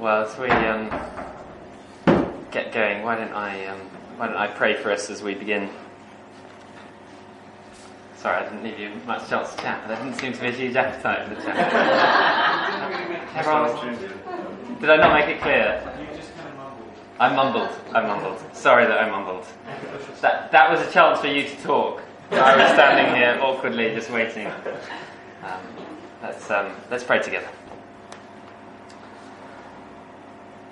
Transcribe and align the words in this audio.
Well, 0.00 0.24
as 0.24 0.38
we 0.38 0.48
um, 0.48 0.88
get 2.50 2.72
going, 2.72 3.02
why 3.02 3.16
don't 3.16 3.34
I 3.34 3.66
um, 3.66 3.80
why 4.16 4.28
don't 4.28 4.36
I 4.38 4.46
pray 4.46 4.74
for 4.74 4.90
us 4.90 5.10
as 5.10 5.22
we 5.22 5.34
begin? 5.34 5.68
Sorry, 8.16 8.38
I 8.38 8.44
didn't 8.44 8.62
leave 8.64 8.78
you 8.78 8.92
much 9.06 9.28
chance 9.28 9.54
to 9.54 9.60
chat. 9.60 9.86
There 9.86 9.98
didn't 9.98 10.14
seem 10.14 10.32
to 10.32 10.40
be 10.40 10.46
a 10.46 10.52
huge 10.52 10.74
appetite 10.74 11.28
for 11.28 11.34
the 11.34 11.42
chat. 11.42 11.56
Everyone, 13.36 14.78
did 14.80 14.88
I 14.88 14.96
not 14.96 15.12
make 15.12 15.36
it 15.36 15.42
clear? 15.42 15.82
I 17.18 17.34
mumbled. 17.36 17.68
I 17.92 18.00
mumbled. 18.00 18.40
Sorry 18.56 18.86
that 18.86 19.04
I 19.04 19.10
mumbled. 19.10 19.44
That 20.22 20.50
that 20.50 20.70
was 20.70 20.80
a 20.80 20.90
chance 20.90 21.20
for 21.20 21.26
you 21.26 21.46
to 21.46 21.56
talk. 21.56 22.02
I 22.30 22.56
was 22.56 22.70
standing 22.72 23.14
here 23.14 23.38
awkwardly, 23.42 23.94
just 23.94 24.10
waiting. 24.10 24.46
Um, 24.46 25.60
let's 26.22 26.50
um, 26.50 26.72
let's 26.90 27.04
pray 27.04 27.22
together. 27.22 27.48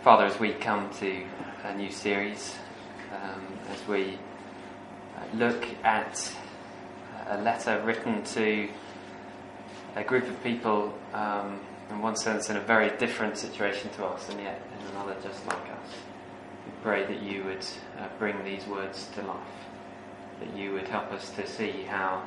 Father, 0.03 0.27
as 0.27 0.39
we 0.39 0.53
come 0.53 0.89
to 1.01 1.25
a 1.65 1.75
new 1.75 1.91
series, 1.91 2.55
um, 3.13 3.45
as 3.73 3.89
we 3.89 4.17
uh, 5.17 5.37
look 5.37 5.67
at 5.83 6.33
a 7.27 7.43
letter 7.43 7.83
written 7.85 8.23
to 8.23 8.69
a 9.97 10.05
group 10.05 10.29
of 10.29 10.41
people, 10.45 10.97
um, 11.13 11.59
in 11.91 12.01
one 12.01 12.15
sense, 12.15 12.49
in 12.49 12.57
a 12.57 12.61
very 12.61 12.97
different 12.99 13.37
situation 13.37 13.91
to 13.91 14.05
us, 14.05 14.29
and 14.29 14.41
yet 14.41 14.63
in 14.81 14.87
another 14.93 15.17
just 15.21 15.45
like 15.49 15.69
us, 15.69 15.91
we 16.65 16.73
pray 16.81 17.05
that 17.05 17.21
you 17.21 17.43
would 17.43 17.67
uh, 17.99 18.07
bring 18.21 18.45
these 18.45 18.65
words 18.69 19.09
to 19.17 19.23
life, 19.23 19.41
that 20.39 20.57
you 20.57 20.75
would 20.75 20.87
help 20.87 21.11
us 21.11 21.31
to 21.31 21.45
see 21.45 21.83
how 21.83 22.23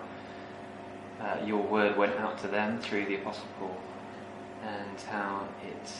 uh, 1.22 1.38
your 1.46 1.64
word 1.64 1.96
went 1.96 2.18
out 2.18 2.38
to 2.40 2.50
them 2.50 2.80
through 2.82 3.06
the 3.06 3.16
Apostle 3.16 3.48
Paul, 3.60 3.78
and 4.62 5.00
how 5.10 5.48
it 5.64 5.94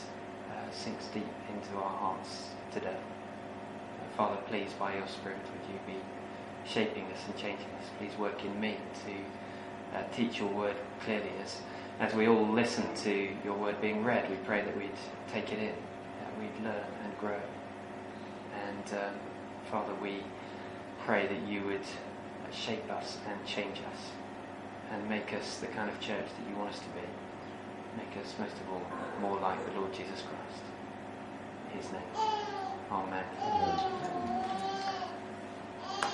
sinks 0.72 1.06
deep 1.06 1.26
into 1.54 1.76
our 1.76 1.96
hearts 1.98 2.48
today. 2.72 2.96
Father, 4.16 4.36
please, 4.46 4.72
by 4.78 4.94
your 4.94 5.06
Spirit, 5.06 5.38
would 5.38 5.72
you 5.72 5.80
be 5.86 6.00
shaping 6.68 7.04
us 7.06 7.20
and 7.26 7.36
changing 7.36 7.66
us? 7.80 7.88
Please 7.98 8.16
work 8.18 8.44
in 8.44 8.60
me 8.60 8.76
to 9.06 9.98
uh, 9.98 10.02
teach 10.14 10.38
your 10.38 10.48
word 10.48 10.76
clearly. 11.04 11.30
As, 11.42 11.60
as 12.00 12.14
we 12.14 12.28
all 12.28 12.46
listen 12.46 12.84
to 12.96 13.28
your 13.44 13.54
word 13.54 13.80
being 13.80 14.04
read, 14.04 14.28
we 14.28 14.36
pray 14.36 14.62
that 14.62 14.76
we'd 14.76 14.90
take 15.32 15.52
it 15.52 15.58
in, 15.58 15.74
that 16.20 16.38
we'd 16.38 16.64
learn 16.64 16.86
and 17.04 17.18
grow. 17.18 17.40
And 18.68 18.98
um, 18.98 19.14
Father, 19.70 19.94
we 20.02 20.22
pray 21.04 21.26
that 21.26 21.48
you 21.48 21.64
would 21.64 21.86
shape 22.52 22.90
us 22.90 23.18
and 23.28 23.44
change 23.46 23.78
us 23.78 24.10
and 24.92 25.08
make 25.08 25.32
us 25.32 25.58
the 25.58 25.66
kind 25.68 25.88
of 25.88 25.98
church 26.00 26.26
that 26.26 26.50
you 26.50 26.56
want 26.56 26.70
us 26.70 26.78
to 26.78 26.88
be. 26.88 27.06
Make 27.96 28.24
us, 28.24 28.34
most 28.38 28.54
of 28.54 28.72
all, 28.72 28.82
more 29.20 29.40
like 29.40 29.58
the 29.66 29.80
Lord 29.80 29.92
Jesus 29.92 30.20
Christ. 30.20 30.62
His 31.76 31.92
name. 31.92 32.02
Amen. 32.90 33.24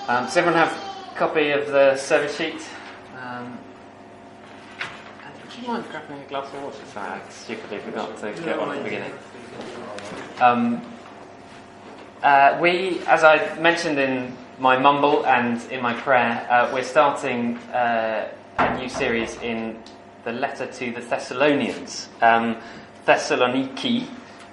Um, 0.07 0.25
does 0.25 0.37
everyone 0.37 0.59
have 0.59 0.71
a 0.71 1.15
copy 1.15 1.51
of 1.51 1.67
the 1.67 1.95
service 1.97 2.35
sheet? 2.35 2.61
Um, 3.21 3.59
would 5.43 5.55
you 5.61 5.67
mind 5.67 5.85
grabbing 5.91 6.19
a 6.19 6.25
glass 6.25 6.53
of 6.53 6.63
water? 6.63 6.77
Sorry, 6.93 7.09
I 7.09 7.29
stupidly 7.29 7.79
forgot 7.79 8.17
to 8.17 8.31
get 8.43 8.59
one 8.59 8.69
at 8.69 8.77
the 8.77 8.83
beginning. 8.83 9.13
Um, 10.39 10.81
uh, 12.23 12.57
we, 12.61 12.99
as 13.07 13.23
I 13.23 13.57
mentioned 13.59 13.99
in 13.99 14.35
my 14.57 14.77
mumble 14.77 15.25
and 15.25 15.61
in 15.71 15.81
my 15.81 15.93
prayer, 15.93 16.45
uh, 16.49 16.69
we're 16.73 16.83
starting 16.83 17.57
uh, 17.73 18.29
a 18.57 18.77
new 18.77 18.89
series 18.89 19.35
in 19.41 19.81
the 20.23 20.31
letter 20.33 20.65
to 20.65 20.91
the 20.91 21.01
Thessalonians. 21.01 22.09
Um, 22.21 22.57
Thessaloniki 23.05 24.07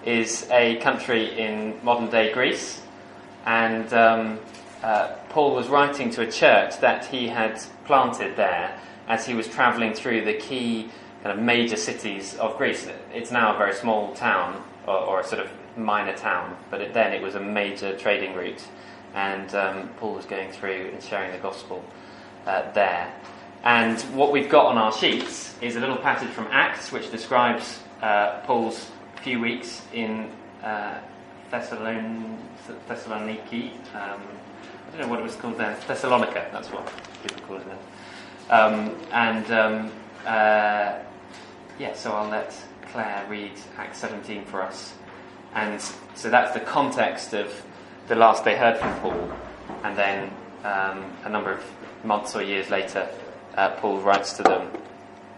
is 0.06 0.48
a 0.50 0.76
country 0.76 1.38
in 1.38 1.78
modern 1.82 2.08
day 2.08 2.32
Greece, 2.32 2.80
and 3.44 3.92
um, 3.92 4.38
uh, 4.82 5.16
Paul 5.28 5.54
was 5.54 5.68
writing 5.68 6.10
to 6.10 6.22
a 6.22 6.30
church 6.30 6.78
that 6.80 7.05
he 7.06 7.27
had 7.27 7.61
planted 7.84 8.36
there 8.36 8.78
as 9.08 9.27
he 9.27 9.34
was 9.34 9.48
travelling 9.48 9.92
through 9.95 10.24
the 10.24 10.34
key 10.34 10.90
kind 11.22 11.36
of 11.36 11.45
major 11.45 11.77
cities 11.77 12.36
of 12.36 12.56
Greece. 12.56 12.89
It's 13.12 13.33
now 13.33 13.55
a 13.55 13.58
very 13.58 13.74
small 13.74 14.14
town, 14.14 14.62
or, 14.86 14.96
or 14.96 15.20
a 15.20 15.24
sort 15.24 15.42
of 15.42 15.50
minor 15.77 16.16
town, 16.16 16.56
but 16.70 16.80
it, 16.80 16.95
then 16.95 17.12
it 17.12 17.20
was 17.20 17.34
a 17.34 17.40
major 17.40 17.96
trading 17.98 18.34
route, 18.34 18.62
and 19.14 19.52
um, 19.55 19.89
Paul 19.96 20.14
was 20.14 20.24
going 20.24 20.50
through 20.52 20.90
and 20.92 21.02
sharing 21.02 21.33
the 21.33 21.39
gospel 21.39 21.84
uh, 22.46 22.70
there. 22.72 23.12
And 23.64 24.00
what 24.14 24.30
we've 24.30 24.48
got 24.48 24.66
on 24.66 24.78
our 24.78 24.92
sheets 24.92 25.56
is 25.61 25.74
a 25.74 25.80
little 25.80 25.96
passage 25.96 26.28
from 26.28 26.46
Acts, 26.52 26.92
which 26.92 27.11
describes 27.11 27.80
uh, 28.00 28.40
Paul's 28.42 28.89
few 29.27 29.41
weeks 29.41 29.83
in 29.92 30.31
uh, 30.63 31.01
Thessalon- 31.51 32.39
Thessaloniki. 32.89 33.73
Um, 33.92 34.23
I 34.23 34.91
don't 34.92 35.01
know 35.01 35.09
what 35.09 35.19
it 35.19 35.25
was 35.25 35.35
called 35.35 35.59
then. 35.59 35.77
Thessalonica, 35.89 36.48
that's 36.53 36.69
what 36.69 36.89
people 37.23 37.45
call 37.45 37.57
it. 37.57 38.53
Um, 38.53 38.95
and 39.11 39.51
um, 39.51 39.92
uh, 40.25 41.01
yeah, 41.77 41.92
so 41.95 42.13
I'll 42.13 42.31
let 42.31 42.55
Claire 42.92 43.27
read 43.29 43.51
Acts 43.77 43.98
17 43.98 44.45
for 44.45 44.63
us. 44.63 44.95
And 45.55 45.83
so 46.14 46.31
that's 46.31 46.55
the 46.55 46.61
context 46.61 47.35
of 47.35 47.51
the 48.07 48.14
last 48.14 48.45
they 48.45 48.57
heard 48.57 48.79
from 48.79 48.95
Paul. 49.01 49.33
And 49.83 49.98
then 49.98 50.31
um, 50.63 51.05
a 51.25 51.29
number 51.29 51.51
of 51.51 51.64
months 52.05 52.37
or 52.37 52.45
years 52.45 52.70
later, 52.70 53.08
uh, 53.57 53.70
Paul 53.70 53.98
writes 54.03 54.35
to 54.35 54.45
them 54.45 54.70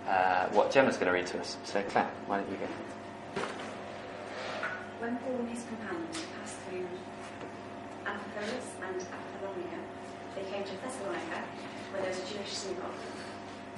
uh, 0.07 0.49
what 0.49 0.71
Gemma's 0.71 0.99
going 0.99 1.07
to 1.07 1.13
read 1.13 1.27
to 1.29 1.41
us. 1.41 1.57
So, 1.65 1.83
Claire, 1.85 2.11
why 2.27 2.41
don't 2.41 2.51
you 2.51 2.59
go? 2.59 2.67
When 4.99 5.15
Paul 5.23 5.47
and 5.47 5.49
his 5.55 5.63
companions 5.63 6.27
passed 6.35 6.59
through 6.67 6.83
Amphipolis 8.03 8.67
and 8.83 8.99
Apollonia, 8.99 9.79
they 10.35 10.43
came 10.51 10.67
to 10.67 10.75
Thessalonica, 10.83 11.47
where 11.95 12.03
there 12.03 12.11
was 12.11 12.19
a 12.19 12.27
Jewish 12.27 12.51
synagogue. 12.51 12.99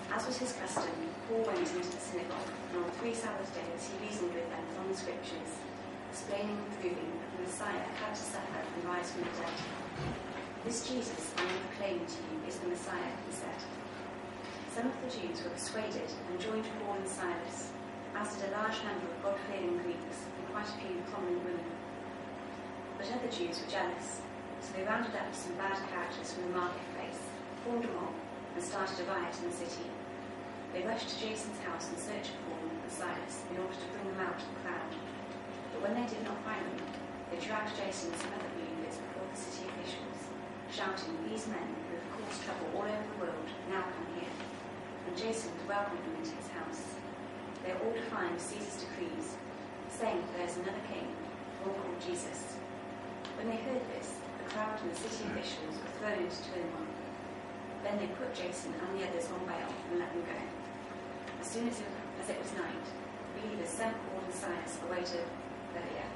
As 0.09 0.25
was 0.25 0.41
his 0.41 0.57
custom, 0.57 0.89
Paul 1.29 1.45
went 1.45 1.61
into 1.61 1.77
the 1.77 2.01
synagogue, 2.01 2.49
and 2.73 2.89
on 2.89 2.91
three 2.97 3.13
Sabbath 3.13 3.53
days 3.53 3.93
he 3.93 4.01
reasoned 4.01 4.33
with 4.33 4.49
them 4.49 4.65
from 4.73 4.89
the 4.89 4.97
Scriptures, 4.97 5.61
explaining 6.09 6.57
and 6.57 6.73
proving 6.81 7.13
that 7.13 7.31
the 7.37 7.45
Messiah 7.45 7.85
had 8.01 8.17
to 8.17 8.25
suffer 8.25 8.65
and 8.65 8.81
rise 8.89 9.13
from 9.13 9.29
the 9.29 9.45
dead. 9.45 9.57
This 10.65 10.89
Jesus 10.89 11.37
I 11.37 11.45
am 11.45 11.61
proclaiming 11.69 12.09
to 12.09 12.21
you 12.33 12.49
is 12.49 12.57
the 12.65 12.73
Messiah, 12.73 13.13
he 13.29 13.33
said. 13.37 13.61
Some 14.73 14.89
of 14.89 14.97
the 15.05 15.13
Jews 15.13 15.45
were 15.45 15.53
persuaded 15.53 16.09
and 16.33 16.41
joined 16.41 16.65
Paul 16.81 16.97
and 16.97 17.05
Silas, 17.05 17.77
as 18.17 18.41
did 18.41 18.49
a 18.49 18.57
large 18.57 18.81
number 18.89 19.05
of 19.05 19.21
God-fearing 19.21 19.85
Greeks 19.85 20.25
quite 20.53 20.69
a 20.69 20.79
few 20.83 21.03
prominent 21.11 21.43
women. 21.47 21.71
But 22.99 23.11
other 23.11 23.31
Jews 23.31 23.63
were 23.63 23.71
jealous, 23.71 24.21
so 24.61 24.69
they 24.77 24.85
rounded 24.85 25.15
up 25.17 25.33
some 25.33 25.55
bad 25.57 25.79
characters 25.89 26.35
from 26.35 26.51
the 26.51 26.59
marketplace, 26.59 27.23
formed 27.65 27.87
a 27.87 27.93
mob, 27.95 28.15
and 28.55 28.63
started 28.63 29.01
a 29.01 29.05
riot 29.09 29.35
in 29.41 29.51
the 29.51 29.57
city. 29.57 29.89
They 30.75 30.87
rushed 30.87 31.09
to 31.11 31.21
Jason's 31.23 31.59
house 31.65 31.91
in 31.91 31.97
search 31.99 32.35
of 32.35 32.39
Paul 32.47 32.67
and 32.67 32.93
Silas 32.93 33.47
in 33.51 33.63
order 33.63 33.75
to 33.75 33.91
bring 33.95 34.07
them 34.11 34.23
out 34.27 34.39
of 34.39 34.51
the 34.51 34.61
crowd. 34.63 34.93
But 35.73 35.83
when 35.87 35.95
they 35.95 36.07
did 36.11 36.23
not 36.27 36.39
find 36.47 36.63
them, 36.63 36.87
they 37.31 37.39
dragged 37.39 37.79
Jason 37.79 38.11
and 38.11 38.21
some 38.21 38.35
other 38.35 38.51
believers 38.59 38.99
before 38.99 39.27
the 39.31 39.39
city 39.39 39.71
officials, 39.71 40.19
shouting, 40.71 41.15
These 41.27 41.47
men 41.47 41.69
who 41.89 41.99
have 41.99 42.11
caused 42.15 42.43
trouble 42.43 42.69
all 42.75 42.87
over 42.91 43.07
the 43.07 43.19
world 43.23 43.49
now 43.71 43.87
come 43.87 44.09
here 44.19 44.35
and 45.11 45.19
Jason 45.19 45.51
to 45.51 45.65
welcome 45.67 45.99
them 45.99 46.23
into 46.23 46.35
his 46.39 46.49
house. 46.55 46.83
They 47.65 47.73
are 47.73 47.81
all 47.83 47.93
defying 47.93 48.39
Caesar's 48.39 48.87
decrees, 48.87 49.35
saying 50.01 50.25
there 50.33 50.49
is 50.49 50.57
another 50.57 50.81
king, 50.89 51.05
one 51.61 51.77
called 51.77 52.01
Jesus. 52.01 52.57
When 53.37 53.53
they 53.53 53.61
heard 53.61 53.85
this, 53.93 54.17
the 54.41 54.49
crowd 54.49 54.81
and 54.81 54.89
the 54.89 54.97
city 54.97 55.29
officials 55.29 55.77
were 55.77 55.93
thrown 56.01 56.25
into 56.25 56.41
turmoil. 56.49 56.89
Then 57.85 58.01
they 58.01 58.09
put 58.17 58.33
Jason 58.33 58.73
and 58.81 58.97
the 58.97 59.05
others 59.05 59.29
on 59.29 59.45
bail 59.45 59.69
and 59.69 60.01
let 60.01 60.09
them 60.17 60.25
go. 60.25 60.41
As 61.37 61.47
soon 61.53 61.69
as 61.69 61.85
it, 61.85 61.93
as 62.17 62.33
it 62.33 62.41
was 62.41 62.49
night, 62.57 62.87
believers 63.37 63.69
sent 63.69 63.93
Paul 64.09 64.25
and 64.25 64.33
Silas 64.33 64.81
away 64.89 65.05
to 65.05 65.21
Berea. 65.77 66.09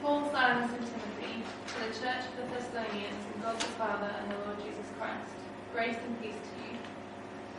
Paul, 0.00 0.24
Silas, 0.32 0.72
and 0.72 0.84
Timothy, 0.88 1.44
to 1.44 1.76
the 1.84 1.92
church 1.92 2.24
of 2.32 2.34
the 2.40 2.48
Thessalonians, 2.48 3.22
and 3.28 3.44
God 3.44 3.60
the 3.60 3.76
Father 3.76 4.08
and 4.08 4.32
the 4.32 4.40
Lord 4.48 4.56
Jesus 4.64 4.88
Christ, 4.96 5.36
grace 5.76 6.00
and 6.00 6.16
peace 6.24 6.40
to 6.40 6.54
you. 6.64 6.80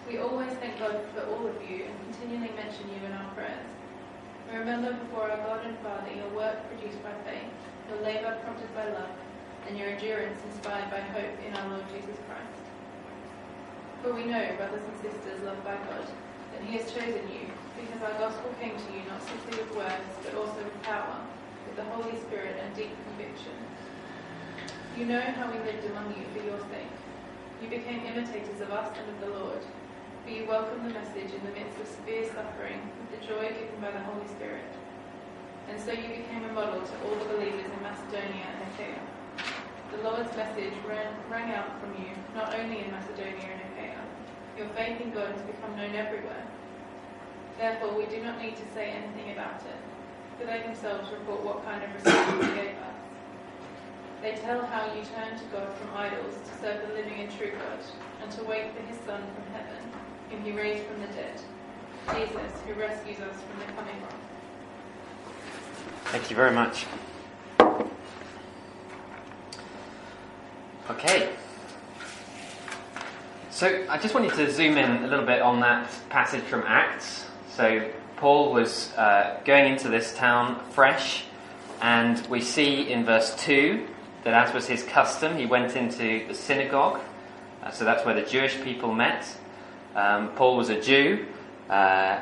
We 0.10 0.18
always 0.18 0.50
thank 0.58 0.80
God 0.80 0.98
for 1.14 1.22
all 1.30 1.46
of 1.46 1.54
you 1.70 1.86
and 1.86 1.94
continually 2.10 2.50
mention 2.58 2.90
you 2.90 3.06
in 3.06 3.14
our 3.14 3.30
prayers. 3.38 3.70
We 4.50 4.58
remember 4.58 4.94
before 4.94 5.30
our 5.30 5.38
God 5.38 5.62
and 5.64 5.78
Father 5.86 6.10
your 6.10 6.34
work 6.34 6.66
produced 6.66 6.98
by 7.06 7.14
faith, 7.30 7.46
your 7.86 8.02
labour 8.02 8.34
prompted 8.42 8.74
by 8.74 8.90
love, 8.90 9.14
and 9.70 9.78
your 9.78 9.90
endurance 9.90 10.42
inspired 10.50 10.90
by 10.90 11.02
hope 11.14 11.38
in 11.46 11.54
our 11.54 11.70
Lord 11.70 11.86
Jesus 11.94 12.18
Christ. 12.26 12.66
For 14.02 14.18
we 14.18 14.26
know, 14.26 14.50
brothers 14.58 14.82
and 14.82 14.98
sisters 14.98 15.46
loved 15.46 15.64
by 15.64 15.78
God, 15.78 16.10
that 16.58 16.66
He 16.66 16.82
has 16.82 16.90
chosen 16.90 17.30
you, 17.30 17.46
because 17.78 18.02
our 18.02 18.18
gospel 18.18 18.50
came 18.58 18.74
to 18.74 18.90
you 18.90 19.06
not 19.06 19.22
simply 19.22 19.62
with 19.62 19.78
words, 19.78 20.10
but 20.26 20.34
also 20.34 20.58
with 20.58 20.82
power 20.82 21.22
with 21.70 21.78
the 21.78 21.86
Holy 21.94 22.18
Spirit 22.26 22.58
and 22.58 22.74
deep 22.74 22.98
conviction. 23.14 23.54
You 24.98 25.06
know 25.06 25.22
how 25.22 25.54
we 25.54 25.62
lived 25.70 25.86
among 25.86 26.18
you 26.18 26.26
for 26.34 26.42
your 26.42 26.58
sake. 26.74 26.98
You 27.62 27.70
became 27.70 28.10
imitators 28.10 28.58
of 28.58 28.74
us 28.74 28.90
and 28.98 29.06
of 29.06 29.22
the 29.22 29.38
Lord. 29.38 29.62
For 30.30 30.36
you 30.36 30.46
welcome 30.46 30.84
the 30.84 30.94
message 30.94 31.34
in 31.34 31.42
the 31.42 31.54
midst 31.58 31.74
of 31.82 31.88
severe 31.88 32.24
suffering 32.30 32.78
with 33.02 33.10
the 33.18 33.26
joy 33.26 33.50
given 33.50 33.80
by 33.82 33.90
the 33.90 34.00
Holy 34.06 34.28
Spirit. 34.28 34.70
And 35.68 35.82
so 35.82 35.92
you 35.92 36.22
became 36.22 36.46
a 36.46 36.54
model 36.54 36.82
to 36.82 36.94
all 37.02 37.16
the 37.18 37.34
believers 37.34 37.66
in 37.66 37.82
Macedonia 37.82 38.46
and 38.46 38.62
Achaia. 38.70 39.02
The 39.90 40.04
Lord's 40.06 40.30
message 40.38 40.74
ran, 40.86 41.18
rang 41.32 41.50
out 41.54 41.82
from 41.82 41.98
you, 41.98 42.14
not 42.36 42.54
only 42.54 42.86
in 42.86 42.92
Macedonia 42.92 43.42
and 43.42 43.62
Achaia. 43.74 44.02
Your 44.56 44.70
faith 44.78 45.02
in 45.02 45.10
God 45.10 45.34
has 45.34 45.42
become 45.50 45.76
known 45.76 45.96
everywhere. 45.96 46.46
Therefore, 47.58 47.98
we 47.98 48.06
do 48.06 48.22
not 48.22 48.40
need 48.40 48.56
to 48.58 48.68
say 48.76 48.94
anything 49.02 49.34
about 49.34 49.66
it, 49.66 49.82
for 50.38 50.46
they 50.46 50.62
themselves 50.62 51.10
report 51.10 51.42
what 51.44 51.66
kind 51.66 51.82
of 51.82 51.90
response 51.96 52.46
you 52.46 52.54
gave 52.54 52.78
us. 52.78 53.00
They 54.22 54.36
tell 54.36 54.62
how 54.66 54.94
you 54.94 55.02
turned 55.16 55.40
to 55.40 55.46
God 55.46 55.74
from 55.74 55.90
idols 55.96 56.36
to 56.36 56.54
serve 56.62 56.86
the 56.88 56.94
living 56.94 57.18
and 57.18 57.32
true 57.32 57.52
God, 57.58 57.80
and 58.22 58.30
to 58.34 58.44
wait 58.44 58.76
for 58.76 58.84
his 58.84 59.00
Son 59.08 59.24
from 59.34 59.49
whom 60.30 60.44
he 60.44 60.52
raised 60.52 60.86
from 60.86 61.02
the 61.02 61.08
dead, 61.08 61.42
Jesus, 62.14 62.62
who 62.68 62.74
rescues 62.74 63.20
us 63.20 63.36
from 63.42 63.60
the 63.60 63.66
coming 63.74 64.02
wrath. 64.02 64.16
Thank 66.06 66.30
you 66.30 66.36
very 66.36 66.52
much. 66.52 66.86
Okay. 70.90 71.30
So 73.52 73.86
I 73.90 73.98
just 73.98 74.14
wanted 74.14 74.34
to 74.34 74.52
zoom 74.52 74.78
in 74.78 75.04
a 75.04 75.08
little 75.08 75.26
bit 75.26 75.42
on 75.42 75.60
that 75.60 75.92
passage 76.10 76.44
from 76.44 76.64
Acts. 76.66 77.26
So 77.52 77.92
Paul 78.18 78.52
was 78.54 78.92
uh, 78.94 79.40
going 79.46 79.72
into 79.72 79.88
this 79.88 80.16
town 80.16 80.60
fresh, 80.72 81.26
and 81.82 82.26
we 82.28 82.42
see 82.42 82.92
in 82.92 83.06
verse 83.06 83.36
2 83.36 83.86
that 84.24 84.34
as 84.34 84.54
was 84.54 84.68
his 84.68 84.84
custom, 84.84 85.38
he 85.38 85.46
went 85.46 85.76
into 85.76 86.26
the 86.28 86.34
synagogue. 86.34 87.00
Uh, 87.62 87.72
so 87.72 87.86
that's 87.86 88.06
where 88.06 88.16
the 88.16 88.24
Jewish 88.24 88.60
people 88.62 88.94
met. 88.94 89.26
Um, 89.96 90.30
Paul 90.36 90.58
was 90.58 90.70
a 90.70 90.80
Jew, 90.80 91.26
uh, 91.70 91.74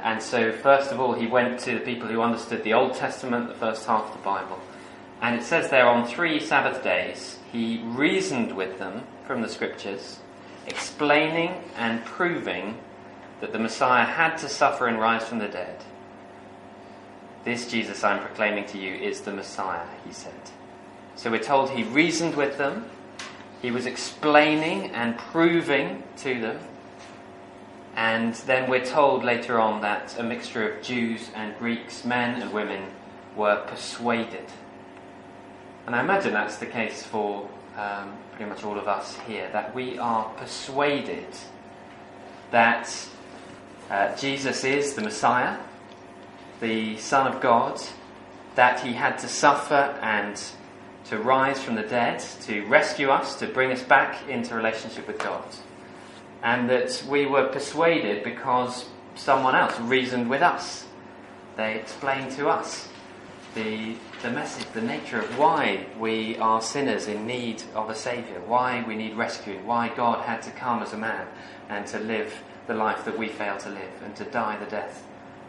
and 0.04 0.22
so 0.22 0.52
first 0.52 0.92
of 0.92 1.00
all, 1.00 1.14
he 1.14 1.28
went 1.28 1.60
to 1.62 1.74
the 1.74 1.80
people 1.80 2.08
who 2.08 2.22
understood 2.22 2.64
the 2.64 2.74
Old 2.74 2.94
Testament, 2.94 3.48
the 3.48 3.56
first 3.56 3.86
half 3.86 4.08
of 4.08 4.14
the 4.14 4.24
Bible. 4.24 4.60
And 5.22 5.36
it 5.36 5.44
says 5.44 5.70
there 5.70 5.88
on 5.88 6.08
three 6.08 6.40
Sabbath 6.40 6.84
days, 6.84 7.40
he 7.52 7.82
reasoned 7.86 8.56
with 8.56 8.78
them 8.78 9.04
from 9.26 9.42
the 9.42 9.50
scriptures, 9.50 10.20
explaining 10.68 11.64
and 11.76 12.04
proving 12.06 12.78
that 13.42 13.52
the 13.52 13.60
Messiah 13.60 14.06
had 14.06 14.38
to 14.38 14.50
suffer 14.50 14.88
and 14.88 15.00
rise 15.00 15.24
from 15.24 15.40
the 15.40 15.48
dead. 15.48 15.84
This 17.44 17.70
Jesus 17.70 18.04
I'm 18.04 18.20
proclaiming 18.20 18.66
to 18.66 18.78
you 18.78 18.96
is 18.96 19.22
the 19.22 19.32
Messiah, 19.32 19.86
he 20.06 20.12
said. 20.12 20.34
So 21.16 21.32
we're 21.32 21.40
told 21.40 21.70
he 21.70 21.84
reasoned 21.84 22.36
with 22.36 22.58
them, 22.58 22.86
he 23.62 23.72
was 23.72 23.86
explaining 23.86 24.92
and 24.92 25.18
proving 25.18 26.04
to 26.18 26.40
them, 26.40 26.60
and 27.98 28.36
then 28.46 28.70
we're 28.70 28.86
told 28.86 29.24
later 29.24 29.60
on 29.60 29.82
that 29.82 30.18
a 30.20 30.24
mixture 30.24 30.72
of 30.72 30.84
Jews 30.84 31.32
and 31.34 31.58
Greeks, 31.58 32.06
men 32.06 32.40
and 32.40 32.54
women, 32.54 32.92
were 33.36 33.64
persuaded. 33.66 34.46
And 35.88 35.96
I 35.96 36.02
imagine 36.02 36.32
that's 36.32 36.58
the 36.58 36.68
case 36.68 37.02
for 37.02 37.50
um, 37.76 38.16
pretty 38.34 38.50
much 38.52 38.64
all 38.64 38.78
of 38.78 38.88
us 38.88 39.18
here, 39.28 39.50
that 39.52 39.74
we 39.74 39.98
are 39.98 40.26
persuaded 40.36 41.26
that 42.52 42.94
uh, 43.90 44.16
Jesus 44.16 44.64
is 44.64 44.94
the 44.94 45.02
Messiah, 45.02 45.58
the 46.60 46.98
Son 46.98 47.26
of 47.26 47.42
God, 47.42 47.82
that 48.54 48.80
he 48.82 48.94
had 48.94 49.18
to 49.20 49.28
suffer 49.28 49.98
and 50.04 50.40
to 51.06 51.18
rise 51.18 51.64
from 51.64 51.74
the 51.74 51.84
dead, 51.84 52.24
to 52.42 52.64
rescue 52.68 53.10
us, 53.10 53.40
to 53.40 53.48
bring 53.48 53.72
us 53.72 53.82
back 53.82 54.30
into 54.30 54.54
relationship 54.54 55.08
with 55.08 55.18
God. 55.18 55.44
And 56.44 56.70
that 56.70 57.04
we 57.08 57.26
were 57.26 57.48
persuaded 57.48 58.24
because 58.24 58.86
someone 59.16 59.56
else 59.56 59.80
reasoned 59.80 60.30
with 60.30 60.42
us. 60.42 60.86
They 61.56 61.76
explained 61.76 62.32
to 62.34 62.50
us 62.50 62.88
the, 63.56 63.96
the 64.22 64.30
message, 64.30 64.68
the 64.74 64.82
nature 64.82 65.20
of 65.20 65.38
why 65.38 65.88
we 66.00 66.38
are 66.38 66.62
sinners 66.62 67.08
in 67.08 67.26
need 67.26 67.64
of 67.74 67.90
a 67.90 67.96
Saviour, 67.96 68.40
why 68.42 68.84
we 68.88 68.96
need 68.96 69.16
rescuing, 69.16 69.66
why 69.66 69.90
God 69.90 70.24
had 70.26 70.44
to 70.44 70.52
come 70.52 70.84
as 70.84 70.94
a 70.94 70.98
man 70.98 71.28
and 71.70 71.88
to 71.88 72.00
live 72.00 72.44
the 72.68 72.76
life 72.76 73.04
that 73.06 73.18
we 73.18 73.28
fail 73.28 73.58
to 73.58 73.70
live 73.70 74.04
and 74.04 74.16
to 74.18 74.26
die 74.26 74.58
the 74.58 74.70
death 74.70 75.04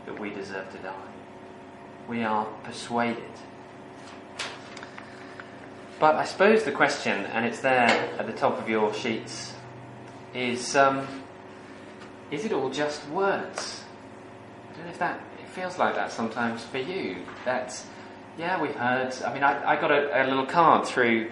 that 0.07 0.19
we 0.19 0.31
deserve 0.31 0.71
to 0.73 0.79
die. 0.79 0.95
We 2.09 2.23
are 2.23 2.47
persuaded 2.65 3.25
but 5.99 6.15
I 6.15 6.25
suppose 6.25 6.63
the 6.63 6.71
question, 6.71 7.27
and 7.27 7.45
it's 7.45 7.59
there 7.59 7.89
at 8.19 8.27
the 8.27 8.33
top 8.33 8.57
of 8.61 8.69
your 8.69 8.95
sheets, 8.95 9.53
is 10.35 10.77
um, 10.77 11.07
is 12.31 12.45
it 12.45 12.53
all 12.53 12.71
just 12.71 13.07
words? 13.09 13.85
I 14.71 14.77
don't 14.77 14.85
know 14.85 14.91
if 14.91 14.99
that 14.99 15.21
it 15.41 15.49
feels 15.49 15.79
like 15.79 15.95
that 15.95 16.13
sometimes 16.13 16.63
for 16.65 16.79
you. 16.79 17.19
That 17.45 17.81
yeah, 18.39 18.61
we've 18.61 18.75
heard. 18.75 19.15
I 19.25 19.33
mean, 19.33 19.43
I, 19.43 19.73
I 19.73 19.81
got 19.81 19.91
a, 19.91 20.25
a, 20.25 20.29
little 20.29 20.47
card 20.47 20.87
through 20.87 21.31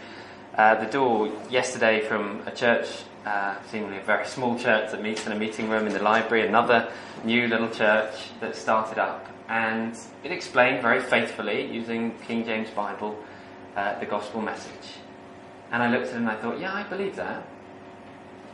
uh, 0.56 0.82
the 0.82 0.90
door 0.90 1.30
yesterday 1.50 2.00
from 2.00 2.42
a 2.46 2.50
church, 2.50 2.88
uh, 3.24 3.56
seemingly 3.70 3.98
a 3.98 4.02
very 4.02 4.26
small 4.26 4.58
church 4.58 4.90
that 4.90 5.02
meets 5.02 5.26
in 5.26 5.32
a 5.32 5.38
meeting 5.38 5.68
room 5.68 5.86
in 5.86 5.92
the 5.92 6.02
library. 6.02 6.46
Another 6.46 6.90
new 7.24 7.46
little 7.46 7.70
church 7.70 8.14
that 8.40 8.56
started 8.56 8.98
up, 8.98 9.26
and 9.48 9.96
it 10.24 10.32
explained 10.32 10.82
very 10.82 11.00
faithfully 11.00 11.70
using 11.72 12.16
King 12.26 12.44
James 12.44 12.70
Bible 12.70 13.16
uh, 13.76 13.98
the 14.00 14.06
gospel 14.06 14.40
message. 14.40 14.94
And 15.70 15.82
I 15.82 15.90
looked 15.90 16.08
at 16.08 16.14
it 16.14 16.16
and 16.16 16.28
I 16.28 16.36
thought, 16.36 16.58
yeah, 16.58 16.72
I 16.72 16.82
believe 16.84 17.16
that. 17.16 17.46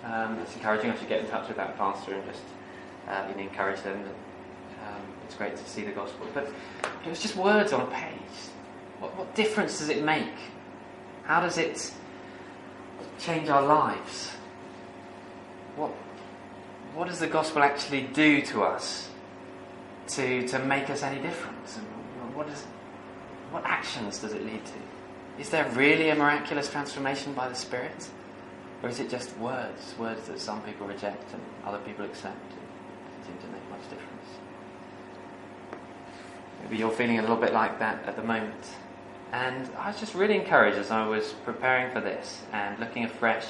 Um, 0.05 0.39
it's 0.39 0.55
encouraging. 0.55 0.91
I 0.91 0.97
should 0.97 1.09
get 1.09 1.21
in 1.21 1.31
touch 1.31 1.49
with 1.49 1.57
that 1.57 1.77
pastor 1.77 2.15
and 2.15 2.25
just 2.27 2.43
uh, 3.09 3.27
you 3.29 3.37
know, 3.37 3.49
encourage 3.49 3.81
them. 3.83 4.03
Um, 4.87 5.03
it's 5.25 5.35
great 5.35 5.57
to 5.57 5.69
see 5.69 5.83
the 5.83 5.93
gospel. 5.93 6.27
But 6.35 6.53
it 7.05 7.09
was 7.09 7.21
just 7.21 7.37
words 7.37 7.73
on 7.73 7.81
a 7.83 7.87
page. 7.87 8.17
What, 8.99 9.17
what 9.17 9.35
difference 9.35 9.79
does 9.79 9.89
it 9.89 10.05
make? 10.05 10.35
How 11.25 11.41
does 11.41 11.59
it 11.59 11.93
change 13.19 13.49
our 13.49 13.63
lives? 13.63 14.31
What, 15.77 15.91
what 16.95 17.09
does 17.09 17.21
the 17.21 17.27
gospel 17.27 17.63
actually 17.63 18.03
do 18.03 18.43
to 18.43 18.63
us 18.63 19.09
to, 20.09 20.47
to 20.49 20.59
make 20.59 20.91
us 20.91 21.03
any 21.03 21.21
different? 21.21 21.57
what, 22.35 22.49
is, 22.49 22.65
what 23.51 23.65
actions 23.65 24.19
does 24.19 24.33
it 24.33 24.45
lead 24.45 24.65
to? 24.65 25.41
Is 25.41 25.51
there 25.51 25.69
really 25.71 26.11
a 26.11 26.15
miraculous 26.15 26.71
transformation 26.71 27.33
by 27.35 27.49
the 27.49 27.55
Spirit? 27.55 28.09
Or 28.83 28.89
is 28.89 28.99
it 28.99 29.09
just 29.09 29.37
words, 29.39 29.95
words 29.99 30.27
that 30.27 30.41
some 30.41 30.61
people 30.63 30.87
reject 30.87 31.33
and 31.33 31.43
other 31.65 31.79
people 31.79 32.05
accept? 32.05 32.37
It 32.37 33.21
doesn't 33.21 33.41
seem 33.41 33.49
to 33.49 33.55
make 33.55 33.71
much 33.71 33.83
difference. 33.83 34.09
Maybe 36.63 36.77
you're 36.79 36.91
feeling 36.91 37.19
a 37.19 37.23
little 37.23 37.37
bit 37.37 37.53
like 37.53 37.79
that 37.79 38.05
at 38.07 38.17
the 38.17 38.23
moment. 38.23 38.67
And 39.33 39.71
I 39.79 39.89
was 39.89 40.01
just 40.01 40.15
really 40.15 40.35
encouraged 40.35 40.79
as 40.79 40.91
I 40.91 41.07
was 41.07 41.33
preparing 41.45 41.93
for 41.93 42.01
this 42.01 42.43
and 42.53 42.79
looking 42.79 43.05
afresh 43.05 43.47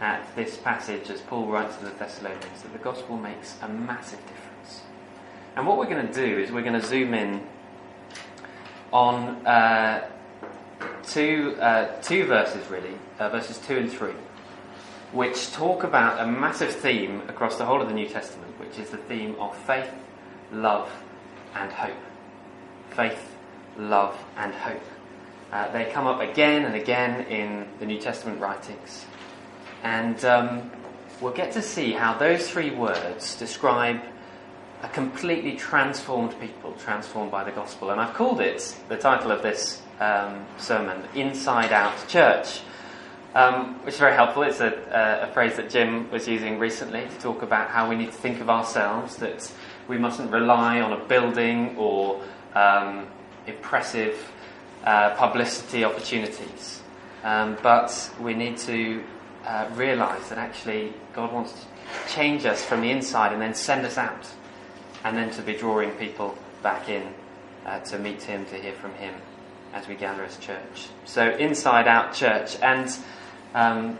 at 0.00 0.26
this 0.34 0.56
passage 0.58 1.08
as 1.08 1.20
Paul 1.20 1.46
writes 1.46 1.76
to 1.76 1.84
the 1.84 1.92
Thessalonians 1.92 2.62
that 2.62 2.72
the 2.72 2.78
gospel 2.78 3.16
makes 3.16 3.56
a 3.62 3.68
massive 3.68 4.20
difference. 4.20 4.82
And 5.54 5.66
what 5.66 5.78
we're 5.78 5.86
going 5.86 6.06
to 6.06 6.12
do 6.12 6.38
is 6.38 6.50
we're 6.50 6.62
going 6.62 6.80
to 6.80 6.86
zoom 6.86 7.14
in 7.14 7.46
on 8.92 9.46
uh, 9.46 10.08
two, 11.04 11.56
uh, 11.60 12.00
two 12.02 12.24
verses, 12.26 12.68
really, 12.68 12.94
uh, 13.18 13.28
verses 13.28 13.58
2 13.58 13.76
and 13.76 13.90
3, 13.90 14.12
which 15.12 15.52
talk 15.52 15.84
about 15.84 16.20
a 16.20 16.26
massive 16.26 16.70
theme 16.70 17.20
across 17.28 17.56
the 17.56 17.64
whole 17.64 17.82
of 17.82 17.88
the 17.88 17.94
New 17.94 18.08
Testament, 18.08 18.58
which 18.58 18.78
is 18.78 18.90
the 18.90 18.96
theme 18.96 19.36
of 19.38 19.56
faith, 19.56 19.90
love, 20.50 20.90
and 21.54 21.70
hope. 21.70 21.96
Faith, 22.90 23.36
love, 23.76 24.16
and 24.36 24.54
hope. 24.54 24.82
Uh, 25.52 25.70
they 25.70 25.84
come 25.92 26.06
up 26.06 26.20
again 26.20 26.64
and 26.64 26.74
again 26.74 27.26
in 27.26 27.66
the 27.78 27.84
New 27.84 28.00
Testament 28.00 28.40
writings. 28.40 29.04
And 29.82 30.24
um, 30.24 30.70
we'll 31.20 31.34
get 31.34 31.52
to 31.52 31.62
see 31.62 31.92
how 31.92 32.14
those 32.14 32.48
three 32.48 32.70
words 32.70 33.36
describe 33.36 34.00
a 34.82 34.88
completely 34.88 35.56
transformed 35.56 36.38
people, 36.40 36.72
transformed 36.72 37.30
by 37.30 37.44
the 37.44 37.52
gospel. 37.52 37.90
And 37.90 38.00
I've 38.00 38.14
called 38.14 38.40
it, 38.40 38.76
the 38.88 38.96
title 38.96 39.30
of 39.30 39.42
this 39.42 39.82
um, 40.00 40.46
sermon, 40.56 41.02
Inside 41.14 41.72
Out 41.72 42.08
Church, 42.08 42.60
um, 43.34 43.74
which 43.84 43.94
is 43.94 44.00
very 44.00 44.14
helpful. 44.14 44.42
It's 44.42 44.60
a, 44.60 45.26
a, 45.28 45.32
phrase 45.32 45.56
that 45.56 45.70
Jim 45.70 46.10
was 46.10 46.28
using 46.28 46.58
recently 46.58 47.02
to 47.02 47.18
talk 47.18 47.42
about 47.42 47.70
how 47.70 47.88
we 47.88 47.96
need 47.96 48.06
to 48.06 48.12
think 48.12 48.40
of 48.40 48.50
ourselves, 48.50 49.16
that 49.16 49.50
we 49.88 49.98
mustn't 49.98 50.30
rely 50.30 50.80
on 50.80 50.92
a 50.92 51.04
building 51.04 51.76
or 51.76 52.22
um, 52.54 53.06
impressive 53.46 54.30
uh, 54.84 55.14
publicity 55.16 55.84
opportunities. 55.84 56.82
Um, 57.24 57.56
but 57.62 58.10
we 58.20 58.34
need 58.34 58.58
to 58.58 59.02
uh, 59.46 59.68
realize 59.74 60.28
that 60.28 60.38
actually 60.38 60.92
God 61.14 61.32
wants 61.32 61.52
to 61.52 62.14
change 62.14 62.44
us 62.44 62.64
from 62.64 62.80
the 62.80 62.90
inside 62.90 63.32
and 63.32 63.40
then 63.40 63.54
send 63.54 63.86
us 63.86 63.96
out, 63.96 64.28
and 65.04 65.16
then 65.16 65.30
to 65.30 65.42
be 65.42 65.54
drawing 65.54 65.90
people 65.92 66.36
back 66.62 66.88
in 66.88 67.14
uh, 67.64 67.80
to 67.80 67.98
meet 67.98 68.22
Him, 68.22 68.44
to 68.46 68.56
hear 68.56 68.72
from 68.72 68.92
Him 68.94 69.14
as 69.72 69.88
we 69.88 69.94
gather 69.94 70.22
as 70.22 70.36
church. 70.38 70.88
So, 71.06 71.30
inside 71.30 71.88
out 71.88 72.12
church. 72.12 72.56
And 72.60 72.94
um, 73.54 73.98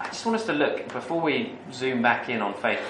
I 0.00 0.06
just 0.06 0.24
want 0.26 0.36
us 0.36 0.46
to 0.46 0.52
look, 0.52 0.92
before 0.92 1.20
we 1.20 1.54
zoom 1.72 2.02
back 2.02 2.28
in 2.28 2.40
on 2.40 2.54
faith, 2.54 2.80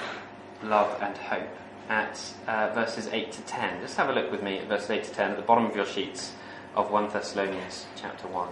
love, 0.63 1.01
and 1.03 1.17
hope 1.17 1.49
at 1.89 2.19
uh, 2.47 2.73
verses 2.75 3.09
8 3.09 3.33
to 3.33 3.43
10. 3.43 3.81
Just 3.81 3.97
have 3.97 4.09
a 4.09 4.13
look 4.13 4.31
with 4.31 4.43
me 4.43 4.59
at 4.59 4.69
verses 4.69 4.91
8 4.91 5.05
to 5.05 5.11
10 5.11 5.31
at 5.33 5.37
the 5.37 5.43
bottom 5.43 5.67
of 5.67 5.77
your 5.77 5.87
sheets 5.87 6.33
of 6.75 6.91
1 6.91 7.11
Thessalonians 7.11 7.87
chapter 7.97 8.29
1. 8.29 8.49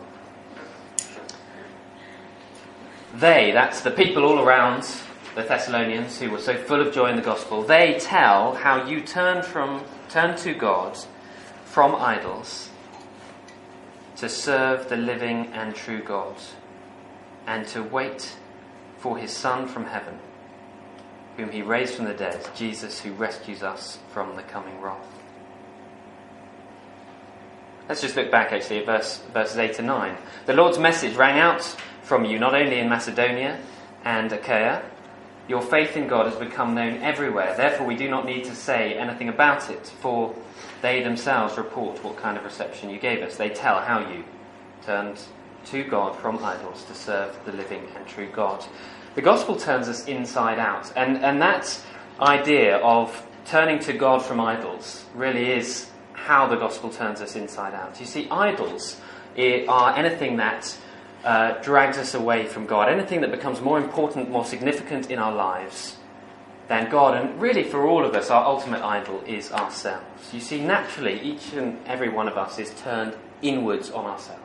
They, 3.14 3.50
that's 3.52 3.80
the 3.80 3.90
people 3.90 4.24
all 4.24 4.40
around 4.40 4.86
the 5.34 5.42
Thessalonians 5.42 6.18
who 6.18 6.30
were 6.30 6.38
so 6.38 6.56
full 6.56 6.80
of 6.80 6.92
joy 6.92 7.10
in 7.10 7.16
the 7.16 7.22
gospel, 7.22 7.62
they 7.62 7.98
tell 7.98 8.54
how 8.54 8.86
you 8.86 9.00
turn 9.00 9.42
from 9.42 9.84
turn 10.08 10.36
to 10.38 10.52
God 10.52 10.98
from 11.64 11.94
idols 11.94 12.68
to 14.16 14.28
serve 14.28 14.88
the 14.88 14.96
living 14.96 15.46
and 15.52 15.74
true 15.74 16.02
God 16.02 16.34
and 17.46 17.66
to 17.68 17.82
wait 17.82 18.36
for 18.98 19.18
his 19.18 19.30
Son 19.30 19.66
from 19.66 19.86
heaven, 19.86 20.18
whom 21.36 21.50
he 21.50 21.62
raised 21.62 21.94
from 21.94 22.04
the 22.04 22.14
dead, 22.14 22.48
Jesus 22.54 23.00
who 23.00 23.12
rescues 23.12 23.62
us 23.62 23.98
from 24.12 24.36
the 24.36 24.42
coming 24.42 24.80
wrath. 24.80 25.06
Let's 27.88 28.02
just 28.02 28.14
look 28.14 28.30
back 28.30 28.52
actually 28.52 28.78
at 28.78 28.86
verse, 28.86 29.20
verses 29.32 29.56
8 29.56 29.74
to 29.74 29.82
9. 29.82 30.16
The 30.46 30.52
Lord's 30.52 30.78
message 30.78 31.16
rang 31.16 31.40
out 31.40 31.62
from 32.02 32.24
you 32.24 32.38
not 32.38 32.54
only 32.54 32.78
in 32.78 32.88
Macedonia 32.88 33.58
and 34.04 34.32
Achaia, 34.32 34.82
your 35.48 35.60
faith 35.60 35.96
in 35.96 36.06
God 36.06 36.26
has 36.26 36.36
become 36.36 36.76
known 36.76 37.02
everywhere. 37.02 37.56
Therefore, 37.56 37.86
we 37.86 37.96
do 37.96 38.08
not 38.08 38.24
need 38.24 38.44
to 38.44 38.54
say 38.54 38.94
anything 38.94 39.28
about 39.28 39.68
it, 39.70 39.84
for 39.84 40.32
they 40.82 41.02
themselves 41.02 41.58
report 41.58 42.02
what 42.04 42.16
kind 42.16 42.38
of 42.38 42.44
reception 42.44 42.90
you 42.90 43.00
gave 43.00 43.22
us. 43.22 43.36
They 43.36 43.48
tell 43.48 43.80
how 43.80 44.08
you 44.08 44.22
turned 44.86 45.20
to 45.66 45.84
God 45.84 46.16
from 46.16 46.42
idols 46.42 46.84
to 46.84 46.94
serve 46.94 47.38
the 47.44 47.52
living 47.52 47.86
and 47.96 48.06
true 48.06 48.28
God. 48.32 48.64
The 49.14 49.22
gospel 49.22 49.56
turns 49.56 49.88
us 49.88 50.06
inside 50.06 50.58
out, 50.58 50.92
and, 50.96 51.18
and 51.18 51.40
that 51.42 51.80
idea 52.20 52.78
of 52.78 53.26
turning 53.46 53.78
to 53.80 53.92
God 53.92 54.22
from 54.22 54.40
idols 54.40 55.04
really 55.14 55.50
is 55.50 55.88
how 56.12 56.46
the 56.46 56.56
gospel 56.56 56.90
turns 56.90 57.20
us 57.20 57.34
inside 57.34 57.74
out. 57.74 57.98
You 57.98 58.06
see, 58.06 58.28
idols 58.30 59.00
are 59.68 59.96
anything 59.96 60.36
that 60.36 60.76
uh, 61.24 61.52
drags 61.62 61.98
us 61.98 62.14
away 62.14 62.46
from 62.46 62.66
God, 62.66 62.88
anything 62.88 63.20
that 63.22 63.30
becomes 63.30 63.60
more 63.60 63.78
important, 63.78 64.30
more 64.30 64.44
significant 64.44 65.10
in 65.10 65.18
our 65.18 65.34
lives 65.34 65.96
than 66.68 66.90
God. 66.90 67.14
And 67.16 67.40
really, 67.40 67.64
for 67.64 67.86
all 67.86 68.04
of 68.04 68.14
us, 68.14 68.30
our 68.30 68.44
ultimate 68.44 68.82
idol 68.82 69.22
is 69.26 69.50
ourselves. 69.52 70.32
You 70.32 70.40
see, 70.40 70.60
naturally, 70.60 71.20
each 71.20 71.52
and 71.52 71.78
every 71.86 72.08
one 72.08 72.28
of 72.28 72.36
us 72.36 72.58
is 72.58 72.70
turned 72.80 73.14
inwards 73.42 73.90
on 73.90 74.06
ourselves. 74.06 74.39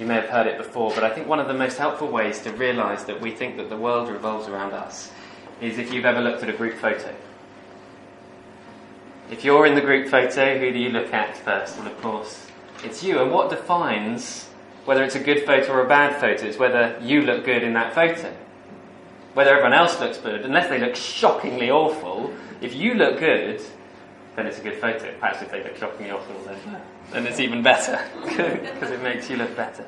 You 0.00 0.06
may 0.06 0.14
have 0.14 0.30
heard 0.30 0.46
it 0.46 0.56
before, 0.56 0.90
but 0.94 1.04
I 1.04 1.10
think 1.10 1.28
one 1.28 1.40
of 1.40 1.46
the 1.46 1.52
most 1.52 1.76
helpful 1.76 2.08
ways 2.08 2.40
to 2.40 2.52
realize 2.52 3.04
that 3.04 3.20
we 3.20 3.32
think 3.32 3.58
that 3.58 3.68
the 3.68 3.76
world 3.76 4.08
revolves 4.08 4.48
around 4.48 4.72
us 4.72 5.12
is 5.60 5.78
if 5.78 5.92
you've 5.92 6.06
ever 6.06 6.22
looked 6.22 6.42
at 6.42 6.48
a 6.48 6.54
group 6.54 6.78
photo. 6.78 7.14
If 9.30 9.44
you're 9.44 9.66
in 9.66 9.74
the 9.74 9.82
group 9.82 10.08
photo, 10.08 10.58
who 10.58 10.72
do 10.72 10.78
you 10.78 10.88
look 10.88 11.12
at 11.12 11.36
first? 11.36 11.76
Well, 11.76 11.86
of 11.86 12.00
course, 12.00 12.46
it's 12.82 13.04
you. 13.04 13.20
And 13.20 13.30
what 13.30 13.50
defines 13.50 14.48
whether 14.86 15.04
it's 15.04 15.16
a 15.16 15.20
good 15.20 15.44
photo 15.44 15.70
or 15.70 15.84
a 15.84 15.88
bad 15.88 16.18
photo 16.18 16.46
is 16.46 16.56
whether 16.56 16.98
you 17.02 17.20
look 17.20 17.44
good 17.44 17.62
in 17.62 17.74
that 17.74 17.94
photo. 17.94 18.34
Whether 19.34 19.50
everyone 19.50 19.74
else 19.74 20.00
looks 20.00 20.16
good, 20.16 20.46
unless 20.46 20.70
they 20.70 20.80
look 20.80 20.96
shockingly 20.96 21.70
awful, 21.70 22.32
if 22.62 22.74
you 22.74 22.94
look 22.94 23.20
good, 23.20 23.60
then 24.34 24.46
it's 24.46 24.58
a 24.58 24.62
good 24.62 24.80
photo. 24.80 25.12
Perhaps 25.20 25.42
if 25.42 25.50
they 25.50 25.62
look 25.62 25.76
shockingly 25.76 26.10
awful, 26.10 26.34
then, 26.44 26.80
then 27.10 27.26
it's 27.26 27.40
even 27.40 27.62
better, 27.62 28.00
because 28.24 28.90
it 28.90 29.02
makes 29.02 29.28
you 29.30 29.36
look 29.36 29.56
better. 29.56 29.86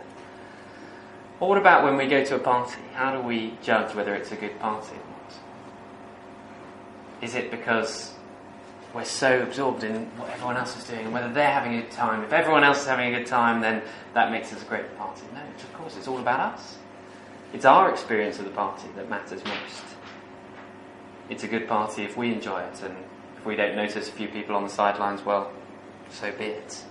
Or 1.40 1.48
what 1.48 1.58
about 1.58 1.84
when 1.84 1.96
we 1.96 2.06
go 2.06 2.24
to 2.24 2.36
a 2.36 2.38
party? 2.38 2.80
How 2.94 3.16
do 3.16 3.26
we 3.26 3.54
judge 3.62 3.94
whether 3.94 4.14
it's 4.14 4.32
a 4.32 4.36
good 4.36 4.58
party 4.60 4.94
or 4.94 5.06
not? 5.10 5.34
Is 7.22 7.34
it 7.34 7.50
because 7.50 8.12
we're 8.94 9.04
so 9.04 9.42
absorbed 9.42 9.84
in 9.84 10.06
what 10.18 10.28
everyone 10.30 10.56
else 10.56 10.76
is 10.76 10.84
doing, 10.84 11.12
whether 11.12 11.32
they're 11.32 11.50
having 11.50 11.74
a 11.78 11.82
good 11.82 11.90
time. 11.90 12.22
If 12.24 12.32
everyone 12.32 12.62
else 12.62 12.82
is 12.82 12.86
having 12.86 13.14
a 13.14 13.18
good 13.18 13.26
time, 13.26 13.60
then 13.60 13.82
that 14.14 14.30
makes 14.30 14.52
us 14.52 14.62
a 14.62 14.66
great 14.66 14.96
party. 14.98 15.22
No, 15.32 15.40
of 15.40 15.72
course, 15.74 15.96
it's 15.96 16.08
all 16.08 16.18
about 16.18 16.54
us. 16.54 16.78
It's 17.54 17.64
our 17.64 17.90
experience 17.90 18.38
of 18.38 18.44
the 18.44 18.50
party 18.50 18.88
that 18.96 19.08
matters 19.08 19.42
most. 19.44 19.84
It's 21.30 21.44
a 21.44 21.48
good 21.48 21.68
party 21.68 22.02
if 22.02 22.16
we 22.16 22.32
enjoy 22.32 22.60
it, 22.60 22.82
and 22.82 22.94
if 23.38 23.46
we 23.46 23.56
don't 23.56 23.76
notice 23.76 24.08
a 24.08 24.12
few 24.12 24.28
people 24.28 24.56
on 24.56 24.64
the 24.64 24.70
sidelines, 24.70 25.24
well, 25.24 25.50
so 26.10 26.30
be 26.32 26.44
it. 26.44 26.84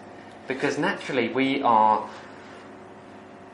Because 0.53 0.77
naturally, 0.77 1.29
we 1.29 1.61
are 1.63 2.09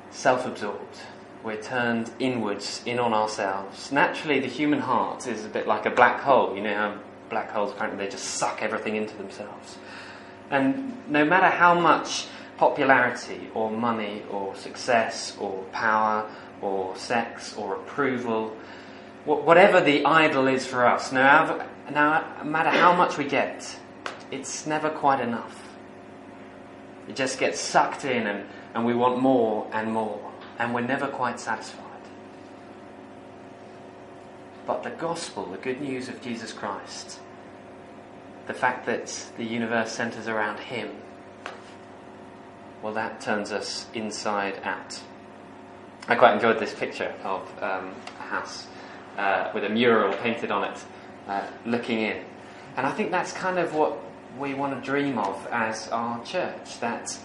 self 0.10 0.48
absorbed. 0.48 0.98
We're 1.44 1.62
turned 1.62 2.10
inwards, 2.18 2.82
in 2.88 2.98
on 2.98 3.14
ourselves. 3.14 3.92
Naturally, 3.92 4.40
the 4.40 4.48
human 4.48 4.80
heart 4.80 5.28
is 5.28 5.46
a 5.46 5.48
bit 5.48 5.68
like 5.68 5.86
a 5.86 5.92
black 5.92 6.22
hole. 6.22 6.56
You 6.56 6.64
know 6.64 6.74
how 6.74 6.98
black 7.30 7.52
holes, 7.52 7.72
apparently, 7.72 8.04
they 8.04 8.12
just 8.12 8.26
suck 8.26 8.64
everything 8.64 8.96
into 8.96 9.16
themselves. 9.16 9.78
And 10.50 10.98
no 11.08 11.24
matter 11.24 11.50
how 11.50 11.80
much 11.80 12.26
popularity 12.58 13.48
or 13.54 13.70
money 13.70 14.24
or 14.32 14.56
success 14.56 15.38
or 15.40 15.66
power 15.72 16.28
or 16.64 16.96
sex 16.98 17.56
or 17.56 17.76
approval, 17.76 18.58
whatever 19.26 19.82
the 19.82 20.04
idol 20.04 20.48
is 20.48 20.66
for 20.66 20.84
us, 20.84 21.12
no 21.12 21.64
matter 22.44 22.72
how 22.72 22.96
much 22.96 23.20
we 23.20 23.26
get, 23.26 23.78
it's 24.32 24.66
never 24.66 24.90
quite 24.90 25.20
enough. 25.20 25.67
It 27.08 27.16
just 27.16 27.40
gets 27.40 27.60
sucked 27.60 28.06
in 28.06 28.28
and, 28.28 28.46
and 28.74 28.86
we 28.86 28.94
want 28.94 29.22
more 29.22 29.70
and 29.72 29.92
more, 29.92 30.20
and 30.60 30.74
we're 30.74 30.82
never 30.82 31.08
quite 31.08 31.40
satisfied. 31.40 31.84
But 34.66 34.84
the 34.84 34.90
gospel, 34.90 35.46
the 35.46 35.58
good 35.58 35.82
news 35.82 36.10
of 36.10 36.22
Jesus 36.22 36.52
Christ, 36.52 37.20
the 38.48 38.54
fact 38.54 38.86
that 38.86 39.08
the 39.38 39.46
universe 39.46 39.92
centers 39.92 40.28
around 40.28 40.60
Him, 40.60 40.90
well, 42.82 42.94
that 42.94 43.22
turns 43.22 43.52
us 43.52 43.88
inside 43.94 44.60
out. 44.64 45.00
I 46.10 46.16
quite 46.16 46.34
enjoyed 46.34 46.60
this 46.60 46.74
picture 46.74 47.14
of 47.24 47.42
um, 47.62 47.94
a 48.20 48.24
house 48.24 48.68
uh, 49.18 49.52
with 49.54 49.64
a 49.64 49.70
mural 49.70 50.14
painted 50.18 50.52
on 50.52 50.66
it, 50.66 50.86
uh, 51.28 51.46
looking 51.66 52.02
in. 52.02 52.24
And 52.76 52.86
I 52.86 52.92
think 52.92 53.12
that's 53.12 53.34
kind 53.34 53.58
of 53.58 53.74
what 53.74 53.98
we 54.40 54.54
want 54.54 54.76
to 54.76 54.86
dream 54.86 55.18
of 55.18 55.48
as 55.52 55.88
our 55.90 56.24
church 56.24 56.80
that 56.80 57.18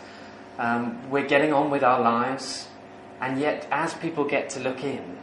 um, 0.58 1.10
we're 1.10 1.26
getting 1.26 1.52
on 1.52 1.70
with 1.70 1.82
our 1.82 2.00
lives, 2.00 2.68
and 3.20 3.38
yet 3.38 3.66
as 3.70 3.94
people 3.94 4.24
get 4.24 4.50
to 4.50 4.60
look 4.60 4.82
in, 4.84 5.18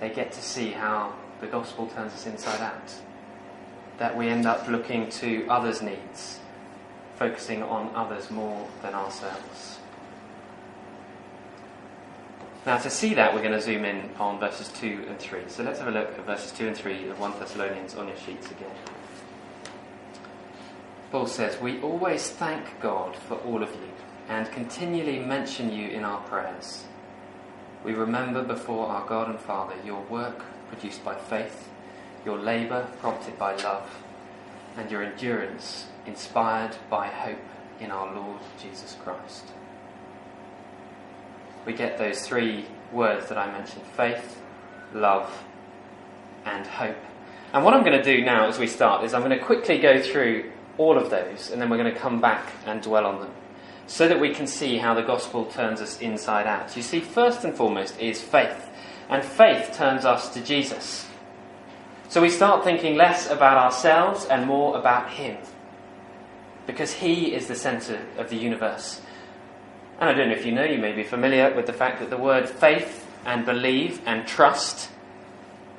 they 0.00 0.10
get 0.10 0.32
to 0.32 0.42
see 0.42 0.70
how 0.70 1.14
the 1.40 1.46
gospel 1.46 1.86
turns 1.88 2.12
us 2.12 2.26
inside 2.26 2.60
out. 2.60 2.94
That 3.98 4.16
we 4.16 4.28
end 4.28 4.46
up 4.46 4.66
looking 4.68 5.08
to 5.10 5.46
others' 5.48 5.80
needs, 5.80 6.40
focusing 7.16 7.62
on 7.62 7.94
others 7.94 8.30
more 8.30 8.68
than 8.82 8.94
ourselves. 8.94 9.78
Now, 12.66 12.78
to 12.78 12.88
see 12.88 13.14
that, 13.14 13.34
we're 13.34 13.42
going 13.42 13.52
to 13.52 13.60
zoom 13.60 13.84
in 13.84 14.08
on 14.18 14.40
verses 14.40 14.68
2 14.80 15.04
and 15.08 15.18
3. 15.18 15.42
So 15.48 15.62
let's 15.62 15.78
have 15.80 15.88
a 15.88 15.90
look 15.90 16.18
at 16.18 16.24
verses 16.24 16.50
2 16.52 16.68
and 16.68 16.76
3 16.76 17.10
of 17.10 17.20
1 17.20 17.38
Thessalonians 17.38 17.94
on 17.94 18.08
your 18.08 18.16
sheets 18.16 18.50
again. 18.50 18.70
Paul 21.14 21.28
says, 21.28 21.60
We 21.60 21.80
always 21.80 22.28
thank 22.28 22.80
God 22.80 23.14
for 23.14 23.36
all 23.36 23.62
of 23.62 23.70
you 23.70 23.88
and 24.28 24.50
continually 24.50 25.20
mention 25.20 25.72
you 25.72 25.90
in 25.90 26.02
our 26.02 26.20
prayers. 26.22 26.86
We 27.84 27.92
remember 27.92 28.42
before 28.42 28.88
our 28.88 29.06
God 29.06 29.28
and 29.28 29.38
Father 29.38 29.76
your 29.86 30.02
work 30.06 30.42
produced 30.66 31.04
by 31.04 31.14
faith, 31.14 31.68
your 32.24 32.36
labour 32.36 32.88
prompted 32.98 33.38
by 33.38 33.54
love, 33.54 33.88
and 34.76 34.90
your 34.90 35.04
endurance 35.04 35.86
inspired 36.04 36.74
by 36.90 37.06
hope 37.06 37.38
in 37.78 37.92
our 37.92 38.12
Lord 38.12 38.40
Jesus 38.60 38.96
Christ. 39.04 39.44
We 41.64 41.74
get 41.74 41.96
those 41.96 42.26
three 42.26 42.66
words 42.92 43.28
that 43.28 43.38
I 43.38 43.52
mentioned 43.52 43.84
faith, 43.96 44.42
love, 44.92 45.44
and 46.44 46.66
hope. 46.66 46.98
And 47.52 47.64
what 47.64 47.72
I'm 47.72 47.84
going 47.84 48.02
to 48.02 48.16
do 48.16 48.24
now 48.24 48.48
as 48.48 48.58
we 48.58 48.66
start 48.66 49.04
is 49.04 49.14
I'm 49.14 49.22
going 49.22 49.38
to 49.38 49.44
quickly 49.44 49.78
go 49.78 50.02
through 50.02 50.50
all 50.78 50.98
of 50.98 51.10
those 51.10 51.50
and 51.50 51.60
then 51.60 51.70
we're 51.70 51.78
going 51.78 51.92
to 51.92 51.98
come 51.98 52.20
back 52.20 52.52
and 52.66 52.82
dwell 52.82 53.06
on 53.06 53.20
them 53.20 53.32
so 53.86 54.08
that 54.08 54.18
we 54.18 54.32
can 54.34 54.46
see 54.46 54.78
how 54.78 54.94
the 54.94 55.02
gospel 55.02 55.44
turns 55.44 55.80
us 55.80 56.00
inside 56.00 56.46
out. 56.46 56.76
You 56.76 56.82
see, 56.82 57.00
first 57.00 57.44
and 57.44 57.54
foremost 57.54 57.98
is 58.00 58.20
faith 58.20 58.68
and 59.08 59.22
faith 59.22 59.74
turns 59.76 60.04
us 60.04 60.32
to 60.34 60.40
Jesus. 60.40 61.06
So 62.08 62.22
we 62.22 62.30
start 62.30 62.64
thinking 62.64 62.96
less 62.96 63.28
about 63.28 63.58
ourselves 63.58 64.24
and 64.26 64.46
more 64.46 64.78
about 64.78 65.10
Him. 65.10 65.36
Because 66.66 66.92
He 66.92 67.34
is 67.34 67.46
the 67.46 67.54
centre 67.54 68.00
of 68.18 68.30
the 68.30 68.36
universe. 68.36 69.00
And 70.00 70.08
I 70.08 70.14
don't 70.14 70.28
know 70.28 70.34
if 70.34 70.46
you 70.46 70.52
know, 70.52 70.64
you 70.64 70.78
may 70.78 70.92
be 70.92 71.02
familiar 71.02 71.54
with 71.54 71.66
the 71.66 71.72
fact 71.72 72.00
that 72.00 72.10
the 72.10 72.16
word 72.16 72.48
faith 72.48 73.06
and 73.26 73.44
believe 73.44 74.00
and 74.06 74.26
trust 74.26 74.90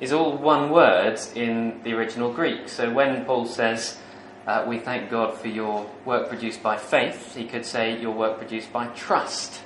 is 0.00 0.12
all 0.12 0.36
one 0.36 0.70
word 0.70 1.18
in 1.34 1.80
the 1.82 1.94
original 1.94 2.32
Greek. 2.32 2.68
So 2.68 2.92
when 2.92 3.24
Paul 3.24 3.46
says, 3.46 3.98
uh, 4.46 4.64
We 4.66 4.78
thank 4.78 5.10
God 5.10 5.36
for 5.38 5.48
your 5.48 5.88
work 6.04 6.28
produced 6.28 6.62
by 6.62 6.76
faith, 6.76 7.34
he 7.34 7.44
could 7.44 7.64
say, 7.64 8.00
Your 8.00 8.12
work 8.12 8.38
produced 8.38 8.72
by 8.72 8.86
trust. 8.88 9.60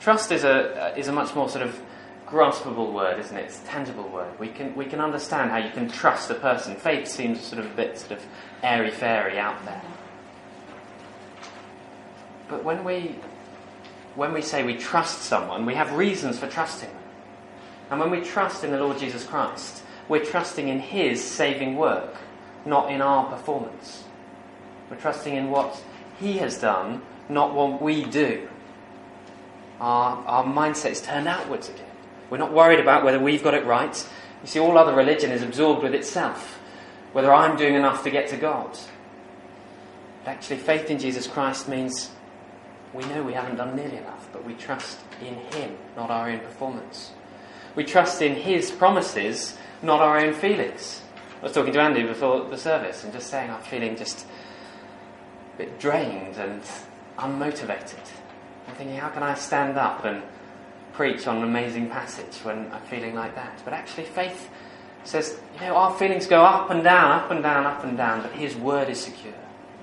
Trust 0.00 0.32
is 0.32 0.44
a, 0.44 0.94
is 0.98 1.08
a 1.08 1.12
much 1.12 1.34
more 1.34 1.48
sort 1.48 1.64
of 1.64 1.80
graspable 2.26 2.92
word, 2.92 3.18
isn't 3.18 3.36
it? 3.36 3.44
It's 3.44 3.62
a 3.62 3.66
tangible 3.66 4.08
word. 4.08 4.38
We 4.38 4.48
can, 4.48 4.74
we 4.74 4.86
can 4.86 5.00
understand 5.00 5.50
how 5.50 5.58
you 5.58 5.70
can 5.70 5.88
trust 5.88 6.30
a 6.30 6.34
person. 6.34 6.76
Faith 6.76 7.06
seems 7.06 7.40
sort 7.40 7.64
of 7.64 7.70
a 7.70 7.74
bit 7.74 7.98
sort 7.98 8.12
of 8.12 8.26
airy 8.62 8.90
fairy 8.90 9.38
out 9.38 9.64
there. 9.64 9.82
But 12.48 12.64
when 12.64 12.84
we, 12.84 13.16
when 14.14 14.32
we 14.32 14.42
say 14.42 14.62
we 14.62 14.76
trust 14.76 15.22
someone, 15.22 15.64
we 15.64 15.74
have 15.74 15.92
reasons 15.92 16.38
for 16.38 16.48
trusting 16.48 16.88
them. 16.88 17.02
And 17.90 18.00
when 18.00 18.10
we 18.10 18.20
trust 18.20 18.64
in 18.64 18.70
the 18.70 18.78
Lord 18.78 18.98
Jesus 18.98 19.24
Christ, 19.24 19.82
we're 20.08 20.24
trusting 20.24 20.68
in 20.68 20.80
His 20.80 21.22
saving 21.22 21.76
work, 21.76 22.16
not 22.66 22.90
in 22.90 23.00
our 23.00 23.30
performance. 23.30 24.04
We're 24.90 24.96
trusting 24.96 25.34
in 25.34 25.50
what 25.50 25.82
He 26.20 26.38
has 26.38 26.58
done, 26.58 27.02
not 27.28 27.54
what 27.54 27.80
we 27.80 28.04
do. 28.04 28.48
Our, 29.80 30.16
our 30.26 30.44
mindset 30.44 30.92
is 30.92 31.02
turned 31.02 31.28
outwards 31.28 31.68
again. 31.68 31.84
We're 32.30 32.38
not 32.38 32.52
worried 32.52 32.80
about 32.80 33.04
whether 33.04 33.18
we've 33.18 33.42
got 33.42 33.54
it 33.54 33.66
right. 33.66 33.94
You 34.42 34.48
see, 34.48 34.58
all 34.58 34.78
other 34.78 34.94
religion 34.94 35.30
is 35.30 35.42
absorbed 35.42 35.82
with 35.82 35.94
itself, 35.94 36.60
whether 37.12 37.32
I'm 37.32 37.56
doing 37.56 37.74
enough 37.74 38.02
to 38.04 38.10
get 38.10 38.28
to 38.28 38.36
God. 38.36 38.78
But 40.24 40.30
actually, 40.30 40.58
faith 40.58 40.90
in 40.90 40.98
Jesus 40.98 41.26
Christ 41.26 41.68
means 41.68 42.10
we 42.92 43.04
know 43.06 43.22
we 43.22 43.34
haven't 43.34 43.56
done 43.56 43.76
nearly 43.76 43.96
enough, 43.96 44.28
but 44.32 44.44
we 44.44 44.54
trust 44.54 44.98
in 45.20 45.34
Him, 45.34 45.76
not 45.96 46.10
our 46.10 46.30
own 46.30 46.40
performance. 46.40 47.12
We 47.74 47.84
trust 47.84 48.22
in 48.22 48.36
His 48.36 48.70
promises, 48.70 49.56
not 49.82 50.00
our 50.00 50.18
own 50.18 50.32
feelings. 50.32 51.02
I 51.44 51.48
was 51.48 51.52
talking 51.52 51.74
to 51.74 51.80
Andy 51.82 52.04
before 52.04 52.48
the 52.48 52.56
service 52.56 53.04
and 53.04 53.12
just 53.12 53.28
saying 53.28 53.50
I'm 53.50 53.60
feeling 53.60 53.96
just 53.96 54.24
a 55.54 55.58
bit 55.58 55.78
drained 55.78 56.36
and 56.36 56.62
unmotivated. 57.18 58.00
I'm 58.66 58.74
thinking, 58.76 58.96
how 58.96 59.10
can 59.10 59.22
I 59.22 59.34
stand 59.34 59.76
up 59.76 60.06
and 60.06 60.22
preach 60.94 61.26
on 61.26 61.36
an 61.36 61.42
amazing 61.42 61.90
passage 61.90 62.42
when 62.44 62.72
I'm 62.72 62.80
feeling 62.84 63.14
like 63.14 63.34
that? 63.34 63.60
But 63.62 63.74
actually, 63.74 64.04
faith 64.04 64.48
says, 65.04 65.38
you 65.56 65.60
know, 65.60 65.76
our 65.76 65.94
feelings 65.98 66.26
go 66.26 66.42
up 66.42 66.70
and 66.70 66.82
down, 66.82 67.12
up 67.12 67.30
and 67.30 67.42
down, 67.42 67.66
up 67.66 67.84
and 67.84 67.94
down, 67.94 68.22
but 68.22 68.32
His 68.32 68.56
word 68.56 68.88
is 68.88 68.98
secure. 68.98 69.34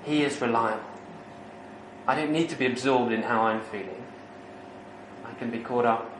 He 0.02 0.24
is 0.24 0.40
reliable. 0.40 0.82
I 2.08 2.16
don't 2.16 2.32
need 2.32 2.48
to 2.48 2.56
be 2.56 2.66
absorbed 2.66 3.12
in 3.12 3.22
how 3.22 3.42
I'm 3.42 3.60
feeling. 3.60 4.04
I 5.24 5.32
can 5.34 5.52
be 5.52 5.60
caught 5.60 5.86
up 5.86 6.10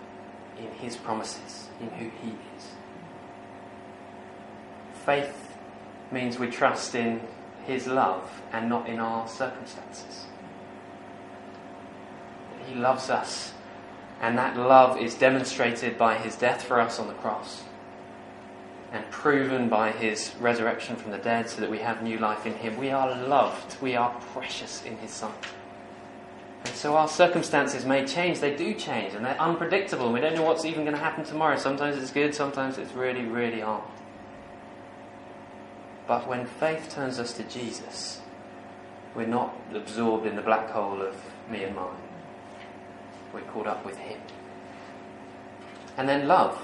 in 0.56 0.70
His 0.75 0.96
promises, 0.96 1.66
in 1.80 1.88
who 1.88 2.12
He 2.22 2.28
is. 2.56 2.71
Faith 5.04 5.56
means 6.11 6.38
we 6.38 6.49
trust 6.49 6.94
in 6.94 7.21
His 7.66 7.87
love 7.87 8.42
and 8.52 8.68
not 8.68 8.88
in 8.88 8.99
our 8.99 9.26
circumstances. 9.26 10.26
He 12.66 12.75
loves 12.75 13.11
us, 13.11 13.52
and 14.21 14.38
that 14.38 14.56
love 14.56 15.00
is 15.00 15.14
demonstrated 15.14 15.99
by 15.99 16.16
His 16.16 16.37
death 16.37 16.62
for 16.62 16.80
us 16.80 17.00
on 17.00 17.09
the 17.09 17.14
cross 17.14 17.64
and 18.92 19.09
proven 19.11 19.68
by 19.68 19.90
His 19.90 20.32
resurrection 20.38 20.97
from 20.97 21.11
the 21.11 21.18
dead 21.18 21.49
so 21.49 21.61
that 21.62 21.71
we 21.71 21.78
have 21.78 22.02
new 22.02 22.18
life 22.18 22.47
in 22.47 22.54
Him. 22.54 22.76
We 22.76 22.90
are 22.90 23.16
loved, 23.26 23.80
we 23.80 23.97
are 23.97 24.11
precious 24.32 24.85
in 24.85 24.97
His 24.99 25.11
sight. 25.11 25.32
And 26.64 26.75
so 26.75 26.94
our 26.94 27.09
circumstances 27.09 27.85
may 27.85 28.06
change, 28.06 28.38
they 28.38 28.54
do 28.54 28.75
change, 28.75 29.14
and 29.14 29.25
they're 29.25 29.40
unpredictable. 29.40 30.12
We 30.12 30.21
don't 30.21 30.37
know 30.37 30.42
what's 30.42 30.64
even 30.64 30.85
going 30.85 30.94
to 30.94 31.02
happen 31.02 31.25
tomorrow. 31.25 31.56
Sometimes 31.56 31.97
it's 31.97 32.12
good, 32.12 32.35
sometimes 32.35 32.78
it's 32.78 32.92
really, 32.92 33.25
really 33.25 33.61
hard. 33.61 33.82
But 36.06 36.26
when 36.26 36.47
faith 36.47 36.92
turns 36.94 37.18
us 37.18 37.32
to 37.35 37.44
Jesus, 37.44 38.21
we're 39.14 39.26
not 39.26 39.54
absorbed 39.75 40.26
in 40.26 40.37
the 40.37 40.42
black 40.42 40.71
hole 40.71 41.00
of 41.00 41.14
me 41.50 41.64
and 41.64 41.76
mine. 41.76 41.88
We're 43.32 43.40
caught 43.42 43.66
up 43.66 43.85
with 43.85 43.99
Him. 43.99 44.18
And 45.97 46.09
then 46.09 46.26
love. 46.26 46.61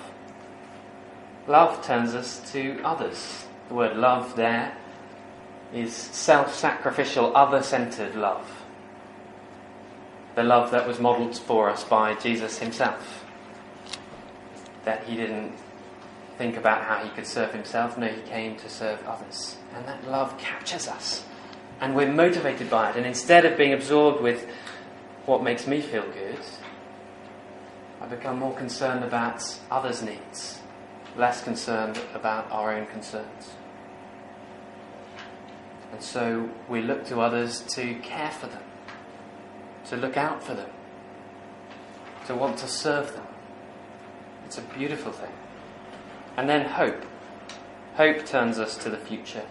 Love 1.46 1.84
turns 1.84 2.14
us 2.14 2.40
to 2.52 2.80
others. 2.82 3.46
The 3.68 3.74
word 3.74 3.96
love 3.96 4.36
there 4.36 4.76
is 5.72 5.92
self 5.92 6.54
sacrificial, 6.54 7.36
other 7.36 7.62
centered 7.62 8.14
love. 8.14 8.46
The 10.34 10.42
love 10.42 10.70
that 10.70 10.86
was 10.86 11.00
modelled 11.00 11.36
for 11.36 11.68
us 11.68 11.84
by 11.84 12.14
Jesus 12.14 12.58
Himself. 12.58 13.24
That 14.84 15.04
He 15.04 15.16
didn't 15.16 15.52
think 16.38 16.56
about 16.56 16.84
how 16.84 17.04
He 17.04 17.10
could 17.10 17.26
serve 17.26 17.52
Himself, 17.52 17.98
no, 17.98 18.06
He 18.06 18.22
came 18.22 18.56
to 18.56 18.68
serve 18.68 19.04
others. 19.06 19.56
And 19.74 19.84
that 19.86 20.08
love 20.08 20.38
captures 20.38 20.88
us. 20.88 21.24
And 21.80 21.94
we're 21.94 22.12
motivated 22.12 22.70
by 22.70 22.90
it. 22.90 22.96
And 22.96 23.04
instead 23.04 23.44
of 23.44 23.58
being 23.58 23.72
absorbed 23.72 24.22
with 24.22 24.48
what 25.26 25.42
makes 25.42 25.66
me 25.66 25.80
feel 25.80 26.02
good, 26.02 26.38
I 28.00 28.06
become 28.06 28.38
more 28.38 28.54
concerned 28.54 29.04
about 29.04 29.42
others' 29.70 30.02
needs, 30.02 30.60
less 31.16 31.42
concerned 31.42 32.00
about 32.14 32.50
our 32.50 32.72
own 32.74 32.86
concerns. 32.86 33.52
And 35.92 36.02
so 36.02 36.48
we 36.68 36.80
look 36.80 37.06
to 37.06 37.20
others 37.20 37.60
to 37.74 37.94
care 37.96 38.30
for 38.30 38.46
them, 38.46 38.62
to 39.86 39.96
look 39.96 40.16
out 40.16 40.42
for 40.42 40.54
them, 40.54 40.70
to 42.26 42.34
want 42.34 42.58
to 42.58 42.68
serve 42.68 43.12
them. 43.14 43.26
It's 44.44 44.58
a 44.58 44.62
beautiful 44.62 45.12
thing. 45.12 45.32
And 46.38 46.48
then 46.48 46.66
hope. 46.66 47.04
Hope 47.96 48.24
turns 48.24 48.60
us 48.60 48.76
to 48.78 48.90
the 48.90 48.96
future. 48.96 49.42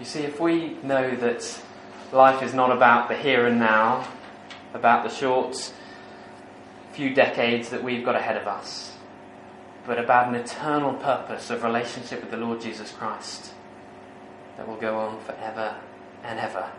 You 0.00 0.06
see, 0.06 0.20
if 0.20 0.40
we 0.40 0.78
know 0.82 1.14
that 1.16 1.62
life 2.10 2.42
is 2.42 2.54
not 2.54 2.72
about 2.72 3.10
the 3.10 3.16
here 3.16 3.46
and 3.46 3.58
now, 3.58 4.08
about 4.72 5.04
the 5.04 5.14
short 5.14 5.74
few 6.92 7.12
decades 7.12 7.68
that 7.68 7.84
we've 7.84 8.02
got 8.02 8.16
ahead 8.16 8.38
of 8.38 8.46
us, 8.46 8.96
but 9.86 9.98
about 9.98 10.28
an 10.28 10.34
eternal 10.34 10.94
purpose 10.94 11.50
of 11.50 11.62
relationship 11.62 12.22
with 12.22 12.30
the 12.30 12.38
Lord 12.38 12.62
Jesus 12.62 12.92
Christ 12.92 13.52
that 14.56 14.66
will 14.66 14.76
go 14.76 14.96
on 14.96 15.20
forever 15.20 15.76
and 16.24 16.40
ever, 16.40 16.70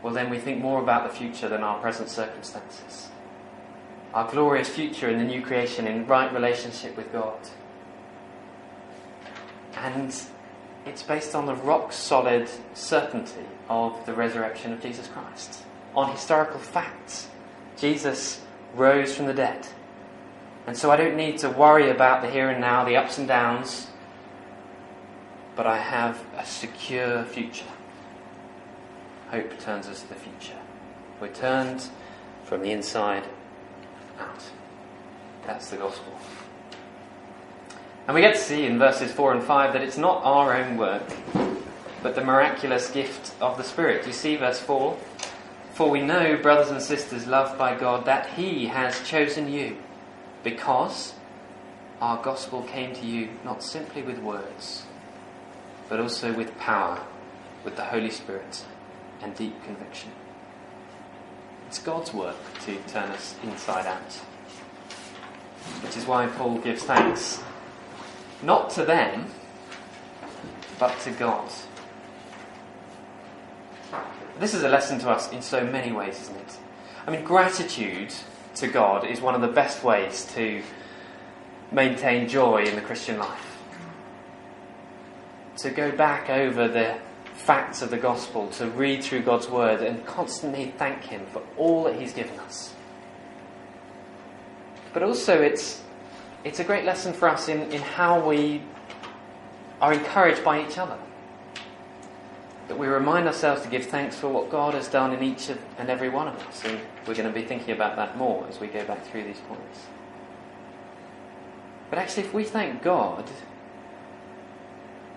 well, 0.00 0.14
then 0.14 0.30
we 0.30 0.38
think 0.38 0.62
more 0.62 0.80
about 0.80 1.10
the 1.10 1.18
future 1.18 1.48
than 1.48 1.64
our 1.64 1.80
present 1.80 2.08
circumstances. 2.08 3.08
Our 4.14 4.30
glorious 4.30 4.68
future 4.68 5.08
in 5.08 5.18
the 5.18 5.24
new 5.24 5.42
creation 5.42 5.86
in 5.86 6.06
right 6.06 6.32
relationship 6.32 6.96
with 6.96 7.12
God. 7.12 7.38
And 9.76 10.14
it's 10.86 11.02
based 11.02 11.34
on 11.34 11.46
the 11.46 11.54
rock 11.54 11.92
solid 11.92 12.48
certainty 12.74 13.44
of 13.68 14.04
the 14.06 14.14
resurrection 14.14 14.72
of 14.72 14.80
Jesus 14.80 15.06
Christ, 15.08 15.62
on 15.94 16.10
historical 16.10 16.58
facts. 16.58 17.28
Jesus 17.76 18.40
rose 18.74 19.14
from 19.14 19.26
the 19.26 19.34
dead. 19.34 19.66
And 20.66 20.76
so 20.76 20.90
I 20.90 20.96
don't 20.96 21.16
need 21.16 21.38
to 21.38 21.50
worry 21.50 21.90
about 21.90 22.22
the 22.22 22.30
here 22.30 22.50
and 22.50 22.60
now, 22.60 22.84
the 22.84 22.96
ups 22.96 23.18
and 23.18 23.28
downs, 23.28 23.88
but 25.56 25.66
I 25.66 25.78
have 25.78 26.24
a 26.36 26.44
secure 26.44 27.24
future. 27.24 27.64
Hope 29.30 29.58
turns 29.60 29.86
us 29.86 30.02
to 30.02 30.08
the 30.08 30.14
future. 30.14 30.58
We're 31.20 31.28
turned 31.28 31.88
from 32.44 32.62
the 32.62 32.70
inside 32.70 33.24
out. 34.18 34.42
That's 35.46 35.70
the 35.70 35.76
gospel. 35.76 36.12
And 38.06 38.14
we 38.14 38.20
get 38.20 38.34
to 38.34 38.40
see 38.40 38.64
in 38.64 38.78
verses 38.78 39.12
4 39.12 39.34
and 39.34 39.42
5 39.42 39.72
that 39.74 39.82
it's 39.82 39.98
not 39.98 40.22
our 40.24 40.54
own 40.56 40.76
work, 40.78 41.02
but 42.02 42.14
the 42.14 42.24
miraculous 42.24 42.90
gift 42.90 43.34
of 43.40 43.56
the 43.56 43.64
Spirit. 43.64 44.06
You 44.06 44.12
see 44.12 44.36
verse 44.36 44.60
4? 44.60 44.96
For 45.74 45.90
we 45.90 46.00
know, 46.00 46.36
brothers 46.36 46.70
and 46.70 46.82
sisters 46.82 47.26
loved 47.26 47.58
by 47.58 47.78
God, 47.78 48.06
that 48.06 48.30
He 48.30 48.66
has 48.66 49.06
chosen 49.06 49.52
you, 49.52 49.76
because 50.42 51.14
our 52.00 52.22
gospel 52.22 52.62
came 52.62 52.94
to 52.94 53.06
you 53.06 53.28
not 53.44 53.62
simply 53.62 54.02
with 54.02 54.18
words, 54.18 54.84
but 55.88 56.00
also 56.00 56.32
with 56.32 56.56
power, 56.58 57.00
with 57.64 57.76
the 57.76 57.84
Holy 57.84 58.10
Spirit, 58.10 58.64
and 59.20 59.34
deep 59.34 59.62
conviction. 59.64 60.10
It's 61.68 61.78
God's 61.78 62.14
work 62.14 62.38
to 62.64 62.78
turn 62.88 63.10
us 63.10 63.34
inside 63.42 63.84
out. 63.84 64.12
Which 65.82 65.98
is 65.98 66.06
why 66.06 66.26
Paul 66.26 66.56
gives 66.58 66.82
thanks 66.82 67.42
not 68.42 68.70
to 68.70 68.86
them, 68.86 69.26
but 70.78 70.98
to 71.00 71.10
God. 71.10 71.50
This 74.40 74.54
is 74.54 74.62
a 74.62 74.68
lesson 74.70 74.98
to 75.00 75.10
us 75.10 75.30
in 75.30 75.42
so 75.42 75.62
many 75.62 75.92
ways, 75.92 76.18
isn't 76.22 76.36
it? 76.36 76.56
I 77.06 77.10
mean, 77.10 77.22
gratitude 77.22 78.14
to 78.54 78.66
God 78.66 79.06
is 79.06 79.20
one 79.20 79.34
of 79.34 79.42
the 79.42 79.48
best 79.48 79.84
ways 79.84 80.24
to 80.36 80.62
maintain 81.70 82.28
joy 82.28 82.64
in 82.64 82.76
the 82.76 82.80
Christian 82.80 83.18
life. 83.18 83.58
To 85.58 85.70
go 85.70 85.92
back 85.92 86.30
over 86.30 86.66
the 86.66 86.96
facts 87.38 87.82
of 87.82 87.90
the 87.90 87.96
gospel, 87.98 88.48
to 88.50 88.68
read 88.70 89.02
through 89.02 89.22
God's 89.22 89.48
word 89.48 89.80
and 89.80 90.04
constantly 90.06 90.74
thank 90.76 91.04
Him 91.04 91.24
for 91.32 91.42
all 91.56 91.84
that 91.84 91.98
He's 91.98 92.12
given 92.12 92.38
us. 92.40 92.74
But 94.92 95.02
also, 95.02 95.40
it's 95.40 95.82
it's 96.44 96.60
a 96.60 96.64
great 96.64 96.84
lesson 96.84 97.12
for 97.12 97.28
us 97.28 97.48
in, 97.48 97.72
in 97.72 97.82
how 97.82 98.26
we 98.26 98.62
are 99.80 99.92
encouraged 99.92 100.44
by 100.44 100.66
each 100.66 100.78
other. 100.78 100.98
that 102.68 102.78
we 102.78 102.86
remind 102.86 103.26
ourselves 103.26 103.62
to 103.62 103.68
give 103.68 103.86
thanks 103.86 104.16
for 104.16 104.28
what 104.28 104.50
God 104.50 104.74
has 104.74 104.88
done 104.88 105.12
in 105.14 105.22
each 105.22 105.48
of, 105.48 105.58
and 105.78 105.88
every 105.88 106.10
one 106.10 106.28
of 106.28 106.36
us. 106.46 106.62
And 106.64 106.78
we're 107.06 107.14
going 107.14 107.26
to 107.26 107.32
be 107.32 107.46
thinking 107.46 107.74
about 107.74 107.96
that 107.96 108.16
more 108.16 108.46
as 108.46 108.60
we 108.60 108.66
go 108.66 108.84
back 108.84 109.04
through 109.06 109.24
these 109.24 109.40
points. 109.48 109.86
But 111.90 111.98
actually, 111.98 112.24
if 112.24 112.34
we 112.34 112.44
thank 112.44 112.82
God, 112.82 113.24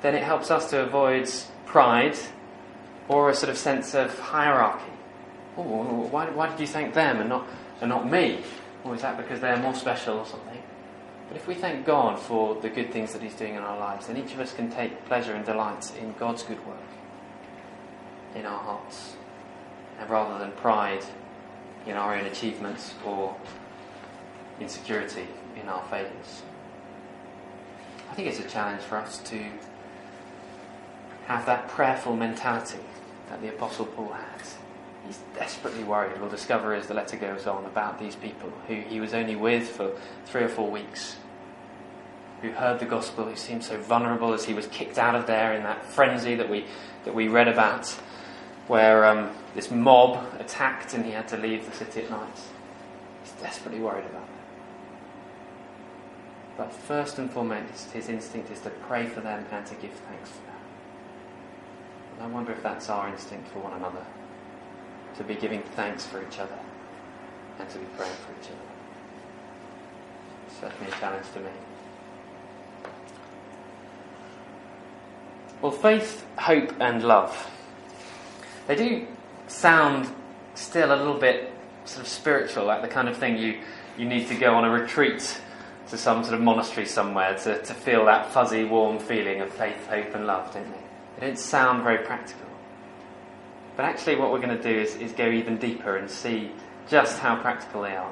then 0.02 0.16
it 0.16 0.24
helps 0.24 0.50
us 0.50 0.70
to 0.70 0.82
avoid 0.82 1.30
pride 1.72 2.18
or 3.08 3.30
a 3.30 3.34
sort 3.34 3.50
of 3.50 3.58
sense 3.58 3.96
of 3.96 4.18
hierarchy. 4.20 4.92
Oh, 5.58 5.64
why, 6.12 6.30
why 6.30 6.50
did 6.50 6.60
you 6.60 6.68
thank 6.68 6.94
them 6.94 7.20
and 7.22 7.30
not, 7.30 7.48
and 7.80 7.90
not 7.90 8.10
me? 8.10 8.44
Or 8.84 8.94
is 8.94 9.02
that 9.02 9.16
because 9.18 9.40
they're 9.40 9.58
more 9.58 9.74
special 9.74 10.20
or 10.20 10.26
something? 10.26 10.62
But 11.30 11.38
if 11.38 11.48
we 11.48 11.56
thank 11.56 11.86
God 11.86 12.20
for 12.20 12.60
the 12.60 12.70
good 12.70 12.92
things 12.92 13.14
that 13.14 13.22
He's 13.22 13.36
doing 13.36 13.56
in 13.56 13.62
our 13.62 13.80
lives, 13.80 14.08
then 14.08 14.18
each 14.18 14.34
of 14.34 14.40
us 14.42 14.54
can 14.54 14.70
take 14.70 15.06
pleasure 15.06 15.34
and 15.34 15.46
delight 15.46 15.92
in 15.98 16.14
God's 16.20 16.44
good 16.44 16.66
work 16.68 16.78
in 18.36 18.46
our 18.46 18.60
hearts, 18.60 19.16
and 20.00 20.10
rather 20.10 20.40
than 20.40 20.52
pride 20.54 21.04
in 21.86 21.96
our 21.96 22.16
own 22.16 22.26
achievements 22.26 22.94
or 23.06 23.36
insecurity 24.60 25.28
in 25.62 25.68
our 25.68 25.84
failures. 25.90 26.44
I 28.10 28.14
think 28.14 28.28
it's 28.28 28.40
a 28.40 28.48
challenge 28.48 28.82
for 28.82 28.98
us 28.98 29.20
to 29.20 29.46
have 31.28 31.46
that 31.46 31.68
prayerful 31.70 32.16
mentality 32.16 32.80
that 33.30 33.42
the 33.42 33.50
Apostle 33.50 33.86
Paul 33.86 34.10
had. 34.10 34.42
He's 35.06 35.20
desperately 35.36 35.84
worried, 35.84 36.20
we'll 36.20 36.30
discover 36.30 36.74
as 36.74 36.88
the 36.88 36.94
letter 36.94 37.18
goes 37.18 37.48
on, 37.48 37.66
about 37.66 38.00
these 38.00 38.16
people 38.16 38.52
who 38.68 38.76
he 38.76 39.00
was 39.00 39.14
only 39.14 39.36
with 39.36 39.70
for 39.70 39.92
three 40.26 40.44
or 40.44 40.50
four 40.50 40.70
weeks, 40.70 41.18
who 42.42 42.52
heard 42.52 42.80
the 42.80 42.86
gospel, 42.86 43.26
who 43.26 43.36
seemed 43.36 43.64
so 43.64 43.78
vulnerable 43.78 44.34
as 44.34 44.46
he 44.46 44.54
was 44.54 44.68
kicked 44.68 44.98
out 44.98 45.16
of 45.16 45.28
there 45.28 45.54
in 45.54 45.64
that 45.64 45.84
frenzy 45.86 46.36
that 46.36 46.50
we, 46.50 46.66
that 47.06 47.14
we 47.16 47.28
read 47.28 47.48
about, 47.48 47.88
where 48.68 49.06
um, 49.06 49.32
this 49.56 49.72
mob 49.72 50.24
attacked 50.40 50.94
and 50.94 51.06
he 51.06 51.12
had 51.12 51.28
to 51.28 51.38
leave 51.38 51.66
the 51.66 51.76
city 51.76 52.02
at 52.02 52.10
night. 52.10 52.40
He's 53.24 53.34
desperately 53.42 53.80
worried 53.80 54.06
about 54.06 54.28
that. 54.28 54.42
But 56.58 56.74
first 56.74 57.18
and 57.18 57.30
foremost, 57.30 57.92
his 57.92 58.08
instinct 58.08 58.52
is 58.52 58.60
to 58.62 58.70
pray 58.70 59.08
for 59.08 59.22
them 59.22 59.46
and 59.52 59.66
to 59.66 59.76
give 59.76 59.92
thanks 59.92 60.30
for 60.30 60.46
them. 60.46 60.51
I 62.20 62.28
wonder 62.28 62.52
if 62.52 62.62
that's 62.62 62.90
our 62.90 63.08
instinct 63.10 63.48
for 63.50 63.60
one 63.60 63.74
another 63.74 64.06
to 65.18 65.24
be 65.24 65.36
giving 65.36 65.62
thanks 65.76 66.06
for 66.06 66.22
each 66.26 66.40
other 66.40 66.58
and 67.60 67.70
to 67.70 67.78
be 67.78 67.86
praying 67.98 68.14
for 68.26 68.32
each 68.42 68.50
other. 68.50 68.58
Certainly 70.60 70.92
a 70.92 70.96
challenge 71.00 71.26
to 71.34 71.40
me. 71.40 71.50
Well, 75.62 75.72
faith, 75.72 76.26
hope, 76.38 76.74
and 76.80 77.04
love. 77.04 77.50
They 78.68 78.76
do 78.76 79.08
sound 79.48 80.14
still 80.56 80.94
a 80.94 80.98
little 80.98 81.20
bit 81.20 81.54
sort 81.86 82.02
of 82.02 82.08
spiritual, 82.08 82.66
like 82.66 82.82
the 82.82 82.88
kind 82.88 83.08
of 83.08 83.18
thing 83.18 83.38
you, 83.38 83.60
you 83.98 84.06
need 84.06 84.28
to 84.28 84.36
go 84.36 84.56
on 84.56 84.64
a 84.66 84.70
retreat 84.70 85.40
to 85.90 85.98
some 85.98 86.24
sort 86.24 86.36
of 86.36 86.42
monastery 86.42 86.86
somewhere 86.86 87.38
to, 87.40 87.62
to 87.62 87.74
feel 87.74 88.06
that 88.06 88.32
fuzzy, 88.32 88.64
warm 88.64 88.98
feeling 88.98 89.42
of 89.42 89.52
faith, 89.52 89.88
hope, 89.88 90.16
and 90.16 90.26
love, 90.26 90.54
don't 90.54 90.72
they? 90.72 90.91
They 91.22 91.28
don't 91.28 91.38
sound 91.38 91.84
very 91.84 92.00
practical. 92.00 92.48
But 93.78 93.86
actually, 93.86 94.16
what 94.16 94.32
we're 94.32 94.42
going 94.42 94.58
to 94.58 94.64
do 94.64 94.82
is, 94.82 94.96
is 94.96 95.12
go 95.12 95.30
even 95.30 95.58
deeper 95.58 95.96
and 95.96 96.10
see 96.10 96.52
just 96.90 97.20
how 97.20 97.36
practical 97.36 97.84
they 97.84 97.96
are. 97.96 98.12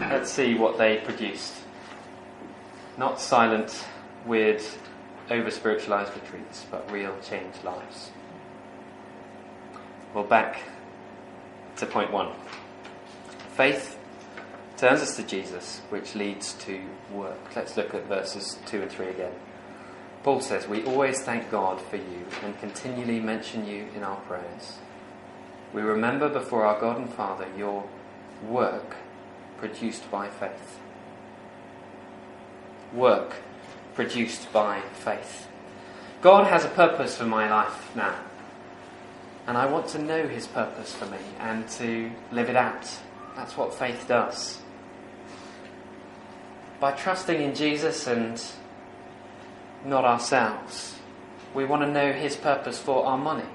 Let's 0.00 0.32
see 0.32 0.54
what 0.54 0.78
they 0.78 0.96
produced. 0.96 1.54
Not 2.98 3.20
silent, 3.20 3.84
weird, 4.26 4.60
over 5.30 5.48
spiritualized 5.52 6.12
retreats, 6.14 6.66
but 6.68 6.90
real 6.90 7.16
changed 7.22 7.62
lives. 7.62 8.10
Well, 10.12 10.24
back 10.24 10.60
to 11.76 11.86
point 11.86 12.10
one. 12.10 12.32
Faith 13.52 13.96
turns 14.80 15.02
us 15.02 15.14
to 15.14 15.22
Jesus, 15.22 15.82
which 15.90 16.14
leads 16.14 16.54
to 16.54 16.80
work. 17.12 17.54
Let's 17.54 17.76
look 17.76 17.92
at 17.92 18.06
verses 18.06 18.58
2 18.64 18.80
and 18.80 18.90
3 18.90 19.08
again. 19.08 19.34
Paul 20.22 20.40
says, 20.40 20.66
We 20.66 20.84
always 20.84 21.20
thank 21.20 21.50
God 21.50 21.78
for 21.78 21.96
you 21.96 22.26
and 22.42 22.58
continually 22.58 23.20
mention 23.20 23.66
you 23.66 23.88
in 23.94 24.02
our 24.02 24.16
prayers. 24.22 24.78
We 25.74 25.82
remember 25.82 26.30
before 26.30 26.64
our 26.64 26.80
God 26.80 26.96
and 26.96 27.12
Father 27.12 27.46
your 27.58 27.84
work 28.48 28.96
produced 29.58 30.10
by 30.10 30.30
faith. 30.30 30.78
Work 32.94 33.36
produced 33.94 34.50
by 34.50 34.80
faith. 34.94 35.46
God 36.22 36.46
has 36.46 36.64
a 36.64 36.68
purpose 36.68 37.18
for 37.18 37.26
my 37.26 37.50
life 37.50 37.94
now. 37.94 38.18
And 39.46 39.58
I 39.58 39.66
want 39.66 39.88
to 39.88 39.98
know 39.98 40.26
his 40.26 40.46
purpose 40.46 40.94
for 40.94 41.04
me 41.04 41.18
and 41.38 41.68
to 41.72 42.10
live 42.32 42.48
it 42.48 42.56
out. 42.56 42.88
That's 43.36 43.58
what 43.58 43.74
faith 43.74 44.06
does 44.08 44.60
by 46.80 46.92
trusting 46.92 47.40
in 47.40 47.54
Jesus 47.54 48.06
and 48.06 48.42
not 49.84 50.04
ourselves. 50.04 50.96
We 51.54 51.64
want 51.64 51.82
to 51.82 51.88
know 51.90 52.12
His 52.12 52.36
purpose 52.36 52.78
for 52.78 53.04
our 53.04 53.18
money, 53.18 53.48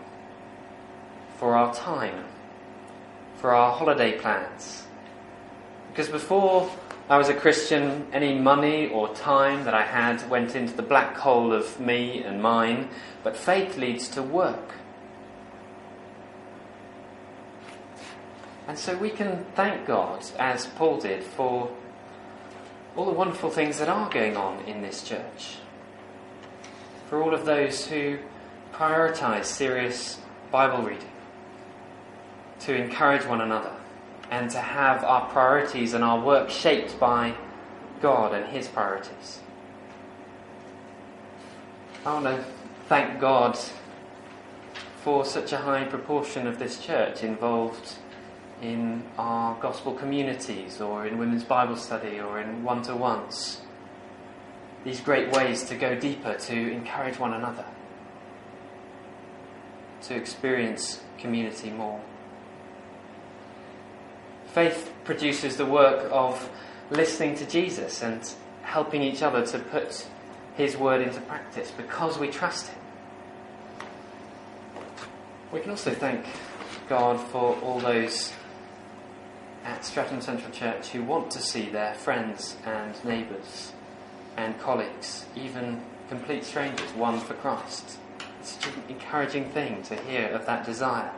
for 1.38 1.56
our 1.56 1.74
time, 1.74 2.26
for 3.38 3.54
our 3.54 3.74
holiday 3.76 4.18
plans. 4.18 4.86
Because 5.90 6.10
before 6.10 6.70
I 7.10 7.18
was 7.18 7.30
a 7.30 7.34
Christian, 7.34 8.08
any 8.14 8.38
money 8.38 8.90
or 8.90 9.14
time 9.16 9.64
that 9.66 9.74
I 9.74 9.84
had 9.84 10.30
went 10.30 10.56
into 10.56 10.74
the 10.74 10.82
black 10.84 11.16
hole 11.18 11.54
of 11.54 11.80
me 11.80 12.24
and 12.24 12.42
mine, 12.42 12.90
but 13.24 13.36
faith 13.36 13.78
leads 13.78 14.08
to 14.10 14.22
work. 14.22 14.74
And 18.68 18.78
so 18.78 18.98
we 18.98 19.12
can 19.12 19.46
thank 19.56 19.86
God, 19.86 20.26
as 20.40 20.66
Paul 20.66 21.00
did, 21.00 21.24
for 21.24 21.72
all 22.96 23.06
the 23.06 23.12
wonderful 23.12 23.50
things 23.50 23.80
that 23.80 23.90
are 23.90 24.10
going 24.10 24.38
on 24.38 24.64
in 24.66 24.82
this 24.82 25.04
church. 25.04 25.58
For 27.10 27.22
all 27.22 27.34
of 27.34 27.46
those 27.46 27.86
who 27.88 28.20
prioritize 28.74 29.46
serious 29.46 30.20
Bible 30.52 30.84
reading, 30.84 31.10
to 32.62 32.76
encourage 32.76 33.26
one 33.26 33.42
another, 33.42 33.74
and 34.32 34.50
to 34.52 34.60
have 34.60 35.04
our 35.04 35.30
priorities 35.30 35.94
and 35.94 36.04
our 36.04 36.20
work 36.20 36.50
shaped 36.50 37.00
by 37.00 37.36
God 38.02 38.34
and 38.34 38.46
His 38.46 38.68
priorities. 38.68 39.40
I 42.06 42.14
want 42.14 42.26
to 42.26 42.46
thank 42.88 43.20
God 43.20 43.58
for 45.04 45.26
such 45.26 45.52
a 45.52 45.58
high 45.58 45.84
proportion 45.84 46.48
of 46.48 46.60
this 46.60 46.80
church 46.80 47.24
involved 47.24 47.96
in 48.62 49.04
our 49.18 49.60
gospel 49.62 49.94
communities 49.94 50.80
or 50.80 51.06
in 51.06 51.18
women's 51.18 51.44
Bible 51.44 51.76
study 51.76 52.20
or 52.20 52.40
in 52.40 52.64
one 52.64 52.82
to 52.84 52.96
ones. 52.96 53.62
These 54.84 55.02
great 55.02 55.32
ways 55.32 55.64
to 55.66 55.76
go 55.76 55.96
deeper, 55.96 56.36
to 56.36 56.72
encourage 56.72 57.20
one 57.20 57.34
another, 57.34 57.66
to 60.04 60.16
experience 60.16 61.02
community 61.18 61.72
more. 61.72 62.02
Faith 64.48 64.94
produces 65.04 65.58
the 65.58 65.66
work 65.66 66.08
of 66.12 66.50
listening 66.92 67.36
to 67.36 67.46
Jesus 67.46 68.02
and 68.02 68.22
helping 68.62 69.02
each 69.02 69.22
other 69.22 69.46
to 69.46 69.60
put 69.60 70.08
his 70.56 70.78
word 70.78 71.02
into 71.02 71.20
practice 71.22 71.72
because 71.76 72.18
we 72.18 72.30
trust 72.30 72.68
him. 72.68 72.80
We 75.52 75.60
can 75.60 75.72
also 75.72 75.92
thank 75.92 76.26
God 76.88 77.20
for 77.20 77.56
all 77.62 77.80
those 77.80 78.32
at 79.66 79.84
Streatham 79.84 80.22
Central 80.22 80.52
Church 80.52 80.90
who 80.90 81.04
want 81.04 81.32
to 81.32 81.40
see 81.40 81.70
their 81.70 81.96
friends 81.96 82.56
and 82.66 83.04
neighbours 83.04 83.74
and 84.38 84.58
colleagues, 84.60 85.26
even 85.36 85.82
complete 86.08 86.44
strangers, 86.44 86.94
won 86.94 87.20
for 87.20 87.34
Christ. 87.34 87.98
It's 88.40 88.52
such 88.52 88.68
an 88.68 88.84
encouraging 88.90 89.50
thing 89.50 89.82
to 89.84 89.96
hear 89.96 90.28
of 90.28 90.46
that 90.46 90.66
desire 90.66 91.12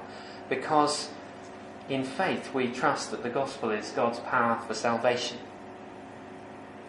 because 0.49 1.10
in 1.89 2.03
faith 2.03 2.53
we 2.53 2.71
trust 2.71 3.12
that 3.12 3.21
the 3.21 3.29
gospel 3.29 3.69
is 3.69 3.91
God's 3.91 4.19
power 4.19 4.60
for 4.65 4.73
salvation. 4.73 5.38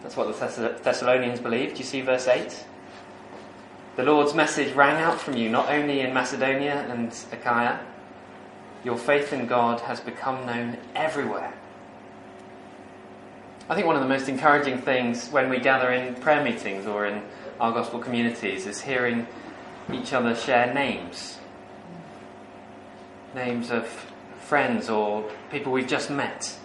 That's 0.03 0.17
what 0.17 0.29
the 0.29 0.79
Thessalonians 0.83 1.41
believed. 1.41 1.79
You 1.79 1.85
see 1.85 2.03
verse 2.03 2.29
8? 2.29 2.65
The 3.97 4.05
Lord's 4.05 4.33
message 4.33 4.75
rang 4.77 5.03
out 5.03 5.21
from 5.21 5.37
you 5.37 5.49
not 5.49 5.69
only 5.69 6.03
in 6.03 6.15
Macedonia 6.15 6.87
and 6.89 7.13
Achaia, 7.33 7.81
your 8.85 8.97
faith 8.97 9.33
in 9.33 9.47
God 9.47 9.81
has 9.81 10.01
become 10.01 10.47
known 10.47 10.79
everywhere. 10.95 11.53
I 13.69 13.75
think 13.75 13.87
one 13.87 13.97
of 13.97 14.03
the 14.03 14.09
most 14.09 14.29
encouraging 14.29 14.79
things 14.81 15.29
when 15.29 15.51
we 15.51 15.59
gather 15.61 15.93
in 15.93 16.15
prayer 16.15 16.43
meetings 16.43 16.87
or 16.87 17.07
in 17.07 17.23
our 17.61 17.73
gospel 17.73 17.99
communities 17.99 18.67
is 18.67 18.81
hearing 18.81 19.27
each 19.93 20.13
other 20.13 20.35
share 20.35 20.73
names. 20.73 21.39
Names 23.35 23.71
of 23.71 23.87
friends 24.41 24.89
or 24.89 25.31
people 25.51 25.73
we've 25.73 25.89
just 25.89 26.11
met. 26.11 26.57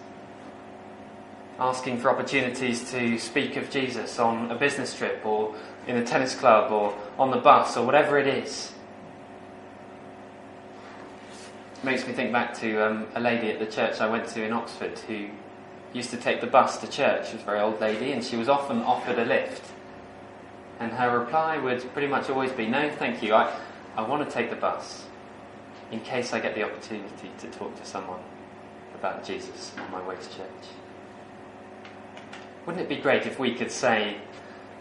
asking 1.58 1.98
for 1.98 2.10
opportunities 2.10 2.90
to 2.90 3.18
speak 3.18 3.56
of 3.56 3.70
Jesus 3.70 4.18
on 4.18 4.50
a 4.50 4.54
business 4.56 4.96
trip 4.96 5.24
or 5.24 5.54
in 5.86 5.96
a 5.96 6.04
tennis 6.04 6.34
club 6.34 6.72
or 6.72 6.96
on 7.18 7.30
the 7.30 7.36
bus 7.36 7.76
or 7.76 7.86
whatever 7.86 8.18
it 8.18 8.26
is. 8.26 8.72
It 11.73 11.73
makes 11.84 12.06
me 12.06 12.12
think 12.12 12.32
back 12.32 12.54
to 12.58 12.86
um, 12.86 13.06
a 13.14 13.20
lady 13.20 13.50
at 13.50 13.58
the 13.58 13.66
church 13.66 14.00
I 14.00 14.08
went 14.08 14.26
to 14.28 14.44
in 14.44 14.52
Oxford 14.52 14.98
who 15.00 15.28
used 15.92 16.10
to 16.10 16.16
take 16.16 16.40
the 16.40 16.46
bus 16.46 16.78
to 16.78 16.88
church. 16.88 17.28
She 17.28 17.34
was 17.34 17.42
a 17.42 17.44
very 17.44 17.60
old 17.60 17.80
lady 17.80 18.12
and 18.12 18.24
she 18.24 18.36
was 18.36 18.48
often 18.48 18.80
offered 18.80 19.18
a 19.18 19.24
lift. 19.24 19.64
And 20.80 20.92
her 20.92 21.18
reply 21.18 21.58
would 21.58 21.80
pretty 21.92 22.08
much 22.08 22.28
always 22.30 22.52
be, 22.52 22.66
No, 22.66 22.90
thank 22.90 23.22
you, 23.22 23.34
I, 23.34 23.54
I 23.96 24.02
want 24.02 24.28
to 24.28 24.34
take 24.34 24.50
the 24.50 24.56
bus 24.56 25.04
in 25.92 26.00
case 26.00 26.32
I 26.32 26.40
get 26.40 26.54
the 26.54 26.64
opportunity 26.64 27.30
to 27.38 27.46
talk 27.48 27.78
to 27.78 27.84
someone 27.84 28.20
about 28.94 29.24
Jesus 29.24 29.72
on 29.78 29.90
my 29.92 30.06
way 30.06 30.16
to 30.16 30.28
church. 30.36 30.66
Wouldn't 32.66 32.84
it 32.84 32.88
be 32.88 32.96
great 32.96 33.26
if 33.26 33.38
we 33.38 33.54
could 33.54 33.70
say 33.70 34.16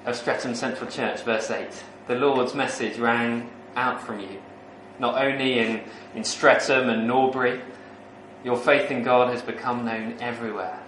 of 0.05 0.15
Streatham 0.15 0.55
Central 0.55 0.89
Church, 0.89 1.21
verse 1.21 1.51
8, 1.51 1.67
the 2.07 2.15
Lord's 2.15 2.53
message 2.53 2.97
rang 2.97 3.49
out 3.75 4.01
from 4.01 4.19
you, 4.19 4.41
not 4.99 5.21
only 5.23 5.59
in, 5.59 5.81
in 6.15 6.23
Streatham 6.23 6.89
and 6.89 7.07
Norbury, 7.07 7.61
your 8.43 8.57
faith 8.57 8.91
in 8.91 9.03
God 9.03 9.29
has 9.29 9.41
become 9.41 9.85
known 9.85 10.17
everywhere. 10.19 10.79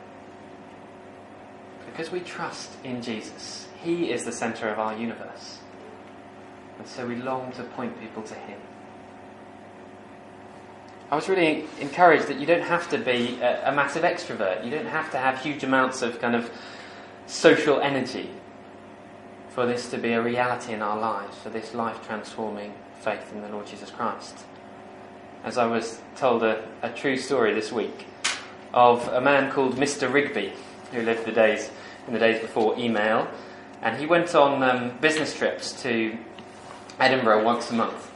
Because 1.85 2.11
we 2.11 2.19
trust 2.19 2.71
in 2.83 3.01
Jesus. 3.01 3.67
He 3.81 4.11
is 4.11 4.25
the 4.25 4.31
centre 4.31 4.69
of 4.69 4.79
our 4.79 4.97
universe. 4.97 5.59
And 6.77 6.87
so 6.87 7.07
we 7.07 7.15
long 7.15 7.51
to 7.53 7.63
point 7.63 7.99
people 8.01 8.23
to 8.23 8.33
Him. 8.33 8.59
I 11.09 11.15
was 11.15 11.29
really 11.29 11.65
encouraged 11.79 12.27
that 12.27 12.39
you 12.39 12.45
don't 12.45 12.63
have 12.63 12.89
to 12.89 12.97
be 12.97 13.39
a, 13.39 13.69
a 13.69 13.71
massive 13.71 14.03
extrovert. 14.03 14.65
You 14.65 14.71
don't 14.71 14.87
have 14.87 15.11
to 15.11 15.17
have 15.17 15.41
huge 15.41 15.63
amounts 15.63 16.01
of 16.01 16.19
kind 16.19 16.35
of 16.35 16.49
social 17.27 17.79
energy 17.79 18.29
for 19.49 19.65
this 19.65 19.89
to 19.91 19.97
be 19.97 20.11
a 20.11 20.21
reality 20.21 20.73
in 20.73 20.81
our 20.81 20.99
lives, 20.99 21.37
for 21.37 21.49
this 21.49 21.73
life 21.73 22.05
transforming 22.05 22.73
faith 22.99 23.31
in 23.33 23.41
the 23.41 23.49
Lord 23.49 23.67
Jesus 23.67 23.89
Christ. 23.89 24.37
As 25.43 25.57
I 25.57 25.65
was 25.65 26.01
told 26.15 26.43
a, 26.43 26.67
a 26.81 26.89
true 26.89 27.17
story 27.17 27.53
this 27.53 27.71
week 27.71 28.07
of 28.73 29.07
a 29.09 29.21
man 29.21 29.51
called 29.51 29.75
Mr. 29.75 30.11
Rigby, 30.11 30.53
who 30.91 31.01
lived 31.01 31.25
the 31.25 31.31
days 31.31 31.69
in 32.07 32.13
the 32.13 32.19
days 32.19 32.41
before 32.41 32.77
email, 32.77 33.27
and 33.81 33.99
he 33.99 34.05
went 34.05 34.33
on 34.35 34.63
um, 34.63 34.97
business 34.99 35.35
trips 35.35 35.81
to 35.83 36.17
Edinburgh 36.99 37.43
once 37.43 37.69
a 37.71 37.73
month 37.73 38.11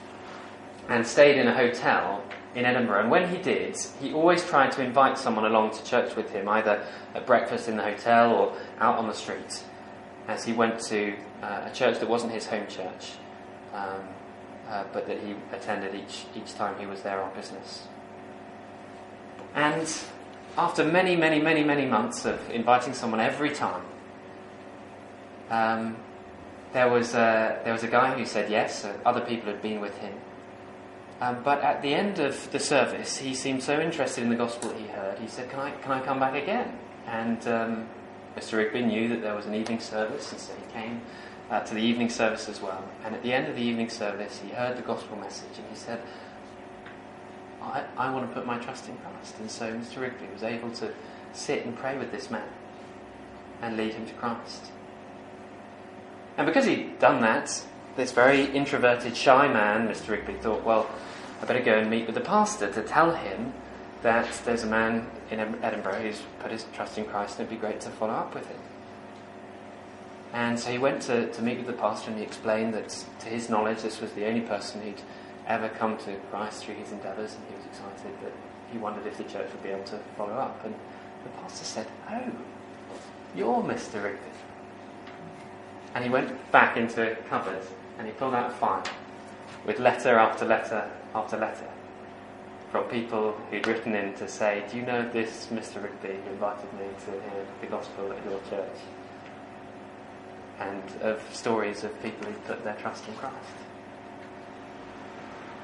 and 0.88 1.06
stayed 1.06 1.38
in 1.38 1.48
a 1.48 1.54
hotel 1.54 2.24
in 2.56 2.66
Edinburgh. 2.66 3.02
And 3.02 3.12
when 3.12 3.30
he 3.30 3.38
did, 3.38 3.78
he 4.02 4.14
always 4.14 4.44
tried 4.44 4.72
to 4.74 4.84
invite 4.84 5.18
someone 5.18 5.46
along 5.46 5.72
to 5.72 5.84
church 5.84 6.16
with 6.16 6.32
him, 6.32 6.50
either 6.50 6.86
at 7.14 7.26
breakfast 7.26 7.68
in 7.68 7.78
the 7.78 7.84
hotel 7.84 8.34
or 8.34 8.54
out 8.80 8.98
on 8.98 9.08
the 9.08 9.14
street, 9.14 9.64
as 10.28 10.44
he 10.44 10.54
went 10.54 10.80
to 10.82 11.14
uh, 11.42 11.64
a 11.66 11.72
church 11.72 12.00
that 12.00 12.10
wasn't 12.10 12.32
his 12.32 12.48
home 12.48 12.68
church, 12.68 13.14
um, 13.74 14.02
uh, 14.70 14.84
but 14.94 15.08
that 15.08 15.20
he 15.20 15.36
attended 15.52 15.96
each, 15.96 16.26
each 16.36 16.54
time 16.56 16.80
he 16.80 16.86
was 16.86 17.02
there 17.02 17.22
on 17.22 17.34
business. 17.34 17.88
And 19.56 19.92
after 20.58 20.84
many, 20.84 21.16
many, 21.16 21.42
many, 21.42 21.64
many 21.64 21.86
months 21.86 22.26
of 22.26 22.50
inviting 22.52 22.94
someone 22.94 23.20
every 23.20 23.50
time, 23.50 23.84
um, 25.50 25.98
there 26.74 26.90
was 26.90 27.16
a, 27.16 27.60
there 27.64 27.74
was 27.74 27.84
a 27.84 27.88
guy 27.88 28.16
who 28.16 28.26
said 28.26 28.52
yes. 28.52 28.86
Uh, 28.86 28.96
other 29.06 29.22
people 29.22 29.52
had 29.52 29.62
been 29.62 29.82
with 29.82 29.98
him, 29.98 30.14
um, 31.20 31.42
but 31.44 31.62
at 31.62 31.82
the 31.82 31.96
end 31.96 32.20
of 32.20 32.52
the 32.52 32.60
service, 32.60 33.18
he 33.18 33.34
seemed 33.34 33.64
so 33.64 33.80
interested 33.80 34.22
in 34.24 34.30
the 34.30 34.36
gospel 34.36 34.72
he 34.74 34.86
heard. 34.86 35.18
He 35.18 35.28
said, 35.28 35.50
"Can 35.50 35.60
I, 35.60 35.72
can 35.72 35.92
I 35.92 36.02
come 36.02 36.20
back 36.20 36.36
again?" 36.36 36.78
And 37.08 37.48
um, 37.48 37.90
Mr. 38.38 38.60
Rigby 38.60 38.84
knew 38.84 39.08
that 39.10 39.24
there 39.24 39.34
was 39.34 39.48
an 39.48 39.56
evening 39.56 39.80
service, 39.80 40.32
and 40.32 40.40
so 40.40 40.54
he 40.54 40.72
came 40.72 41.02
uh, 41.50 41.62
to 41.62 41.74
the 41.74 41.82
evening 41.82 42.10
service 42.10 42.48
as 42.48 42.62
well. 42.62 42.84
And 43.04 43.16
at 43.16 43.24
the 43.24 43.34
end 43.34 43.48
of 43.48 43.56
the 43.56 43.62
evening 43.62 43.90
service, 43.90 44.40
he 44.44 44.50
heard 44.52 44.78
the 44.78 44.82
gospel 44.82 45.18
message, 45.18 45.58
and 45.58 45.66
he 45.70 45.76
said, 45.76 46.02
I, 47.62 47.84
I 47.98 48.14
want 48.14 48.28
to 48.28 48.34
put 48.34 48.46
my 48.46 48.58
trust 48.60 48.88
in 48.88 48.98
Christ." 48.98 49.36
And 49.40 49.50
so 49.50 49.74
Mr. 49.74 50.02
Rigby 50.02 50.26
was 50.34 50.44
able 50.44 50.72
to 50.72 50.92
sit 51.34 51.66
and 51.66 51.78
pray 51.78 51.98
with 51.98 52.12
this 52.12 52.30
man 52.30 52.48
and 53.62 53.78
lead 53.78 53.94
him 53.94 54.06
to 54.06 54.14
Christ. 54.14 54.72
And 56.38 56.46
because 56.46 56.66
he'd 56.66 57.00
done 57.00 57.22
that, 57.22 57.66
this 57.98 58.12
very 58.14 58.46
introverted, 58.46 59.18
shy 59.18 59.52
man, 59.52 59.88
Mr. 59.88 60.10
Rigby, 60.10 60.36
thought, 60.36 60.64
well, 60.64 60.90
I 61.42 61.46
better 61.46 61.62
go 61.62 61.78
and 61.78 61.90
meet 61.90 62.06
with 62.06 62.16
the 62.16 62.22
pastor 62.22 62.72
to 62.72 62.82
tell 62.82 63.14
him 63.16 63.54
that 64.02 64.30
there's 64.46 64.64
a 64.64 64.68
man 64.68 65.10
in 65.30 65.40
Edinburgh 65.62 66.02
who's 66.02 66.22
put 66.40 66.52
his 66.52 66.66
trust 66.74 66.98
in 66.98 67.06
Christ 67.06 67.40
and 67.40 67.48
it'd 67.48 67.60
be 67.60 67.68
great 67.68 67.82
to 67.82 67.90
follow 67.90 68.14
up 68.14 68.34
with 68.34 68.48
him. 68.48 68.58
And 70.34 70.60
so 70.60 70.72
he 70.72 70.78
went 70.78 71.02
to, 71.04 71.32
to 71.32 71.42
meet 71.42 71.58
with 71.58 71.68
the 71.68 71.74
pastor 71.74 72.12
and 72.12 72.20
he 72.20 72.26
explained 72.26 72.74
that, 72.76 72.90
to 73.20 73.26
his 73.28 73.50
knowledge, 73.50 73.82
this 73.82 74.00
was 74.00 74.12
the 74.14 74.26
only 74.26 74.42
person 74.42 74.82
who'd 74.82 75.02
ever 75.48 75.70
come 75.70 75.98
to 75.98 76.16
Christ 76.30 76.64
through 76.64 76.76
his 76.76 76.92
endeavours 76.92 77.36
and 77.36 77.44
he 77.50 77.56
was 77.56 77.66
excited 77.66 78.14
that 78.24 78.34
he 78.72 78.78
wondered 78.78 79.08
if 79.08 79.18
the 79.18 79.24
church 79.24 79.52
would 79.52 79.64
be 79.64 79.70
able 79.70 79.86
to 79.86 79.98
follow 80.18 80.34
up. 80.34 80.64
And 80.64 80.76
the 81.24 81.30
pastor 81.42 81.66
said, 81.66 81.88
Oh, 82.10 82.32
you're 83.36 83.64
Mr. 83.64 84.04
Rigby. 84.04 84.20
And 85.96 86.04
he 86.04 86.10
went 86.10 86.52
back 86.52 86.78
into 86.78 87.18
cupboard 87.28 87.64
and 87.98 88.06
he 88.06 88.14
pulled 88.14 88.36
out 88.36 88.52
a 88.52 88.54
file 88.54 88.84
with 89.66 89.80
letter 89.80 90.18
after 90.18 90.46
letter 90.46 90.90
after 91.16 91.38
letter 91.38 91.68
from 92.72 92.84
people 92.86 93.36
who'd 93.50 93.66
written 93.66 93.96
in 93.96 94.14
to 94.14 94.28
say, 94.28 94.64
Do 94.70 94.78
you 94.78 94.84
know 94.84 95.08
this 95.10 95.48
Mr. 95.48 95.82
Rigby 95.82 96.20
who 96.24 96.32
invited 96.32 96.72
me 96.74 96.86
to 97.06 97.12
hear 97.12 97.46
the 97.62 97.68
gospel 97.68 98.12
at 98.14 98.24
your 98.26 98.40
church? 98.50 98.78
And 100.60 100.84
of 101.02 101.22
stories 101.34 101.84
of 101.84 102.04
people 102.04 102.28
who 102.28 102.38
put 102.40 102.64
their 102.64 102.76
trust 102.76 103.08
in 103.08 103.16
Christ. 103.16 103.36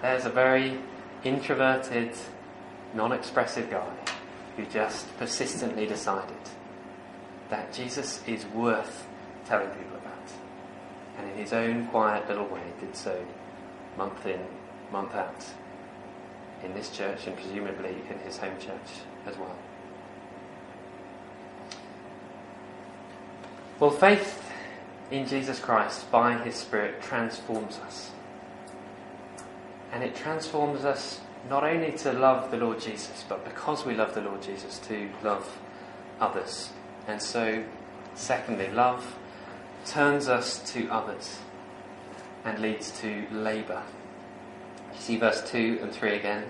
There's 0.01 0.25
a 0.25 0.29
very 0.29 0.77
introverted, 1.23 2.11
non 2.93 3.11
expressive 3.11 3.69
guy 3.69 3.93
who 4.55 4.65
just 4.65 5.17
persistently 5.17 5.85
decided 5.85 6.37
that 7.49 7.73
Jesus 7.73 8.23
is 8.27 8.45
worth 8.47 9.05
telling 9.45 9.69
people 9.69 9.97
about. 9.97 10.31
And 11.17 11.31
in 11.31 11.37
his 11.37 11.53
own 11.53 11.87
quiet 11.87 12.27
little 12.27 12.47
way 12.47 12.63
did 12.79 12.95
so 12.95 13.25
month 13.97 14.25
in, 14.25 14.39
month 14.91 15.13
out 15.13 15.45
in 16.63 16.73
this 16.73 16.89
church 16.89 17.27
and 17.27 17.35
presumably 17.35 17.95
in 18.09 18.19
his 18.19 18.37
home 18.37 18.57
church 18.59 19.03
as 19.25 19.37
well. 19.37 19.55
Well, 23.79 23.91
faith 23.91 24.44
in 25.11 25.27
Jesus 25.27 25.59
Christ 25.59 26.09
by 26.11 26.37
his 26.37 26.55
Spirit 26.55 27.01
transforms 27.01 27.77
us. 27.79 28.11
And 29.91 30.03
it 30.03 30.15
transforms 30.15 30.83
us 30.83 31.21
not 31.49 31.63
only 31.63 31.91
to 31.91 32.11
love 32.11 32.51
the 32.51 32.57
Lord 32.57 32.79
Jesus, 32.79 33.23
but 33.29 33.45
because 33.45 33.85
we 33.85 33.93
love 33.93 34.13
the 34.13 34.21
Lord 34.21 34.41
Jesus, 34.41 34.79
to 34.79 35.09
love 35.23 35.59
others. 36.19 36.71
And 37.07 37.21
so, 37.21 37.63
secondly, 38.15 38.69
love 38.71 39.15
turns 39.85 40.27
us 40.27 40.59
to 40.73 40.89
others 40.89 41.39
and 42.43 42.59
leads 42.59 42.91
to 43.01 43.25
labour. 43.31 43.83
See 44.97 45.17
verse 45.17 45.47
2 45.49 45.79
and 45.81 45.91
3 45.91 46.15
again. 46.15 46.45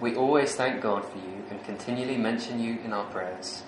We 0.00 0.16
always 0.16 0.54
thank 0.54 0.80
God 0.80 1.04
for 1.04 1.18
you 1.18 1.44
and 1.50 1.62
continually 1.64 2.16
mention 2.16 2.60
you 2.60 2.78
in 2.84 2.92
our 2.92 3.04
prayers. 3.10 3.62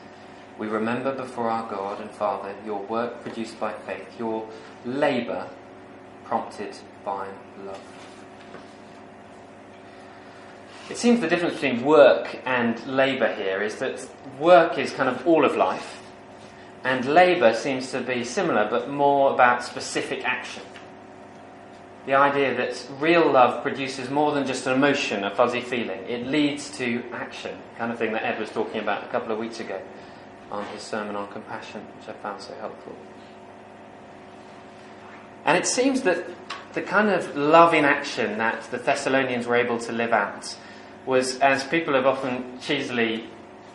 We 0.59 0.69
remember 0.69 1.15
before 1.15 1.49
our 1.49 1.69
God 1.69 2.01
and 2.01 2.11
Father 2.11 2.55
your 2.65 2.83
work 2.83 3.23
produced 3.23 3.59
by 3.59 3.73
faith, 3.73 4.07
your 4.19 4.49
labour 4.85 5.49
prompted 6.25 6.77
by 7.05 7.29
love. 7.65 7.81
It 10.91 10.99
seems 10.99 11.21
the 11.21 11.29
difference 11.29 11.55
between 11.55 11.85
work 11.85 12.39
and 12.45 12.85
labour 12.87 13.33
here 13.35 13.63
is 13.63 13.77
that 13.77 14.07
work 14.39 14.79
is 14.79 14.93
kind 14.93 15.09
of 15.09 15.27
all 15.27 15.45
of 15.45 15.57
life, 15.57 16.03
and 16.85 17.07
labour 17.07 17.55
seems 17.55 17.91
to 17.93 18.01
be 18.01 18.25
similar 18.25 18.69
but 18.69 18.91
more 18.91 19.33
about 19.33 19.65
specific 19.65 20.25
action. 20.25 20.63
The 22.05 22.15
idea 22.15 22.55
that 22.57 22.85
real 22.99 23.31
love 23.31 23.63
produces 23.63 24.11
more 24.11 24.33
than 24.33 24.45
just 24.45 24.67
an 24.67 24.73
emotion, 24.73 25.23
a 25.23 25.31
fuzzy 25.35 25.61
feeling. 25.61 26.01
It 26.09 26.27
leads 26.27 26.77
to 26.79 27.05
action, 27.13 27.57
kind 27.79 27.93
of 27.93 27.99
thing 27.99 28.13
that 28.13 28.25
Ed 28.25 28.41
was 28.41 28.51
talking 28.51 28.81
about 28.81 29.05
a 29.05 29.07
couple 29.07 29.33
of 29.33 29.39
weeks 29.39 29.61
ago 29.61 29.81
on 30.53 30.67
his 30.67 30.83
sermon 30.83 31.17
on 31.17 31.27
compassion, 31.33 31.81
which 31.99 32.09
I 32.09 32.13
found 32.13 32.41
so 32.41 32.55
helpful. 32.61 32.95
And 35.45 35.59
it 35.59 35.67
seems 35.67 36.03
that 36.03 36.25
the 36.75 36.83
kind 36.83 37.09
of 37.09 37.37
love 37.37 37.75
in 37.75 37.85
action 37.85 38.39
that 38.39 38.63
the 38.71 38.79
Thessalonians 38.79 39.47
were 39.47 39.57
able 39.57 39.79
to 39.79 39.93
live 39.93 40.13
out 40.13 40.57
was, 41.05 41.39
as 41.41 41.65
people 41.65 41.95
have 41.95 42.07
often 42.07 42.59
cheesily 42.61 43.25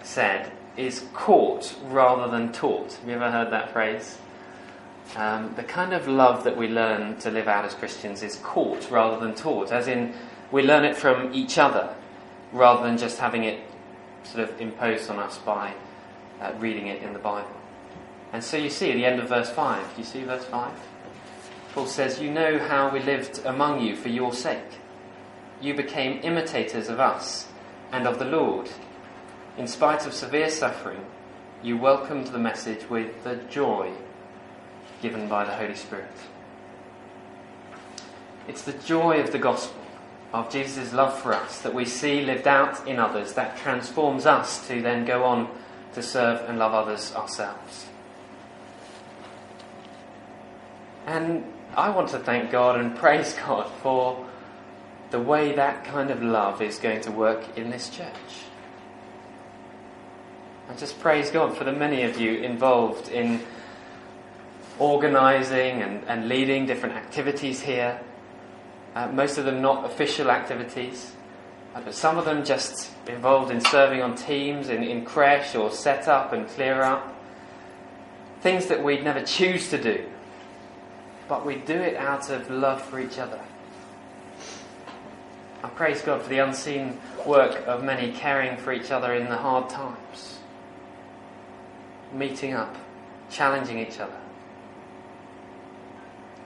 said, 0.03 0.51
is 0.77 1.03
caught 1.13 1.75
rather 1.85 2.31
than 2.31 2.53
taught. 2.53 2.93
Have 2.93 3.09
you 3.09 3.15
ever 3.15 3.31
heard 3.31 3.51
that 3.51 3.73
phrase? 3.73 4.17
Um, 5.15 5.53
the 5.55 5.63
kind 5.63 5.93
of 5.93 6.07
love 6.07 6.43
that 6.43 6.55
we 6.55 6.67
learn 6.67 7.17
to 7.19 7.31
live 7.31 7.47
out 7.47 7.65
as 7.65 7.73
Christians 7.73 8.23
is 8.23 8.37
caught 8.37 8.89
rather 8.91 9.19
than 9.19 9.35
taught, 9.35 9.71
as 9.71 9.87
in 9.87 10.13
we 10.51 10.61
learn 10.63 10.85
it 10.85 10.95
from 10.95 11.33
each 11.33 11.57
other 11.57 11.93
rather 12.53 12.83
than 12.83 12.97
just 12.97 13.17
having 13.17 13.43
it 13.43 13.59
sort 14.23 14.47
of 14.47 14.61
imposed 14.61 15.09
on 15.09 15.19
us 15.19 15.37
by 15.39 15.73
uh, 16.41 16.54
reading 16.60 16.88
it 16.88 17.02
in 17.02 17.13
the 17.13 17.19
Bible. 17.19 17.52
And 18.34 18.43
so 18.43 18.58
you 18.58 18.69
see 18.69 18.91
at 18.91 18.95
the 18.95 19.06
end 19.06 19.19
of 19.19 19.30
verse 19.30 19.50
5, 19.50 19.97
you 19.97 20.04
see 20.04 20.23
verse 20.23 20.45
5? 20.45 20.71
Paul 21.73 21.86
says, 21.86 22.19
You 22.19 22.32
know 22.32 22.60
how 22.60 22.89
we 22.89 23.00
lived 23.00 23.41
among 23.45 23.82
you 23.82 23.95
for 23.95 24.10
your 24.10 24.34
sake. 24.34 24.80
You 25.62 25.73
became 25.73 26.19
imitators 26.23 26.89
of 26.89 27.00
us 27.00 27.47
and 27.91 28.08
of 28.08 28.19
the 28.19 28.26
Lord. 28.26 28.69
In 29.58 29.67
spite 29.67 30.06
of 30.06 30.13
severe 30.13 30.50
suffering, 30.50 31.06
you 31.63 31.78
welcomed 31.78 32.28
the 32.28 32.39
message 32.39 32.89
with 32.89 33.23
the 33.23 33.36
joy 33.50 33.91
given 35.02 35.28
by 35.28 35.45
the 35.45 35.54
Holy 35.54 35.76
Spirit. 35.76 36.12
It's 38.47 38.62
the 38.62 38.73
joy 38.73 39.19
of 39.19 39.32
the 39.32 39.39
gospel, 39.39 39.82
of 40.34 40.50
Jesus' 40.50 40.93
love 40.93 41.19
for 41.19 41.34
us, 41.34 41.62
that 41.62 41.73
we 41.73 41.86
see 41.86 42.21
lived 42.21 42.47
out 42.47 42.88
in 42.88 43.00
others, 43.00 43.34
that 43.34 43.58
transforms 43.58 44.26
us 44.26 44.65
to 44.67 44.82
then 44.82 45.06
go 45.06 45.23
on 45.23 45.50
to 45.97 46.03
serve 46.03 46.47
and 46.47 46.60
love 46.60 46.75
others 46.75 47.12
ourselves. 47.15 47.88
And 51.07 51.43
I 51.75 51.89
want 51.89 52.10
to 52.10 52.19
thank 52.19 52.51
God 52.51 52.79
and 52.79 52.95
praise 53.03 53.33
God 53.33 53.67
for 53.81 54.23
the 55.10 55.19
way 55.19 55.53
that 55.53 55.86
kind 55.86 56.12
of 56.12 56.21
love 56.21 56.62
is 56.62 56.77
going 56.77 57.01
to 57.01 57.12
work 57.12 57.57
in 57.57 57.71
this 57.71 57.89
church. 57.89 58.45
I 60.69 60.75
just 60.75 60.99
praise 60.99 61.31
God 61.31 61.57
for 61.57 61.63
the 61.63 61.71
many 61.71 62.03
of 62.03 62.19
you 62.19 62.43
involved 62.43 63.10
in 63.10 63.41
organising 64.77 65.81
and, 65.81 66.03
and 66.07 66.29
leading 66.29 66.67
different 66.67 66.93
activities 66.93 67.60
here. 67.60 67.99
Uh, 68.93 69.07
most 69.07 69.39
of 69.39 69.45
them 69.45 69.63
not 69.63 69.86
official 69.86 70.29
activities, 70.29 71.13
Uh, 71.75 71.82
but 71.82 71.93
some 71.93 72.17
of 72.17 72.25
them 72.25 72.43
just 72.43 72.91
involved 73.08 73.51
in 73.51 73.62
serving 73.62 74.01
on 74.01 74.15
teams, 74.15 74.69
in, 74.69 74.84
in 74.84 75.06
creche 75.06 75.56
or 75.56 75.71
set 75.71 76.08
up 76.08 76.34
and 76.34 76.47
clear 76.49 76.82
up. 76.82 77.15
Things 78.41 78.67
that 78.67 78.84
we'd 78.84 79.03
never 79.03 79.23
choose 79.23 79.69
to 79.69 79.82
do, 79.82 80.06
but 81.27 81.45
we 81.45 81.56
do 81.56 81.73
it 81.73 81.95
out 81.95 82.30
of 82.30 82.49
love 82.49 82.82
for 82.82 82.99
each 82.99 83.17
other. 83.17 83.39
I 85.63 85.69
praise 85.69 86.01
God 86.01 86.21
for 86.21 86.30
the 86.30 86.39
unseen 86.39 86.99
work 87.25 87.67
of 87.67 87.84
many 87.84 88.12
caring 88.12 88.58
for 88.58 88.71
each 88.71 88.91
other 88.91 89.13
in 89.15 89.27
the 89.27 89.36
hard 89.36 89.69
times, 89.69 90.39
meeting 92.13 92.53
up, 92.53 92.75
challenging 93.30 93.80
each 93.80 93.99
other, 93.99 94.19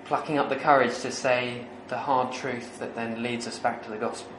plucking 0.06 0.38
up 0.38 0.50
the 0.50 0.56
courage 0.56 0.98
to 1.00 1.12
say 1.12 1.66
the 1.90 1.98
hard 1.98 2.34
truth 2.34 2.80
that 2.80 2.96
then 2.96 3.22
leads 3.22 3.48
us 3.48 3.60
back 3.60 3.84
to 3.84 3.92
the 3.92 3.98
gospel, 3.98 4.32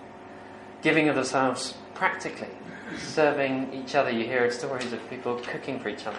giving 0.83 1.09
of 1.09 1.15
themselves 1.15 1.75
practically, 1.95 2.49
serving 2.99 3.73
each 3.73 3.95
other. 3.95 4.11
You 4.11 4.25
hear 4.25 4.51
stories 4.51 4.93
of 4.93 5.09
people 5.09 5.37
cooking 5.37 5.81
for 5.81 5.89
each 5.89 6.07
other, 6.07 6.19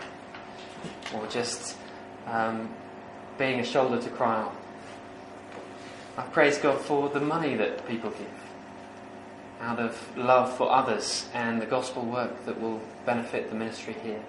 or 1.14 1.28
just 1.28 1.78
um, 2.28 2.74
being 3.38 3.60
a 3.60 3.64
shoulder 3.64 4.02
to 4.02 4.10
cry 4.10 4.42
on. 4.42 4.56
I 6.18 6.24
praise 6.24 6.58
God 6.58 6.80
for 6.80 7.10
the 7.10 7.20
money 7.20 7.56
that 7.56 7.88
people 7.88 8.10
give 8.12 8.28
out 9.60 9.80
of 9.80 10.18
love 10.18 10.56
for 10.58 10.70
others 10.72 11.28
and 11.34 11.62
the 11.62 11.66
gospel 11.66 12.04
work 12.04 12.46
that 12.46 12.60
will 12.60 12.82
benefit 13.06 13.50
the 13.50 13.56
ministry 13.56 13.96
here. 14.04 14.22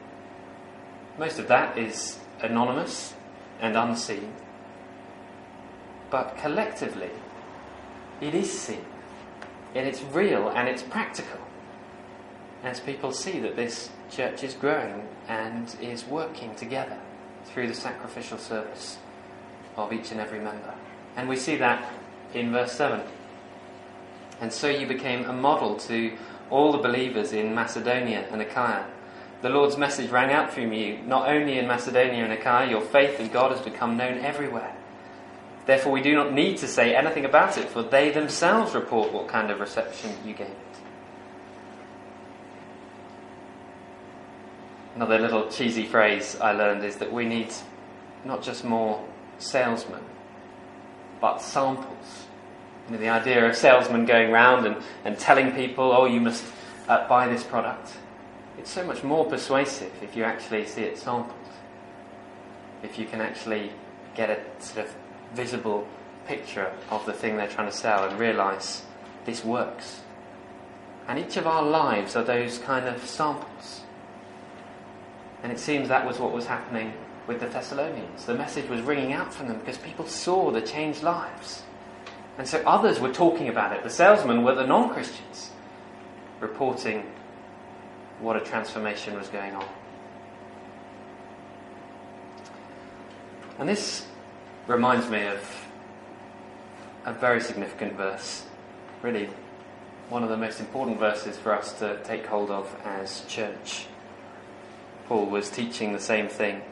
Most 1.18 1.38
of 1.38 1.48
that 1.48 1.76
is 1.76 2.18
anonymous 2.40 3.14
and 3.60 3.76
unseen, 3.76 4.32
but 6.10 6.36
collectively, 6.38 7.10
it 8.20 8.34
is 8.34 8.56
seen, 8.58 8.84
and 9.74 9.86
it's 9.86 10.02
real 10.02 10.48
and 10.48 10.68
it's 10.68 10.82
practical. 10.82 11.40
As 12.62 12.80
people 12.80 13.12
see 13.12 13.40
that 13.40 13.56
this 13.56 13.90
church 14.10 14.42
is 14.42 14.54
growing 14.54 15.06
and 15.28 15.74
is 15.80 16.06
working 16.06 16.54
together 16.54 16.98
through 17.44 17.68
the 17.68 17.74
sacrificial 17.74 18.38
service 18.38 18.98
of 19.76 19.92
each 19.92 20.12
and 20.12 20.20
every 20.20 20.38
member. 20.38 20.74
And 21.16 21.28
we 21.28 21.36
see 21.36 21.56
that 21.56 21.92
in 22.32 22.52
verse 22.52 22.72
7. 22.72 23.00
And 24.40 24.52
so 24.52 24.68
you 24.68 24.86
became 24.86 25.24
a 25.24 25.32
model 25.32 25.76
to 25.76 26.16
all 26.50 26.72
the 26.72 26.78
believers 26.78 27.32
in 27.32 27.54
Macedonia 27.54 28.26
and 28.30 28.40
Achaia. 28.40 28.86
The 29.42 29.48
Lord's 29.50 29.76
message 29.76 30.10
rang 30.10 30.32
out 30.32 30.52
from 30.52 30.72
you, 30.72 30.98
not 30.98 31.28
only 31.28 31.58
in 31.58 31.66
Macedonia 31.66 32.24
and 32.24 32.32
Achaia, 32.32 32.68
your 32.68 32.80
faith 32.80 33.20
in 33.20 33.28
God 33.28 33.52
has 33.52 33.60
become 33.60 33.96
known 33.96 34.18
everywhere. 34.18 34.74
Therefore, 35.66 35.92
we 35.92 36.02
do 36.02 36.14
not 36.14 36.32
need 36.32 36.58
to 36.58 36.68
say 36.68 36.94
anything 36.94 37.24
about 37.24 37.56
it, 37.56 37.68
for 37.68 37.82
they 37.82 38.10
themselves 38.10 38.74
report 38.74 39.12
what 39.12 39.28
kind 39.28 39.50
of 39.50 39.60
reception 39.60 40.10
you 40.24 40.34
gave 40.34 40.48
it. 40.48 40.56
Another 44.94 45.18
little 45.18 45.48
cheesy 45.48 45.86
phrase 45.86 46.38
I 46.40 46.52
learned 46.52 46.84
is 46.84 46.96
that 46.96 47.12
we 47.12 47.24
need 47.24 47.52
not 48.24 48.42
just 48.42 48.64
more 48.64 49.04
salesmen, 49.38 50.02
but 51.20 51.38
samples. 51.38 52.26
You 52.86 52.92
know, 52.92 53.00
the 53.00 53.08
idea 53.08 53.48
of 53.48 53.56
salesmen 53.56 54.04
going 54.04 54.30
around 54.30 54.66
and, 54.66 54.76
and 55.04 55.18
telling 55.18 55.52
people, 55.52 55.90
oh, 55.90 56.04
you 56.04 56.20
must 56.20 56.44
uh, 56.88 57.08
buy 57.08 57.26
this 57.26 57.42
product. 57.42 57.92
It's 58.58 58.70
so 58.70 58.84
much 58.84 59.02
more 59.02 59.24
persuasive 59.24 59.92
if 60.02 60.14
you 60.14 60.24
actually 60.24 60.66
see 60.66 60.82
it 60.82 60.98
sampled. 60.98 61.34
If 62.82 62.98
you 62.98 63.06
can 63.06 63.20
actually 63.20 63.72
get 64.14 64.30
a 64.30 64.62
sort 64.62 64.86
of 64.86 64.94
visible 65.34 65.86
picture 66.26 66.72
of 66.90 67.04
the 67.06 67.12
thing 67.12 67.36
they're 67.36 67.48
trying 67.48 67.70
to 67.70 67.76
sell 67.76 68.08
and 68.08 68.18
realize 68.18 68.82
this 69.24 69.44
works. 69.44 70.00
And 71.06 71.18
each 71.18 71.36
of 71.36 71.46
our 71.46 71.62
lives 71.62 72.16
are 72.16 72.24
those 72.24 72.58
kind 72.58 72.86
of 72.86 73.04
samples. 73.04 73.82
And 75.42 75.52
it 75.52 75.58
seems 75.58 75.88
that 75.88 76.06
was 76.06 76.18
what 76.18 76.32
was 76.32 76.46
happening 76.46 76.94
with 77.26 77.40
the 77.40 77.46
Thessalonians. 77.46 78.24
The 78.24 78.34
message 78.34 78.68
was 78.68 78.80
ringing 78.80 79.12
out 79.12 79.32
from 79.32 79.48
them 79.48 79.58
because 79.58 79.78
people 79.78 80.06
saw 80.06 80.50
the 80.50 80.62
changed 80.62 81.02
lives. 81.02 81.62
And 82.38 82.48
so 82.48 82.62
others 82.66 83.00
were 83.00 83.12
talking 83.12 83.48
about 83.48 83.76
it. 83.76 83.82
The 83.82 83.90
salesmen 83.90 84.42
were 84.42 84.54
the 84.54 84.66
non 84.66 84.92
Christians, 84.92 85.50
reporting 86.40 87.04
what 88.20 88.36
a 88.36 88.40
transformation 88.40 89.14
was 89.14 89.28
going 89.28 89.54
on. 89.54 89.68
And 93.58 93.68
this 93.68 94.06
reminds 94.66 95.08
me 95.10 95.26
of 95.26 95.66
a 97.04 97.12
very 97.12 97.40
significant 97.40 97.94
verse, 97.94 98.44
really 99.02 99.28
one 100.08 100.22
of 100.22 100.28
the 100.28 100.36
most 100.36 100.60
important 100.60 100.98
verses 100.98 101.36
for 101.36 101.54
us 101.54 101.72
to 101.74 101.98
take 102.04 102.26
hold 102.26 102.50
of 102.50 102.74
as 102.84 103.24
church. 103.26 103.86
Paul 105.06 105.26
was 105.26 105.50
teaching 105.50 105.92
the 105.92 105.98
same 105.98 106.28
thing. 106.28 106.62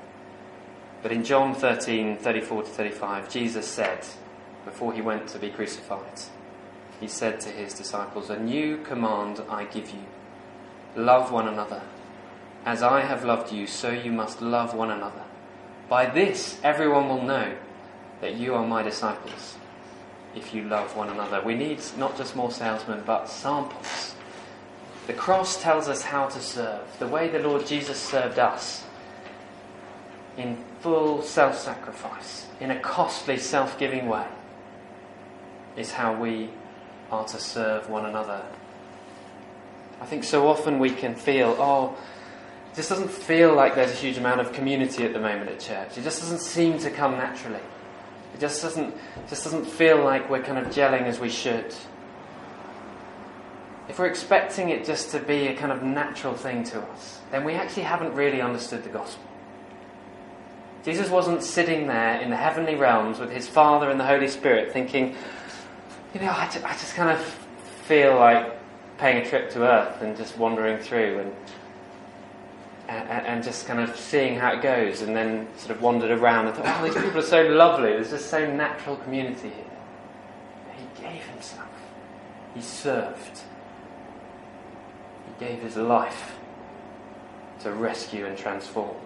But 1.02 1.12
in 1.12 1.24
John 1.24 1.54
13 1.54 2.18
34 2.18 2.62
to 2.62 2.68
35, 2.68 3.30
Jesus 3.30 3.66
said, 3.66 4.06
before 4.64 4.92
he 4.92 5.00
went 5.00 5.28
to 5.28 5.38
be 5.38 5.50
crucified, 5.50 6.22
he 7.00 7.08
said 7.08 7.40
to 7.40 7.48
his 7.48 7.74
disciples, 7.74 8.30
A 8.30 8.38
new 8.38 8.78
command 8.78 9.42
I 9.48 9.64
give 9.64 9.90
you 9.90 10.04
love 10.94 11.32
one 11.32 11.48
another. 11.48 11.82
As 12.64 12.82
I 12.82 13.00
have 13.00 13.24
loved 13.24 13.52
you, 13.52 13.66
so 13.66 13.90
you 13.90 14.12
must 14.12 14.40
love 14.40 14.74
one 14.74 14.90
another. 14.90 15.24
By 15.88 16.06
this, 16.06 16.60
everyone 16.62 17.08
will 17.08 17.22
know 17.22 17.56
that 18.22 18.36
you 18.36 18.54
are 18.54 18.66
my 18.66 18.82
disciples 18.82 19.56
if 20.34 20.54
you 20.54 20.62
love 20.64 20.96
one 20.96 21.10
another. 21.10 21.42
We 21.44 21.54
need 21.54 21.80
not 21.98 22.16
just 22.16 22.34
more 22.34 22.50
salesmen, 22.50 23.02
but 23.04 23.28
samples 23.28 24.14
the 25.06 25.12
cross 25.12 25.60
tells 25.60 25.88
us 25.88 26.02
how 26.02 26.28
to 26.28 26.40
serve, 26.40 26.80
the 26.98 27.08
way 27.08 27.28
the 27.28 27.40
Lord 27.40 27.66
Jesus 27.66 27.98
served 27.98 28.38
us 28.38 28.84
in 30.36 30.56
full 30.80 31.22
self 31.22 31.58
sacrifice, 31.58 32.46
in 32.60 32.70
a 32.70 32.78
costly 32.78 33.36
self 33.36 33.78
giving 33.78 34.08
way, 34.08 34.26
is 35.76 35.92
how 35.92 36.14
we 36.14 36.50
are 37.10 37.24
to 37.26 37.38
serve 37.38 37.90
one 37.90 38.06
another. 38.06 38.42
I 40.00 40.06
think 40.06 40.24
so 40.24 40.46
often 40.48 40.78
we 40.78 40.90
can 40.90 41.14
feel, 41.14 41.56
oh, 41.58 41.96
it 42.72 42.76
just 42.76 42.88
doesn't 42.88 43.10
feel 43.10 43.54
like 43.54 43.74
there's 43.74 43.92
a 43.92 43.96
huge 43.96 44.18
amount 44.18 44.40
of 44.40 44.52
community 44.52 45.04
at 45.04 45.12
the 45.12 45.20
moment 45.20 45.50
at 45.50 45.60
church. 45.60 45.98
It 45.98 46.04
just 46.04 46.20
doesn't 46.20 46.40
seem 46.40 46.78
to 46.78 46.90
come 46.90 47.12
naturally. 47.16 47.60
It 48.34 48.40
just 48.40 48.62
doesn't, 48.62 48.94
just 49.28 49.44
doesn't 49.44 49.66
feel 49.66 50.02
like 50.02 50.30
we're 50.30 50.42
kind 50.42 50.58
of 50.58 50.72
gelling 50.72 51.02
as 51.02 51.20
we 51.20 51.28
should 51.28 51.74
if 53.88 53.98
we're 53.98 54.06
expecting 54.06 54.70
it 54.70 54.84
just 54.84 55.10
to 55.10 55.18
be 55.18 55.48
a 55.48 55.54
kind 55.54 55.72
of 55.72 55.82
natural 55.82 56.34
thing 56.34 56.64
to 56.64 56.80
us, 56.80 57.20
then 57.30 57.44
we 57.44 57.54
actually 57.54 57.82
haven't 57.82 58.14
really 58.14 58.40
understood 58.40 58.84
the 58.84 58.88
gospel. 58.88 59.22
Jesus 60.84 61.10
wasn't 61.10 61.42
sitting 61.42 61.86
there 61.86 62.20
in 62.20 62.30
the 62.30 62.36
heavenly 62.36 62.74
realms 62.74 63.18
with 63.18 63.30
his 63.30 63.46
Father 63.46 63.90
and 63.90 64.00
the 64.00 64.06
Holy 64.06 64.28
Spirit 64.28 64.72
thinking, 64.72 65.14
you 66.14 66.20
know, 66.20 66.30
I 66.30 66.44
I 66.64 66.72
just 66.72 66.94
kind 66.94 67.10
of 67.10 67.22
feel 67.84 68.16
like 68.16 68.58
paying 68.98 69.24
a 69.24 69.28
trip 69.28 69.50
to 69.50 69.62
earth 69.62 70.00
and 70.00 70.16
just 70.16 70.38
wandering 70.38 70.78
through 70.78 71.20
and, 71.20 71.32
and, 72.92 73.26
and 73.26 73.44
just 73.44 73.66
kind 73.66 73.80
of 73.80 73.96
seeing 73.96 74.38
how 74.38 74.52
it 74.52 74.62
goes 74.62 75.02
and 75.02 75.16
then 75.16 75.48
sort 75.56 75.70
of 75.70 75.82
wandered 75.82 76.10
around 76.10 76.46
and 76.46 76.56
thought, 76.56 76.80
oh, 76.80 76.84
these 76.84 76.94
people 76.94 77.18
are 77.18 77.22
so 77.22 77.42
lovely. 77.42 77.90
There's 77.90 78.10
just 78.10 78.30
so 78.30 78.50
natural 78.52 78.96
community 78.96 79.50
here. 79.50 79.64
He 80.76 81.02
gave 81.02 81.22
himself. 81.24 81.68
He 82.54 82.60
served 82.60 83.40
He 85.26 85.44
gave 85.44 85.62
his 85.62 85.76
life 85.76 86.36
to 87.60 87.72
rescue 87.72 88.26
and 88.26 88.36
transform 88.36 88.96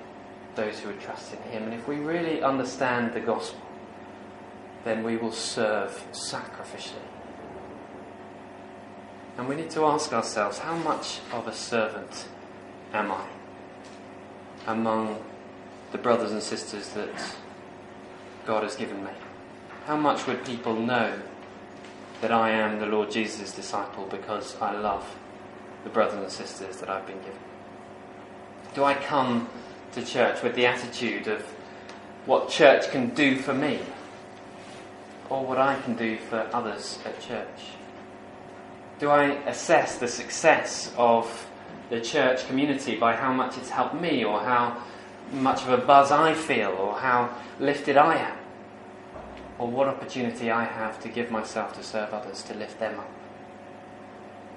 those 0.56 0.80
who 0.80 0.88
would 0.88 1.00
trust 1.00 1.32
in 1.34 1.42
Him. 1.50 1.64
And 1.64 1.74
if 1.74 1.86
we 1.86 1.96
really 1.96 2.42
understand 2.42 3.12
the 3.12 3.20
gospel, 3.20 3.60
then 4.84 5.04
we 5.04 5.16
will 5.18 5.32
serve 5.32 6.02
sacrificially. 6.12 6.94
And 9.36 9.46
we 9.46 9.54
need 9.54 9.70
to 9.70 9.84
ask 9.84 10.14
ourselves 10.14 10.58
how 10.58 10.76
much 10.78 11.20
of 11.32 11.46
a 11.46 11.52
servant 11.52 12.26
am 12.94 13.12
I 13.12 13.26
among 14.66 15.22
the 15.92 15.98
brothers 15.98 16.32
and 16.32 16.42
sisters 16.42 16.88
that 16.90 17.10
God 18.44 18.62
has 18.62 18.76
given 18.76 19.04
me? 19.04 19.10
How 19.86 19.96
much 19.96 20.26
would 20.26 20.44
people 20.44 20.74
know 20.74 21.18
that 22.20 22.32
I 22.32 22.50
am 22.50 22.80
the 22.80 22.86
Lord 22.86 23.10
Jesus' 23.10 23.52
disciple 23.52 24.06
because 24.06 24.56
I 24.60 24.72
love 24.76 25.16
the 25.84 25.90
brothers 25.90 26.22
and 26.22 26.30
sisters 26.30 26.78
that 26.78 26.88
I've 26.88 27.06
been 27.06 27.18
given? 27.18 27.38
Do 28.74 28.84
I 28.84 28.94
come 28.94 29.48
to 29.92 30.04
church 30.04 30.42
with 30.42 30.54
the 30.54 30.66
attitude 30.66 31.28
of 31.28 31.42
what 32.26 32.48
church 32.48 32.90
can 32.90 33.10
do 33.14 33.36
for 33.36 33.54
me 33.54 33.80
or 35.30 35.44
what 35.46 35.58
I 35.58 35.80
can 35.80 35.94
do 35.94 36.18
for 36.18 36.48
others 36.52 36.98
at 37.04 37.20
church? 37.20 37.72
Do 38.98 39.10
I 39.10 39.26
assess 39.46 39.98
the 39.98 40.08
success 40.08 40.92
of 40.96 41.46
the 41.90 42.00
church 42.00 42.46
community 42.46 42.96
by 42.96 43.14
how 43.14 43.32
much 43.32 43.56
it's 43.56 43.70
helped 43.70 43.94
me 43.94 44.24
or 44.24 44.40
how 44.40 44.82
much 45.32 45.62
of 45.62 45.68
a 45.70 45.78
buzz 45.78 46.10
I 46.10 46.34
feel 46.34 46.70
or 46.70 46.94
how 46.94 47.34
lifted 47.60 47.96
I 47.96 48.16
am? 48.16 48.36
Or 49.58 49.68
what 49.68 49.88
opportunity 49.88 50.50
I 50.50 50.64
have 50.64 51.00
to 51.02 51.08
give 51.08 51.30
myself 51.30 51.74
to 51.76 51.82
serve 51.82 52.12
others, 52.12 52.42
to 52.44 52.54
lift 52.54 52.78
them 52.78 52.98
up, 52.98 53.10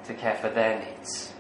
to 0.05 0.13
care 0.13 0.35
for 0.35 0.49
their 0.49 0.79
needs? 0.79 1.33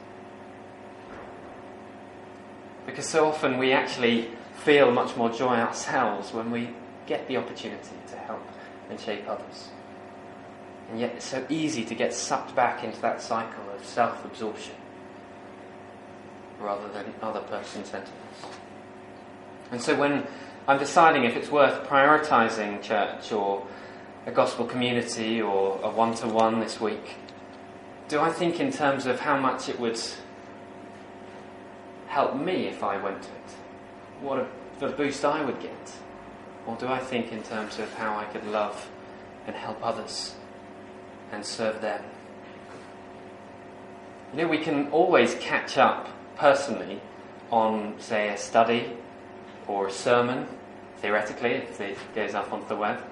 Because 2.85 3.05
so 3.05 3.27
often 3.27 3.57
we 3.57 3.73
actually 3.73 4.29
feel 4.63 4.91
much 4.91 5.15
more 5.15 5.29
joy 5.29 5.55
ourselves 5.55 6.33
when 6.33 6.51
we 6.51 6.69
get 7.05 7.27
the 7.27 7.37
opportunity 7.37 7.95
to 8.07 8.15
help 8.15 8.47
and 8.89 8.99
shape 8.99 9.27
others. 9.27 9.69
And 10.89 10.99
yet 10.99 11.15
it's 11.15 11.25
so 11.25 11.45
easy 11.49 11.83
to 11.85 11.95
get 11.95 12.13
sucked 12.13 12.55
back 12.55 12.83
into 12.83 12.99
that 13.01 13.21
cycle 13.21 13.69
of 13.75 13.83
self 13.85 14.23
absorption 14.25 14.75
rather 16.59 16.87
than 16.89 17.13
other 17.21 17.41
person 17.41 17.83
centeredness. 17.83 18.13
And 19.71 19.81
so 19.81 19.95
when 19.95 20.25
I'm 20.67 20.79
deciding 20.79 21.23
if 21.23 21.35
it's 21.35 21.49
worth 21.49 21.87
prioritizing 21.87 22.81
church 22.81 23.31
or 23.31 23.65
a 24.25 24.31
gospel 24.31 24.65
community 24.65 25.41
or 25.41 25.79
a 25.83 25.89
one 25.89 26.13
to 26.15 26.27
one 26.27 26.59
this 26.59 26.79
week, 26.79 27.15
do 28.07 28.19
I 28.19 28.31
think 28.31 28.59
in 28.59 28.71
terms 28.71 29.05
of 29.05 29.19
how 29.19 29.37
much 29.37 29.69
it 29.69 29.79
would 29.79 29.99
help 32.07 32.35
me 32.35 32.67
if 32.67 32.83
I 32.83 32.97
went 32.97 33.21
to 33.21 33.29
it? 33.29 33.51
What 34.21 34.39
a, 34.39 34.47
the 34.79 34.89
boost 34.89 35.23
I 35.23 35.43
would 35.43 35.59
get? 35.59 35.93
Or 36.65 36.75
do 36.75 36.87
I 36.87 36.99
think 36.99 37.31
in 37.31 37.41
terms 37.43 37.79
of 37.79 37.93
how 37.93 38.17
I 38.17 38.25
could 38.25 38.45
love 38.45 38.89
and 39.47 39.55
help 39.55 39.77
others 39.83 40.35
and 41.31 41.45
serve 41.45 41.81
them? 41.81 42.03
You 44.33 44.43
know, 44.43 44.47
we 44.47 44.59
can 44.59 44.89
always 44.91 45.35
catch 45.35 45.77
up 45.77 46.09
personally 46.39 47.01
on, 47.51 47.93
say, 47.99 48.29
a 48.29 48.37
study 48.37 48.97
or 49.67 49.87
a 49.87 49.91
sermon, 49.91 50.47
theoretically, 50.97 51.51
if 51.51 51.79
it 51.81 51.97
goes 52.15 52.33
up 52.33 52.51
onto 52.51 52.67
the 52.67 52.75
web. 52.75 53.03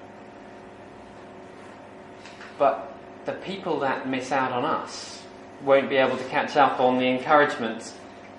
But 2.58 2.92
the 3.26 3.32
people 3.34 3.80
that 3.80 4.08
miss 4.08 4.32
out 4.32 4.50
on 4.50 4.64
us 4.64 5.22
won't 5.62 5.88
be 5.88 5.96
able 5.96 6.16
to 6.16 6.24
catch 6.24 6.56
up 6.56 6.80
on 6.80 6.98
the 6.98 7.06
encouragement 7.06 7.92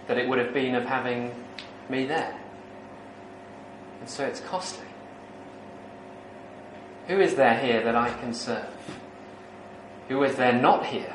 that 0.07 0.17
it 0.17 0.27
would 0.27 0.39
have 0.39 0.53
been 0.53 0.75
of 0.75 0.85
having 0.85 1.33
me 1.87 2.05
there. 2.05 2.37
And 3.99 4.09
so 4.09 4.25
it's 4.25 4.39
costly. 4.39 4.87
Who 7.07 7.19
is 7.19 7.35
there 7.35 7.59
here 7.59 7.83
that 7.83 7.95
I 7.95 8.09
can 8.19 8.33
serve? 8.33 8.67
Who 10.07 10.23
is 10.23 10.35
there 10.35 10.53
not 10.53 10.85
here? 10.85 11.13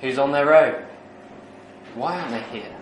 Who's 0.00 0.18
on 0.18 0.32
their 0.32 0.54
own? 0.54 0.89
Why 1.94 2.20
aren't 2.20 2.30
they 2.30 2.58
here? 2.58 2.76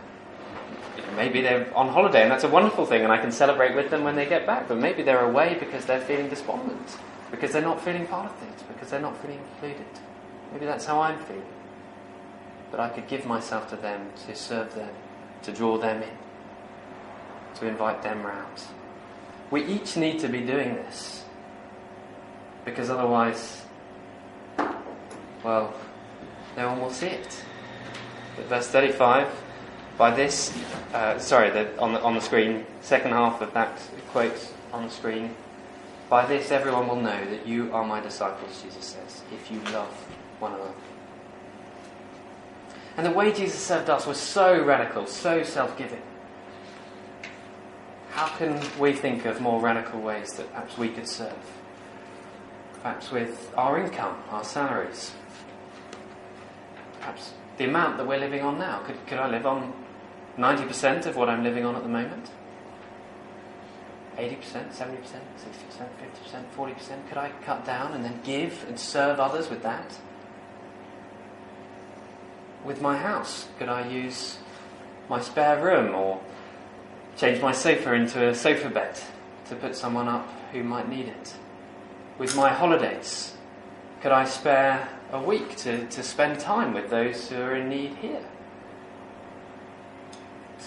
Maybe 1.16 1.40
they're 1.40 1.74
on 1.76 1.88
holiday 1.88 2.22
and 2.22 2.30
that's 2.30 2.44
a 2.44 2.48
wonderful 2.48 2.86
thing 2.86 3.02
and 3.02 3.12
I 3.12 3.18
can 3.18 3.32
celebrate 3.32 3.74
with 3.74 3.90
them 3.90 4.04
when 4.04 4.16
they 4.16 4.26
get 4.26 4.46
back, 4.46 4.68
but 4.68 4.78
maybe 4.78 5.02
they're 5.02 5.24
away 5.24 5.56
because 5.58 5.84
they're 5.86 6.00
feeling 6.00 6.28
despondent, 6.28 6.98
because 7.30 7.52
they're 7.52 7.62
not 7.62 7.80
feeling 7.80 8.06
part 8.06 8.26
of 8.26 8.36
things, 8.36 8.62
because 8.68 8.90
they're 8.90 9.00
not 9.00 9.16
feeling 9.22 9.40
included. 9.54 9.86
Maybe 10.52 10.66
that's 10.66 10.84
how 10.84 11.00
I'm 11.00 11.18
feeling. 11.24 11.42
But 12.70 12.80
I 12.80 12.88
could 12.90 13.08
give 13.08 13.24
myself 13.26 13.70
to 13.70 13.76
them 13.76 14.10
to 14.26 14.34
serve 14.34 14.74
them, 14.74 14.90
to 15.42 15.52
draw 15.52 15.78
them 15.78 16.02
in, 16.02 17.58
to 17.58 17.66
invite 17.66 18.02
them 18.02 18.22
round. 18.22 18.62
We 19.50 19.64
each 19.64 19.96
need 19.96 20.18
to 20.20 20.28
be 20.28 20.40
doing 20.40 20.74
this 20.74 21.24
because 22.64 22.90
otherwise, 22.90 23.64
well, 25.42 25.72
no 26.56 26.68
one 26.68 26.80
will 26.80 26.90
see 26.90 27.06
it. 27.06 27.44
Verse 28.46 28.68
35, 28.68 29.28
by 29.96 30.14
this, 30.14 30.56
uh, 30.94 31.18
sorry, 31.18 31.50
the, 31.50 31.76
on, 31.78 31.92
the, 31.92 32.00
on 32.02 32.14
the 32.14 32.20
screen, 32.20 32.64
second 32.80 33.10
half 33.10 33.40
of 33.40 33.52
that 33.54 33.78
quote 34.10 34.52
on 34.72 34.84
the 34.84 34.90
screen, 34.90 35.34
by 36.08 36.24
this 36.24 36.50
everyone 36.50 36.88
will 36.88 37.00
know 37.00 37.24
that 37.30 37.46
you 37.46 37.72
are 37.72 37.84
my 37.84 38.00
disciples, 38.00 38.62
Jesus 38.62 38.84
says, 38.84 39.22
if 39.32 39.50
you 39.50 39.60
love 39.72 39.92
one 40.38 40.54
another. 40.54 40.72
And 42.96 43.06
the 43.06 43.10
way 43.10 43.32
Jesus 43.32 43.60
served 43.60 43.90
us 43.90 44.06
was 44.06 44.18
so 44.18 44.64
radical, 44.64 45.06
so 45.06 45.42
self 45.42 45.76
giving. 45.76 46.02
How 48.10 48.26
can 48.36 48.60
we 48.78 48.92
think 48.92 49.26
of 49.26 49.40
more 49.40 49.60
radical 49.60 50.00
ways 50.00 50.32
that 50.32 50.50
perhaps 50.50 50.76
we 50.76 50.88
could 50.88 51.06
serve? 51.06 51.38
Perhaps 52.82 53.12
with 53.12 53.52
our 53.56 53.78
income, 53.78 54.16
our 54.30 54.42
salaries. 54.42 55.12
Perhaps 56.98 57.34
the 57.58 57.64
amount 57.64 57.98
that 57.98 58.06
we're 58.06 58.18
living 58.18 58.42
on 58.42 58.58
now. 58.58 58.78
Could, 58.80 59.06
could 59.06 59.18
I 59.18 59.28
live 59.28 59.46
on 59.46 59.72
90% 60.38 61.06
of 61.06 61.16
what 61.16 61.28
I'm 61.28 61.44
living 61.44 61.64
on 61.64 61.76
at 61.76 61.82
the 61.82 61.88
moment? 61.88 62.30
80%, 64.16 64.36
70%, 64.40 64.74
60%, 64.74 65.20
50%, 66.26 66.44
40%? 66.56 67.08
Could 67.08 67.18
I 67.18 67.30
cut 67.44 67.64
down 67.64 67.92
and 67.92 68.04
then 68.04 68.20
give 68.24 68.64
and 68.68 68.78
serve 68.78 69.20
others 69.20 69.48
with 69.48 69.62
that? 69.62 69.98
with 72.64 72.80
my 72.80 72.96
house? 72.96 73.48
Could 73.58 73.68
I 73.68 73.88
use 73.88 74.38
my 75.08 75.20
spare 75.20 75.62
room 75.62 75.94
or 75.94 76.20
change 77.16 77.40
my 77.40 77.52
sofa 77.52 77.94
into 77.94 78.28
a 78.28 78.34
sofa 78.34 78.68
bed 78.68 79.00
to 79.48 79.56
put 79.56 79.74
someone 79.74 80.08
up 80.08 80.28
who 80.52 80.62
might 80.62 80.88
need 80.88 81.08
it? 81.08 81.34
With 82.18 82.36
my 82.36 82.50
holidays, 82.50 83.34
could 84.02 84.12
I 84.12 84.24
spare 84.24 84.88
a 85.12 85.22
week 85.22 85.56
to, 85.56 85.86
to 85.86 86.02
spend 86.02 86.38
time 86.38 86.74
with 86.74 86.90
those 86.90 87.28
who 87.28 87.36
are 87.36 87.56
in 87.56 87.68
need 87.68 87.94
here? 87.96 88.24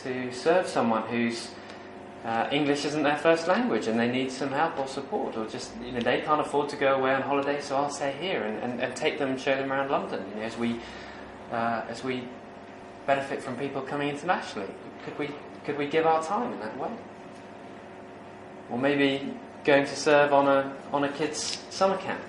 To 0.04 0.32
serve 0.32 0.68
someone 0.68 1.04
whose 1.04 1.52
uh, 2.26 2.48
English 2.52 2.86
isn't 2.86 3.04
their 3.04 3.18
first 3.18 3.48
language 3.48 3.88
and 3.88 4.00
they 4.00 4.10
need 4.10 4.32
some 4.32 4.50
help 4.50 4.80
or 4.80 4.88
support, 4.88 5.38
or 5.38 5.46
just 5.48 5.72
you 5.84 5.92
know 5.92 6.00
they 6.00 6.22
can't 6.22 6.42
afford 6.42 6.70
to 6.70 6.76
go 6.76 6.96
away 6.96 7.14
on 7.14 7.22
holiday, 7.22 7.60
so 7.62 7.76
I'll 7.76 7.90
stay 7.90 8.16
here 8.20 8.44
and, 8.44 8.58
and, 8.64 8.82
and 8.82 8.96
take 8.96 9.20
them, 9.20 9.32
and 9.32 9.40
show 9.40 9.56
them 9.56 9.72
around 9.72 9.90
London. 9.90 10.24
You 10.30 10.42
know, 10.42 10.46
as 10.46 10.58
we 10.58 10.80
uh, 11.52 11.84
as 11.90 12.04
we 12.04 12.24
benefit 13.06 13.42
from 13.42 13.56
people 13.58 13.82
coming 13.82 14.10
internationally? 14.10 14.70
Could 15.04 15.18
we, 15.18 15.30
could 15.66 15.78
we 15.78 15.88
give 15.88 16.06
our 16.06 16.24
time 16.24 16.54
in 16.54 16.60
that 16.60 16.78
way? 16.78 16.92
Or 18.70 18.78
maybe 18.78 19.34
going 19.64 19.86
to 19.86 19.96
serve 19.96 20.34
on 20.34 20.48
a, 20.48 20.76
on 20.94 21.04
a 21.04 21.10
kid's 21.10 21.60
summer 21.70 21.98
camp. 21.98 22.22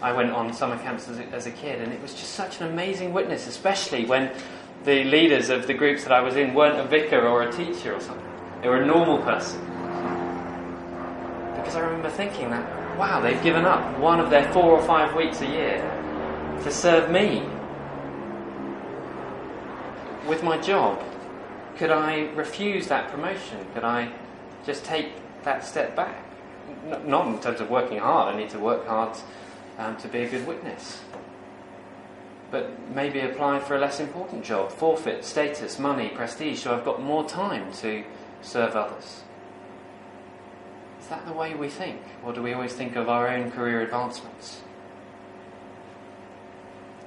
I 0.00 0.12
went 0.12 0.30
on 0.30 0.52
summer 0.52 0.78
camps 0.78 1.08
as 1.08 1.18
a, 1.18 1.24
as 1.26 1.46
a 1.46 1.50
kid, 1.50 1.80
and 1.80 1.92
it 1.92 2.00
was 2.00 2.14
just 2.14 2.32
such 2.32 2.60
an 2.60 2.68
amazing 2.68 3.12
witness, 3.12 3.48
especially 3.48 4.04
when 4.04 4.30
the 4.84 5.02
leaders 5.04 5.50
of 5.50 5.66
the 5.66 5.74
groups 5.74 6.04
that 6.04 6.12
I 6.12 6.20
was 6.20 6.36
in 6.36 6.54
weren't 6.54 6.78
a 6.78 6.84
vicar 6.84 7.26
or 7.26 7.42
a 7.42 7.52
teacher 7.52 7.94
or 7.94 8.00
something. 8.00 8.24
They 8.62 8.68
were 8.68 8.82
a 8.82 8.86
normal 8.86 9.18
person. 9.18 9.60
Because 11.56 11.74
I 11.74 11.80
remember 11.80 12.10
thinking 12.10 12.50
that, 12.50 12.96
wow, 12.96 13.20
they've 13.20 13.42
given 13.42 13.64
up 13.64 13.98
one 13.98 14.20
of 14.20 14.30
their 14.30 14.50
four 14.52 14.78
or 14.78 14.82
five 14.82 15.14
weeks 15.16 15.40
a 15.40 15.46
year 15.46 15.78
to 16.62 16.70
serve 16.70 17.10
me 17.10 17.42
with 20.28 20.44
my 20.44 20.58
job, 20.58 21.02
could 21.76 21.90
I 21.90 22.30
refuse 22.34 22.86
that 22.88 23.10
promotion? 23.10 23.66
Could 23.74 23.84
I 23.84 24.12
just 24.64 24.84
take 24.84 25.08
that 25.42 25.64
step 25.64 25.96
back? 25.96 26.24
Not 27.04 27.26
in 27.26 27.40
terms 27.40 27.60
of 27.60 27.68
working 27.68 27.98
hard, 27.98 28.34
I 28.34 28.38
need 28.38 28.50
to 28.50 28.58
work 28.58 28.86
hard 28.86 29.16
um, 29.78 29.96
to 29.96 30.08
be 30.08 30.22
a 30.22 30.28
good 30.28 30.46
witness. 30.46 31.00
But 32.50 32.90
maybe 32.90 33.20
apply 33.20 33.60
for 33.60 33.76
a 33.76 33.78
less 33.78 34.00
important 34.00 34.44
job, 34.44 34.72
forfeit 34.72 35.24
status, 35.24 35.78
money, 35.78 36.08
prestige, 36.08 36.60
so 36.60 36.74
I've 36.74 36.84
got 36.84 37.02
more 37.02 37.28
time 37.28 37.72
to 37.74 38.04
serve 38.42 38.74
others. 38.74 39.22
Is 41.00 41.06
that 41.08 41.26
the 41.26 41.32
way 41.32 41.54
we 41.54 41.68
think? 41.68 42.00
Or 42.24 42.32
do 42.32 42.42
we 42.42 42.52
always 42.52 42.72
think 42.72 42.96
of 42.96 43.08
our 43.08 43.28
own 43.28 43.50
career 43.50 43.82
advancements? 43.82 44.62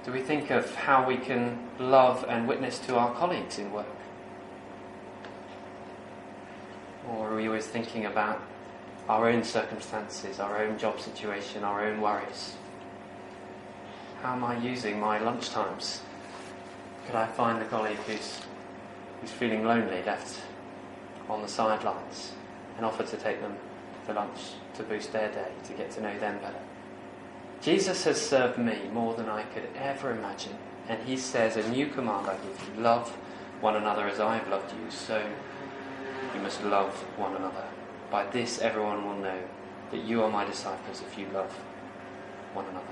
Do 0.04 0.12
we 0.12 0.22
think 0.22 0.50
of 0.50 0.74
how 0.74 1.06
we 1.06 1.18
can 1.18 1.60
love 1.78 2.26
and 2.28 2.48
witness 2.48 2.80
to 2.80 2.96
our 2.96 3.14
colleagues 3.14 3.60
in 3.60 3.72
work? 3.72 3.86
Or 7.08 7.32
are 7.32 7.36
we 7.36 7.48
always 7.48 7.68
thinking 7.68 8.06
about 8.06 8.42
our 9.10 9.30
own 9.30 9.44
circumstances, 9.44 10.40
our 10.40 10.64
own 10.64 10.78
job 10.78 11.00
situation, 11.00 11.64
our 11.64 11.86
own 11.86 12.02
worries? 12.02 12.56
How 14.22 14.34
am 14.34 14.44
I 14.44 14.58
using 14.58 15.00
my 15.00 15.18
lunch 15.18 15.50
times? 15.50 16.02
Could 17.06 17.16
I 17.16 17.26
find 17.26 17.60
the 17.60 17.66
colleague 17.66 17.98
who's, 18.08 18.40
who's 19.20 19.32
feeling 19.32 19.66
lonely, 19.66 20.04
left 20.04 20.40
on 21.28 21.42
the 21.42 21.48
sidelines, 21.48 22.34
and 22.78 22.86
offer 22.86 23.04
to 23.04 23.18
take 23.18 23.42
them 23.42 23.56
for 24.06 24.14
lunch 24.14 24.54
to 24.76 24.84
boost 24.84 25.12
their 25.12 25.32
day, 25.32 25.52
to 25.64 25.74
get 25.74 25.92
to 25.92 26.02
know 26.02 26.18
them 26.20 26.38
better? 26.40 26.60
Jesus 27.62 28.04
has 28.06 28.20
served 28.20 28.58
me 28.58 28.90
more 28.92 29.14
than 29.14 29.30
I 29.30 29.44
could 29.44 29.68
ever 29.76 30.12
imagine. 30.12 30.56
And 30.88 31.02
he 31.08 31.16
says, 31.16 31.58
A 31.58 31.70
new 31.70 31.88
command 31.88 32.28
I 32.28 32.36
give 32.38 32.70
you 32.76 32.82
love 32.82 33.10
one 33.62 33.76
another 33.76 34.08
as 34.08 34.20
I 34.20 34.38
have 34.38 34.48
loved 34.48 34.72
you, 34.74 34.90
so 34.90 35.24
you 36.34 36.42
must 36.42 36.64
love 36.64 36.94
one 37.18 37.36
another. 37.36 37.64
By 38.12 38.26
this 38.26 38.60
everyone 38.60 39.06
will 39.06 39.16
know 39.16 39.40
that 39.92 40.04
you 40.04 40.22
are 40.22 40.30
my 40.30 40.44
disciples 40.44 41.02
if 41.02 41.18
you 41.18 41.28
love 41.34 41.52
one 42.54 42.66
another. 42.66 42.86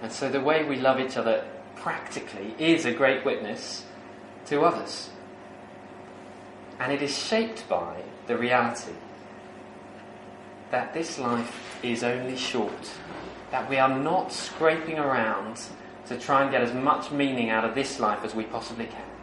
And 0.00 0.12
so 0.12 0.30
the 0.30 0.40
way 0.40 0.64
we 0.64 0.76
love 0.76 1.00
each 1.00 1.16
other 1.16 1.44
practically 1.74 2.54
is 2.58 2.84
a 2.84 2.92
great 2.92 3.24
witness 3.24 3.84
to 4.46 4.62
others. 4.62 5.10
And 6.78 6.92
it 6.92 7.02
is 7.02 7.16
shaped 7.16 7.68
by 7.68 8.02
the 8.26 8.36
reality 8.36 8.92
that 10.70 10.94
this 10.94 11.18
life 11.18 11.78
is 11.82 12.02
only 12.02 12.36
short, 12.36 12.90
that 13.50 13.68
we 13.68 13.78
are 13.78 13.98
not 13.98 14.32
scraping 14.32 14.98
around 14.98 15.60
to 16.06 16.18
try 16.18 16.42
and 16.42 16.50
get 16.50 16.62
as 16.62 16.72
much 16.74 17.10
meaning 17.10 17.50
out 17.50 17.64
of 17.64 17.74
this 17.74 17.98
life 17.98 18.24
as 18.24 18.34
we 18.34 18.44
possibly 18.44 18.86
can 18.86 19.13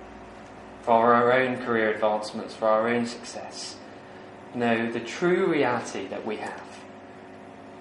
for 0.82 1.14
our 1.14 1.32
own 1.32 1.58
career 1.58 1.94
advancements, 1.94 2.54
for 2.54 2.68
our 2.68 2.88
own 2.88 3.06
success. 3.06 3.78
No, 4.54 4.92
the 4.92 5.00
true 5.00 5.46
reality 5.46 6.08
that 6.08 6.26
we 6.26 6.38
have 6.38 6.80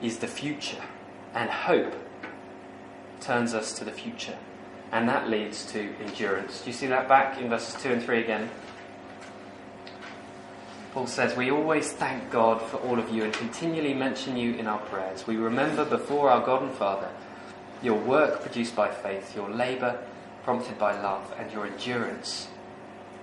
is 0.03 0.19
the 0.19 0.27
future, 0.27 0.83
and 1.35 1.51
hope 1.51 1.95
turns 3.21 3.55
us 3.55 3.73
to 3.75 3.85
the 3.85 3.93
future, 3.93 4.39
and 4.93 5.09
that 5.09 5.29
leads 5.29 5.65
to 5.73 5.95
endurance. 6.05 6.61
Do 6.61 6.71
you 6.71 6.73
see 6.73 6.87
that 6.87 7.09
back 7.09 7.39
in 7.39 7.49
verses 7.49 7.81
2 7.83 7.93
and 7.93 8.03
3 8.03 8.21
again? 8.21 8.51
Paul 10.93 11.07
says, 11.07 11.37
We 11.37 11.51
always 11.51 11.93
thank 11.93 12.31
God 12.31 12.61
for 12.63 12.79
all 12.79 12.99
of 12.99 13.11
you 13.11 13.25
and 13.25 13.33
continually 13.33 13.95
mention 13.95 14.37
you 14.37 14.55
in 14.55 14.67
our 14.67 14.81
prayers. 14.81 15.27
We 15.27 15.37
remember 15.37 15.85
before 15.85 16.31
our 16.31 16.45
God 16.45 16.63
and 16.63 16.73
Father 16.73 17.09
your 17.83 17.99
work 17.99 18.43
produced 18.43 18.77
by 18.77 18.91
faith, 18.91 19.35
your 19.35 19.49
labour 19.49 19.99
prompted 20.43 20.79
by 20.79 21.01
love, 21.01 21.35
and 21.39 21.51
your 21.53 21.67
endurance 21.67 22.49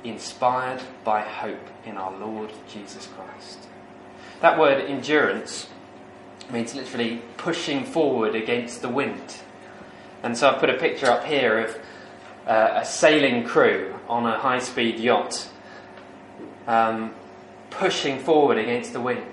inspired 0.04 0.82
by 1.04 1.22
hope 1.22 1.68
in 1.86 1.98
our 1.98 2.18
Lord 2.18 2.52
Jesus 2.72 3.08
Christ. 3.16 3.60
That 4.42 4.60
word 4.60 4.84
endurance 4.86 5.68
means 6.52 6.76
literally 6.76 7.22
pushing 7.38 7.84
forward 7.84 8.36
against 8.36 8.82
the 8.82 8.90
wind. 8.90 9.38
And 10.24 10.38
so 10.38 10.50
I've 10.50 10.60
put 10.60 10.70
a 10.70 10.78
picture 10.78 11.08
up 11.08 11.26
here 11.26 11.66
of 11.66 11.80
uh, 12.48 12.80
a 12.82 12.86
sailing 12.86 13.44
crew 13.44 13.94
on 14.08 14.26
a 14.26 14.38
high 14.38 14.60
speed 14.60 15.00
yacht. 15.00 15.50
Um, 16.68 17.14
pushing 17.70 18.20
forward 18.20 18.58
against 18.58 18.94
the 18.94 19.02
wind. 19.02 19.24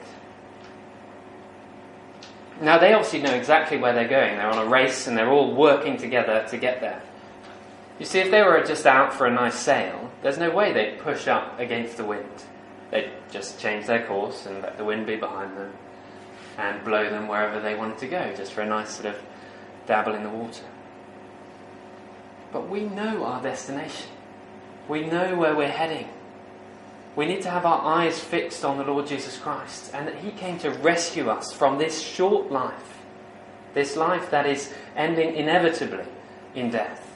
Now, 2.61 2.79
they 2.79 2.93
obviously 2.93 3.21
know 3.21 3.35
exactly 3.35 3.79
where 3.79 3.93
they're 3.93 4.09
going. 4.09 4.37
They're 4.37 4.51
on 4.51 4.65
a 4.65 4.69
race 4.71 5.07
and 5.07 5.17
they're 5.17 5.31
all 5.31 5.55
working 5.55 5.97
together 5.97 6.47
to 6.51 6.57
get 6.57 6.81
there. 6.81 7.03
You 7.99 8.07
see, 8.07 8.19
if 8.19 8.31
they 8.31 8.43
were 8.43 8.63
just 8.65 8.87
out 8.87 9.13
for 9.13 9.27
a 9.27 9.31
nice 9.31 9.55
sail, 9.55 10.11
there's 10.23 10.39
no 10.39 10.51
way 10.51 10.73
they'd 10.73 10.99
push 10.99 11.29
up 11.29 11.59
against 11.61 11.97
the 11.97 12.05
wind. 12.05 12.45
They'd 12.91 13.11
just 13.31 13.61
change 13.61 13.87
their 13.87 14.07
course 14.07 14.47
and 14.47 14.63
let 14.63 14.77
the 14.77 14.85
wind 14.85 15.07
be 15.07 15.17
behind 15.17 15.57
them 15.57 15.73
and 16.59 16.85
blow 16.85 17.09
them 17.09 17.29
wherever 17.29 17.61
they 17.61 17.75
wanted 17.75 17.99
to 17.99 18.09
go, 18.09 18.33
just 18.37 18.53
for 18.53 18.63
a 18.63 18.67
nice 18.67 18.91
sort 18.91 19.07
of 19.07 19.23
dabble 19.87 20.15
in 20.15 20.23
the 20.23 20.29
water. 20.29 20.65
But 22.53 22.69
we 22.69 22.85
know 22.85 23.25
our 23.25 23.43
destination. 23.43 24.09
We 24.89 25.05
know 25.05 25.37
where 25.37 25.57
we're 25.57 25.69
heading. 25.69 26.09
We 27.17 27.27
need 27.27 27.43
to 27.43 27.51
have 27.51 27.65
our 27.65 27.81
eyes 27.85 28.19
fixed 28.19 28.65
on 28.65 28.77
the 28.77 28.85
Lord 28.85 29.07
Jesus 29.07 29.39
Christ 29.39 29.93
and 29.95 30.07
that 30.07 30.17
He 30.17 30.31
came 30.31 30.59
to 30.61 30.71
rescue 30.71 31.31
us 31.31 31.53
from 31.53 31.79
this 31.79 32.01
short 32.01 32.51
life, 32.51 32.99
this 33.73 33.97
life 33.97 34.31
that 34.31 34.47
is 34.47 34.73
ending 34.97 35.35
inevitably 35.35 36.05
in 36.55 36.71
death, 36.71 37.14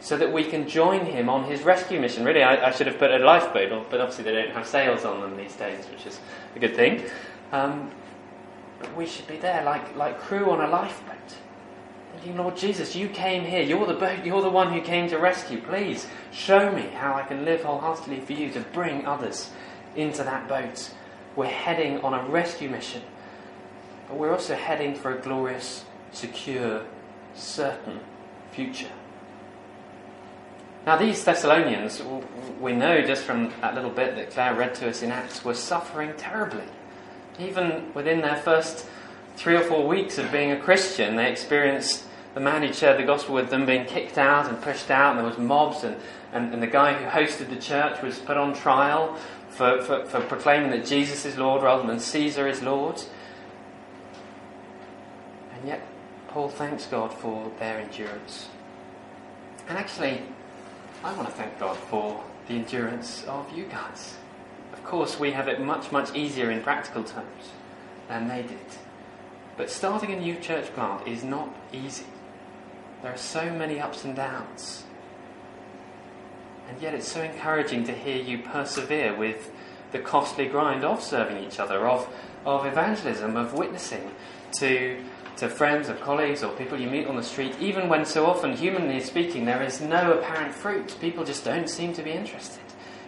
so 0.00 0.16
that 0.16 0.32
we 0.32 0.44
can 0.44 0.68
join 0.68 1.04
Him 1.04 1.28
on 1.28 1.44
His 1.44 1.62
rescue 1.62 2.00
mission. 2.00 2.24
Really, 2.24 2.42
I, 2.42 2.68
I 2.68 2.70
should 2.70 2.86
have 2.86 2.98
put 2.98 3.10
a 3.10 3.18
lifeboat, 3.18 3.72
on 3.72 3.86
but 3.90 4.00
obviously 4.00 4.24
they 4.24 4.32
don't 4.32 4.52
have 4.52 4.66
sails 4.66 5.04
on 5.04 5.20
them 5.20 5.36
these 5.36 5.54
days, 5.54 5.84
which 5.86 6.06
is 6.06 6.20
a 6.54 6.58
good 6.58 6.76
thing. 6.76 7.02
Um, 7.52 7.90
but 8.78 8.94
we 8.96 9.06
should 9.06 9.26
be 9.26 9.36
there 9.36 9.64
like, 9.64 9.96
like 9.96 10.18
crew 10.20 10.50
on 10.50 10.60
a 10.60 10.68
lifeboat. 10.68 11.16
Thinking, 12.14 12.36
Lord 12.36 12.56
Jesus, 12.56 12.96
you 12.96 13.08
came 13.08 13.44
here. 13.44 13.62
You're 13.62 13.86
the 13.86 13.94
boat. 13.94 14.24
You're 14.24 14.42
the 14.42 14.50
one 14.50 14.72
who 14.72 14.80
came 14.80 15.08
to 15.10 15.18
rescue. 15.18 15.60
Please 15.60 16.06
show 16.32 16.72
me 16.72 16.82
how 16.82 17.14
I 17.14 17.22
can 17.22 17.44
live 17.44 17.62
wholeheartedly 17.62 18.20
for 18.20 18.32
you 18.32 18.50
to 18.52 18.60
bring 18.60 19.06
others 19.06 19.50
into 19.96 20.22
that 20.24 20.48
boat. 20.48 20.90
We're 21.36 21.46
heading 21.46 22.00
on 22.00 22.14
a 22.14 22.26
rescue 22.28 22.70
mission, 22.70 23.02
but 24.08 24.16
we're 24.16 24.32
also 24.32 24.54
heading 24.54 24.94
for 24.94 25.14
a 25.14 25.20
glorious, 25.20 25.84
secure, 26.12 26.84
certain 27.34 28.00
future. 28.50 28.92
Now, 30.86 30.96
these 30.96 31.24
Thessalonians, 31.24 32.00
we 32.60 32.72
know 32.72 33.02
just 33.02 33.24
from 33.24 33.52
that 33.60 33.74
little 33.74 33.90
bit 33.90 34.14
that 34.14 34.30
Claire 34.30 34.54
read 34.54 34.76
to 34.76 34.88
us 34.88 35.02
in 35.02 35.10
Acts, 35.10 35.44
were 35.44 35.54
suffering 35.54 36.14
terribly. 36.16 36.62
Even 37.40 37.92
within 37.92 38.20
their 38.20 38.36
first 38.36 38.86
three 39.34 39.56
or 39.56 39.62
four 39.62 39.88
weeks 39.88 40.16
of 40.16 40.30
being 40.30 40.52
a 40.52 40.60
Christian, 40.60 41.16
they 41.16 41.28
experienced 41.28 42.04
the 42.34 42.40
man 42.40 42.62
who 42.62 42.72
shared 42.72 43.00
the 43.00 43.04
gospel 43.04 43.34
with 43.34 43.50
them 43.50 43.66
being 43.66 43.84
kicked 43.84 44.16
out 44.16 44.48
and 44.48 44.62
pushed 44.62 44.88
out, 44.88 45.10
and 45.10 45.18
there 45.18 45.26
was 45.26 45.38
mobs, 45.38 45.82
and, 45.82 45.96
and, 46.32 46.54
and 46.54 46.62
the 46.62 46.68
guy 46.68 46.92
who 46.92 47.04
hosted 47.06 47.50
the 47.50 47.56
church 47.56 48.00
was 48.00 48.20
put 48.20 48.36
on 48.36 48.54
trial 48.54 49.18
for, 49.48 49.82
for, 49.82 50.04
for 50.04 50.20
proclaiming 50.20 50.70
that 50.70 50.86
Jesus 50.86 51.26
is 51.26 51.36
Lord 51.36 51.64
rather 51.64 51.84
than 51.84 51.98
Caesar 51.98 52.46
is 52.46 52.62
Lord. 52.62 53.02
And 55.52 55.66
yet, 55.66 55.84
Paul 56.28 56.48
thanks 56.48 56.86
God 56.86 57.12
for 57.12 57.50
their 57.58 57.80
endurance. 57.80 58.48
And 59.68 59.76
actually, 59.76 60.22
I 61.04 61.14
want 61.14 61.28
to 61.28 61.34
thank 61.34 61.58
God 61.58 61.76
for 61.76 62.22
the 62.48 62.54
endurance 62.54 63.24
of 63.24 63.50
you 63.56 63.64
guys. 63.64 64.16
Of 64.72 64.84
course, 64.84 65.18
we 65.18 65.32
have 65.32 65.48
it 65.48 65.60
much, 65.60 65.92
much 65.92 66.14
easier 66.14 66.50
in 66.50 66.62
practical 66.62 67.04
terms 67.04 67.52
than 68.08 68.28
they 68.28 68.42
did. 68.42 68.58
But 69.56 69.70
starting 69.70 70.12
a 70.12 70.20
new 70.20 70.36
church 70.36 70.66
plant 70.74 71.06
is 71.06 71.24
not 71.24 71.54
easy. 71.72 72.06
There 73.02 73.12
are 73.12 73.18
so 73.18 73.50
many 73.52 73.80
ups 73.80 74.04
and 74.04 74.14
downs. 74.14 74.84
And 76.68 76.80
yet 76.80 76.94
it's 76.94 77.08
so 77.08 77.22
encouraging 77.22 77.84
to 77.84 77.92
hear 77.92 78.22
you 78.22 78.38
persevere 78.38 79.16
with 79.16 79.50
the 79.92 79.98
costly 79.98 80.46
grind 80.46 80.84
of 80.84 81.02
serving 81.02 81.42
each 81.42 81.60
other, 81.60 81.86
of, 81.86 82.08
of 82.44 82.66
evangelism, 82.66 83.36
of 83.36 83.54
witnessing 83.54 84.10
to, 84.58 85.02
to 85.36 85.48
friends 85.48 85.88
or 85.90 85.94
colleagues 85.94 86.42
or 86.42 86.52
people 86.54 86.80
you 86.80 86.88
meet 86.88 87.06
on 87.06 87.16
the 87.16 87.22
street, 87.22 87.54
even 87.60 87.88
when 87.88 88.04
so 88.04 88.26
often, 88.26 88.56
humanly 88.56 89.00
speaking, 89.00 89.44
there 89.44 89.62
is 89.62 89.80
no 89.80 90.12
apparent 90.12 90.54
fruit. 90.54 90.96
People 91.00 91.24
just 91.24 91.44
don't 91.44 91.68
seem 91.68 91.92
to 91.94 92.02
be 92.02 92.10
interested. 92.10 92.62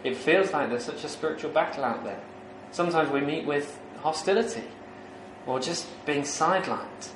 It 0.04 0.16
feels 0.16 0.52
like 0.52 0.68
there's 0.68 0.84
such 0.84 1.04
a 1.04 1.08
spiritual 1.08 1.50
battle 1.50 1.84
out 1.84 2.04
there. 2.04 2.20
Sometimes 2.70 3.10
we 3.10 3.20
meet 3.20 3.46
with 3.46 3.78
hostility 4.02 4.64
or 5.46 5.58
just 5.58 5.86
being 6.04 6.22
sidelined. 6.22 7.10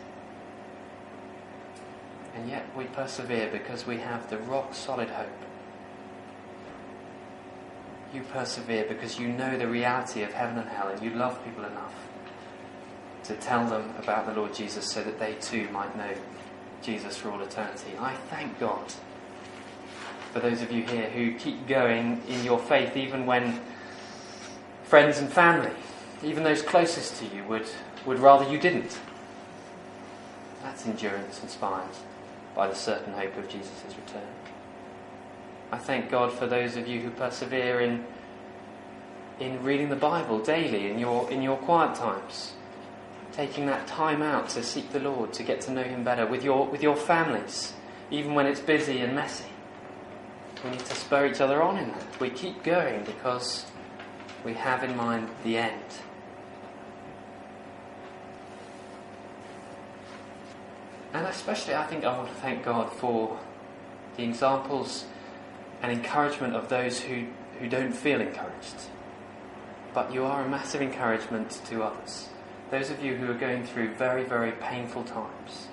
And 2.34 2.48
yet 2.48 2.64
we 2.76 2.84
persevere 2.84 3.50
because 3.52 3.86
we 3.86 3.98
have 3.98 4.30
the 4.30 4.38
rock 4.38 4.74
solid 4.74 5.10
hope. 5.10 5.28
You 8.14 8.22
persevere 8.22 8.86
because 8.88 9.18
you 9.18 9.28
know 9.28 9.58
the 9.58 9.68
reality 9.68 10.22
of 10.22 10.32
heaven 10.32 10.58
and 10.58 10.68
hell 10.68 10.88
and 10.88 11.02
you 11.02 11.10
love 11.10 11.42
people 11.44 11.64
enough 11.64 12.01
to 13.32 13.40
tell 13.40 13.66
them 13.66 13.94
about 13.98 14.26
the 14.26 14.34
Lord 14.34 14.54
Jesus 14.54 14.90
so 14.90 15.02
that 15.02 15.18
they 15.18 15.34
too 15.34 15.68
might 15.70 15.96
know 15.96 16.14
Jesus 16.82 17.16
for 17.16 17.30
all 17.30 17.40
eternity. 17.40 17.92
I 17.98 18.14
thank 18.14 18.58
God 18.58 18.92
for 20.32 20.40
those 20.40 20.62
of 20.62 20.72
you 20.72 20.82
here 20.82 21.08
who 21.10 21.34
keep 21.38 21.66
going 21.66 22.22
in 22.28 22.44
your 22.44 22.58
faith 22.58 22.96
even 22.96 23.26
when 23.26 23.60
friends 24.84 25.18
and 25.18 25.32
family, 25.32 25.72
even 26.22 26.42
those 26.42 26.62
closest 26.62 27.16
to 27.18 27.26
you, 27.34 27.44
would, 27.44 27.66
would 28.06 28.18
rather 28.18 28.50
you 28.50 28.58
didn't. 28.58 28.98
That's 30.62 30.86
endurance 30.86 31.42
inspired 31.42 31.88
by 32.54 32.68
the 32.68 32.74
certain 32.74 33.12
hope 33.14 33.36
of 33.36 33.48
Jesus' 33.48 33.84
return. 33.86 34.28
I 35.70 35.78
thank 35.78 36.10
God 36.10 36.32
for 36.32 36.46
those 36.46 36.76
of 36.76 36.86
you 36.86 37.00
who 37.00 37.10
persevere 37.10 37.80
in, 37.80 38.04
in 39.40 39.62
reading 39.62 39.88
the 39.88 39.96
Bible 39.96 40.38
daily 40.38 40.90
in 40.90 40.98
your, 40.98 41.30
in 41.30 41.40
your 41.42 41.56
quiet 41.56 41.94
times, 41.96 42.52
taking 43.32 43.66
that 43.66 43.86
time 43.86 44.22
out 44.22 44.48
to 44.50 44.62
seek 44.62 44.92
the 44.92 45.00
Lord, 45.00 45.32
to 45.34 45.42
get 45.42 45.60
to 45.62 45.70
know 45.70 45.82
Him 45.82 46.04
better 46.04 46.26
with 46.26 46.44
your, 46.44 46.66
with 46.66 46.82
your 46.82 46.96
families, 46.96 47.72
even 48.10 48.34
when 48.34 48.46
it's 48.46 48.60
busy 48.60 49.00
and 49.00 49.14
messy. 49.14 49.44
We 50.64 50.70
need 50.70 50.80
to 50.80 50.94
spur 50.94 51.26
each 51.26 51.40
other 51.40 51.62
on 51.62 51.78
in 51.78 51.88
that. 51.88 52.20
We 52.20 52.30
keep 52.30 52.62
going 52.62 53.04
because 53.04 53.66
We 54.44 54.54
have 54.54 54.82
in 54.82 54.96
mind 54.96 55.28
the 55.44 55.56
end. 55.56 55.82
And 61.14 61.26
especially, 61.26 61.74
I 61.74 61.86
think 61.86 62.04
I 62.04 62.16
want 62.16 62.28
to 62.28 62.34
thank 62.36 62.64
God 62.64 62.90
for 62.92 63.38
the 64.16 64.24
examples 64.24 65.04
and 65.82 65.92
encouragement 65.92 66.56
of 66.56 66.68
those 66.68 67.00
who, 67.00 67.26
who 67.60 67.68
don't 67.68 67.92
feel 67.92 68.20
encouraged. 68.20 68.88
But 69.94 70.12
you 70.12 70.24
are 70.24 70.42
a 70.42 70.48
massive 70.48 70.80
encouragement 70.80 71.60
to 71.66 71.82
others. 71.82 72.28
Those 72.72 72.88
of 72.88 73.04
you 73.04 73.16
who 73.16 73.30
are 73.30 73.34
going 73.34 73.64
through 73.64 73.90
very, 73.96 74.24
very 74.24 74.52
painful 74.52 75.04
times, 75.04 75.68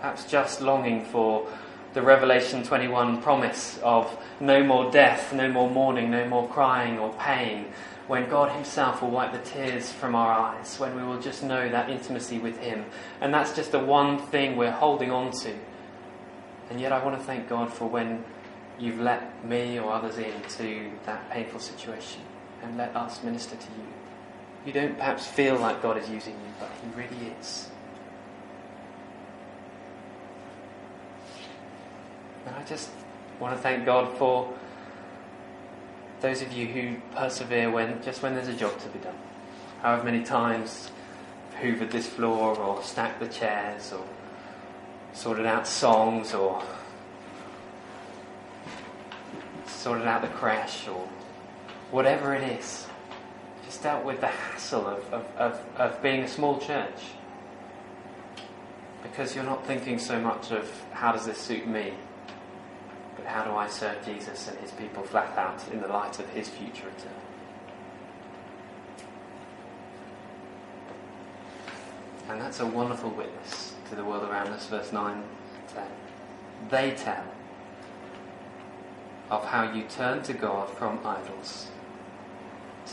perhaps 0.00 0.26
just 0.26 0.60
longing 0.60 1.06
for 1.06 1.48
the 1.94 2.02
Revelation 2.02 2.62
21 2.62 3.22
promise 3.22 3.78
of 3.82 4.14
no 4.38 4.62
more 4.62 4.90
death, 4.90 5.32
no 5.32 5.50
more 5.50 5.70
mourning, 5.70 6.10
no 6.10 6.28
more 6.28 6.46
crying 6.46 6.98
or 6.98 7.10
pain, 7.14 7.72
when 8.06 8.28
God 8.28 8.52
Himself 8.52 9.00
will 9.00 9.08
wipe 9.08 9.32
the 9.32 9.50
tears 9.50 9.90
from 9.90 10.14
our 10.14 10.30
eyes, 10.30 10.78
when 10.78 10.94
we 10.94 11.02
will 11.02 11.18
just 11.18 11.42
know 11.42 11.70
that 11.70 11.88
intimacy 11.88 12.38
with 12.38 12.58
Him. 12.58 12.84
And 13.22 13.32
that's 13.32 13.56
just 13.56 13.72
the 13.72 13.78
one 13.78 14.18
thing 14.18 14.58
we're 14.58 14.70
holding 14.70 15.10
on 15.10 15.30
to. 15.40 15.54
And 16.68 16.78
yet, 16.78 16.92
I 16.92 17.02
want 17.02 17.18
to 17.18 17.24
thank 17.24 17.48
God 17.48 17.72
for 17.72 17.88
when 17.88 18.22
you've 18.78 19.00
let 19.00 19.42
me 19.42 19.78
or 19.78 19.90
others 19.90 20.18
into 20.18 20.90
that 21.06 21.30
painful 21.30 21.60
situation 21.60 22.20
and 22.62 22.76
let 22.76 22.94
us 22.94 23.22
minister 23.22 23.56
to 23.56 23.66
you. 23.78 24.05
You 24.66 24.72
don't 24.72 24.98
perhaps 24.98 25.24
feel 25.24 25.56
like 25.56 25.80
God 25.80 25.96
is 25.96 26.10
using 26.10 26.34
you, 26.34 26.52
but 26.58 26.68
He 26.82 27.00
really 27.00 27.32
is. 27.40 27.70
And 32.46 32.56
I 32.56 32.64
just 32.64 32.90
want 33.38 33.54
to 33.56 33.62
thank 33.62 33.86
God 33.86 34.18
for 34.18 34.52
those 36.20 36.42
of 36.42 36.52
you 36.52 36.66
who 36.66 36.96
persevere 37.14 37.70
when 37.70 38.02
just 38.02 38.22
when 38.22 38.34
there's 38.34 38.48
a 38.48 38.54
job 38.54 38.76
to 38.80 38.88
be 38.88 38.98
done. 38.98 39.14
However 39.82 40.02
many 40.02 40.24
times 40.24 40.90
hoovered 41.60 41.90
this 41.90 42.08
floor 42.08 42.56
or 42.56 42.82
stacked 42.82 43.20
the 43.20 43.28
chairs 43.28 43.92
or 43.92 44.04
sorted 45.12 45.46
out 45.46 45.66
songs 45.66 46.34
or 46.34 46.62
sorted 49.66 50.06
out 50.06 50.22
the 50.22 50.28
creche 50.28 50.88
or 50.88 51.08
whatever 51.90 52.34
it 52.34 52.42
is. 52.58 52.85
Just 53.66 53.82
dealt 53.82 54.04
with 54.04 54.20
the 54.20 54.28
hassle 54.28 54.86
of, 54.86 55.12
of, 55.12 55.26
of, 55.36 55.60
of 55.76 56.02
being 56.02 56.22
a 56.22 56.28
small 56.28 56.58
church. 56.58 57.02
Because 59.02 59.34
you're 59.34 59.44
not 59.44 59.66
thinking 59.66 59.98
so 59.98 60.20
much 60.20 60.52
of 60.52 60.70
how 60.92 61.12
does 61.12 61.26
this 61.26 61.38
suit 61.38 61.66
me, 61.66 61.92
but 63.16 63.26
how 63.26 63.44
do 63.44 63.50
I 63.50 63.68
serve 63.68 64.04
Jesus 64.04 64.48
and 64.48 64.56
his 64.58 64.70
people 64.70 65.02
flat 65.02 65.36
out 65.36 65.60
in 65.72 65.80
the 65.80 65.88
light 65.88 66.18
of 66.20 66.28
his 66.30 66.48
future 66.48 66.86
return? 66.86 67.12
And 72.28 72.40
that's 72.40 72.60
a 72.60 72.66
wonderful 72.66 73.10
witness 73.10 73.74
to 73.90 73.96
the 73.96 74.04
world 74.04 74.28
around 74.28 74.48
us, 74.48 74.66
verse 74.66 74.92
9 74.92 75.22
10. 75.74 75.84
They 76.70 76.92
tell 76.92 77.24
of 79.30 79.44
how 79.44 79.72
you 79.72 79.84
turn 79.84 80.22
to 80.22 80.32
God 80.32 80.68
from 80.70 81.04
idols 81.04 81.68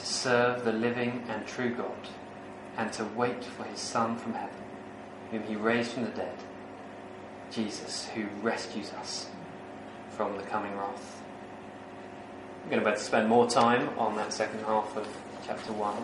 to 0.03 0.09
serve 0.09 0.65
the 0.65 0.73
living 0.73 1.23
and 1.29 1.47
true 1.47 1.73
God 1.73 2.09
and 2.77 2.91
to 2.91 3.05
wait 3.15 3.41
for 3.43 3.63
his 3.63 3.79
Son 3.79 4.17
from 4.17 4.33
heaven, 4.33 4.55
whom 5.31 5.43
he 5.43 5.55
raised 5.55 5.91
from 5.91 6.03
the 6.03 6.09
dead, 6.09 6.35
Jesus, 7.51 8.09
who 8.13 8.25
rescues 8.41 8.91
us 8.93 9.27
from 10.09 10.35
the 10.35 10.43
coming 10.43 10.75
wrath. 10.75 11.21
I'm 12.63 12.69
going 12.69 12.81
to 12.81 12.85
better 12.85 13.01
spend 13.01 13.29
more 13.29 13.49
time 13.49 13.97
on 13.97 14.17
that 14.17 14.33
second 14.33 14.59
half 14.65 14.95
of 14.97 15.07
chapter 15.47 15.71
1. 15.71 16.03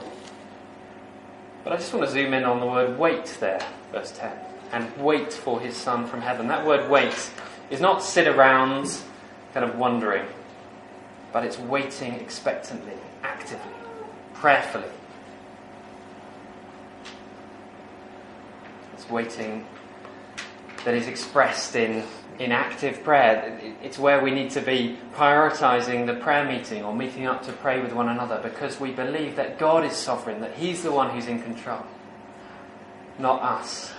But 1.65 1.73
I 1.73 1.75
just 1.75 1.93
want 1.93 2.05
to 2.05 2.11
zoom 2.11 2.33
in 2.33 2.45
on 2.45 2.61
the 2.61 2.67
word 2.67 2.97
wait 2.97 3.25
there, 3.41 3.61
verse 3.91 4.11
10. 4.11 4.31
And 4.71 4.95
wait 4.97 5.33
for 5.33 5.59
his 5.59 5.75
Son 5.75 6.07
from 6.07 6.21
heaven. 6.21 6.47
That 6.47 6.65
word 6.65 6.89
wait 6.89 7.31
is 7.69 7.81
not 7.81 8.01
sit 8.01 8.27
around 8.27 8.97
kind 9.53 9.65
of 9.69 9.77
wondering, 9.77 10.25
but 11.33 11.43
it's 11.43 11.59
waiting 11.59 12.13
expectantly, 12.13 12.93
actively, 13.23 13.73
prayerfully. 14.39 14.87
It's 18.93 19.09
waiting 19.09 19.65
that 20.85 20.93
is 20.93 21.07
expressed 21.07 21.75
in, 21.75 22.03
in 22.39 22.51
active 22.51 23.03
prayer. 23.03 23.59
It's 23.83 23.99
where 23.99 24.21
we 24.21 24.31
need 24.31 24.51
to 24.51 24.61
be 24.61 24.97
prioritizing 25.13 26.05
the 26.05 26.13
prayer 26.15 26.45
meeting 26.45 26.85
or 26.85 26.95
meeting 26.95 27.25
up 27.25 27.43
to 27.45 27.51
pray 27.51 27.81
with 27.81 27.91
one 27.91 28.07
another 28.07 28.39
because 28.41 28.79
we 28.79 28.91
believe 28.91 29.35
that 29.35 29.59
God 29.59 29.83
is 29.83 29.93
sovereign, 29.93 30.39
that 30.41 30.55
He's 30.55 30.83
the 30.83 30.91
one 30.91 31.09
who's 31.09 31.27
in 31.27 31.43
control, 31.43 31.83
not 33.17 33.41
us. 33.41 33.91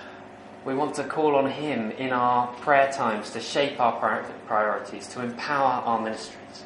We 0.65 0.73
want 0.75 0.95
to 0.95 1.03
call 1.03 1.35
on 1.35 1.51
Him 1.51 1.91
in 1.91 2.11
our 2.11 2.47
prayer 2.55 2.91
times 2.91 3.29
to 3.31 3.39
shape 3.39 3.79
our 3.79 4.25
priorities, 4.47 5.07
to 5.09 5.21
empower 5.21 5.83
our 5.83 6.01
ministries. 6.01 6.63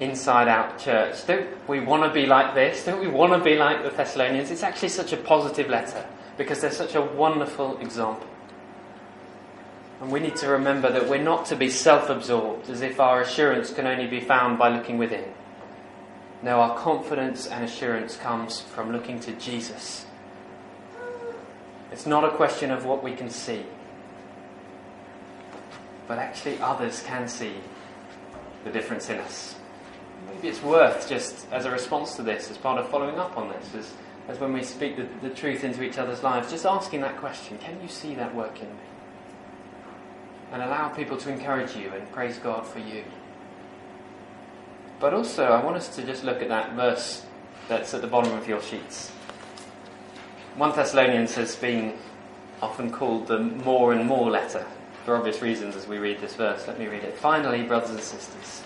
Inside 0.00 0.48
out 0.48 0.78
church. 0.78 1.26
Don't 1.26 1.68
we 1.68 1.80
want 1.80 2.02
to 2.02 2.12
be 2.12 2.26
like 2.26 2.54
this? 2.54 2.84
Don't 2.84 3.00
we 3.00 3.08
want 3.08 3.32
to 3.32 3.38
be 3.38 3.56
like 3.56 3.82
the 3.82 3.90
Thessalonians? 3.90 4.50
It's 4.50 4.62
actually 4.62 4.88
such 4.88 5.12
a 5.12 5.16
positive 5.16 5.68
letter 5.68 6.04
because 6.36 6.60
they're 6.60 6.70
such 6.70 6.94
a 6.94 7.02
wonderful 7.02 7.78
example. 7.78 8.26
And 10.00 10.10
we 10.10 10.18
need 10.18 10.34
to 10.36 10.48
remember 10.48 10.90
that 10.90 11.08
we're 11.08 11.22
not 11.22 11.46
to 11.46 11.56
be 11.56 11.70
self 11.70 12.10
absorbed 12.10 12.68
as 12.68 12.80
if 12.82 12.98
our 12.98 13.20
assurance 13.20 13.72
can 13.72 13.86
only 13.86 14.08
be 14.08 14.18
found 14.18 14.58
by 14.58 14.68
looking 14.68 14.98
within. 14.98 15.24
No, 16.42 16.60
our 16.60 16.76
confidence 16.76 17.46
and 17.46 17.64
assurance 17.64 18.16
comes 18.16 18.60
from 18.60 18.90
looking 18.90 19.20
to 19.20 19.32
Jesus. 19.34 20.06
It's 21.92 22.06
not 22.06 22.24
a 22.24 22.30
question 22.30 22.72
of 22.72 22.84
what 22.84 23.04
we 23.04 23.14
can 23.14 23.30
see, 23.30 23.64
but 26.08 26.18
actually 26.18 26.58
others 26.58 27.02
can 27.06 27.28
see 27.28 27.54
the 28.64 28.70
difference 28.70 29.08
in 29.08 29.18
us. 29.18 29.54
Maybe 30.26 30.48
it's 30.48 30.62
worth 30.62 31.08
just 31.08 31.46
as 31.50 31.64
a 31.64 31.70
response 31.70 32.16
to 32.16 32.22
this, 32.22 32.50
as 32.50 32.58
part 32.58 32.78
of 32.78 32.88
following 32.88 33.18
up 33.18 33.36
on 33.36 33.48
this, 33.48 33.74
as, 33.74 33.92
as 34.28 34.38
when 34.38 34.52
we 34.52 34.62
speak 34.62 34.96
the, 34.96 35.08
the 35.26 35.34
truth 35.34 35.64
into 35.64 35.82
each 35.82 35.98
other's 35.98 36.22
lives, 36.22 36.50
just 36.50 36.66
asking 36.66 37.00
that 37.00 37.16
question 37.18 37.58
can 37.58 37.80
you 37.82 37.88
see 37.88 38.14
that 38.14 38.34
work 38.34 38.60
in 38.60 38.68
me? 38.68 38.84
And 40.52 40.62
allow 40.62 40.88
people 40.88 41.16
to 41.18 41.30
encourage 41.30 41.74
you 41.74 41.90
and 41.90 42.10
praise 42.12 42.38
God 42.38 42.66
for 42.66 42.78
you. 42.78 43.04
But 45.00 45.14
also, 45.14 45.44
I 45.44 45.64
want 45.64 45.76
us 45.76 45.94
to 45.96 46.02
just 46.02 46.22
look 46.24 46.42
at 46.42 46.48
that 46.48 46.74
verse 46.74 47.24
that's 47.68 47.94
at 47.94 48.02
the 48.02 48.06
bottom 48.06 48.32
of 48.34 48.46
your 48.46 48.62
sheets. 48.62 49.10
1 50.56 50.76
Thessalonians 50.76 51.34
has 51.34 51.56
been 51.56 51.94
often 52.60 52.90
called 52.90 53.26
the 53.26 53.38
more 53.38 53.92
and 53.92 54.06
more 54.06 54.30
letter 54.30 54.64
for 55.04 55.16
obvious 55.16 55.42
reasons 55.42 55.74
as 55.74 55.88
we 55.88 55.98
read 55.98 56.20
this 56.20 56.34
verse. 56.34 56.68
Let 56.68 56.78
me 56.78 56.86
read 56.86 57.02
it. 57.02 57.16
Finally, 57.16 57.62
brothers 57.62 57.90
and 57.90 58.00
sisters, 58.00 58.62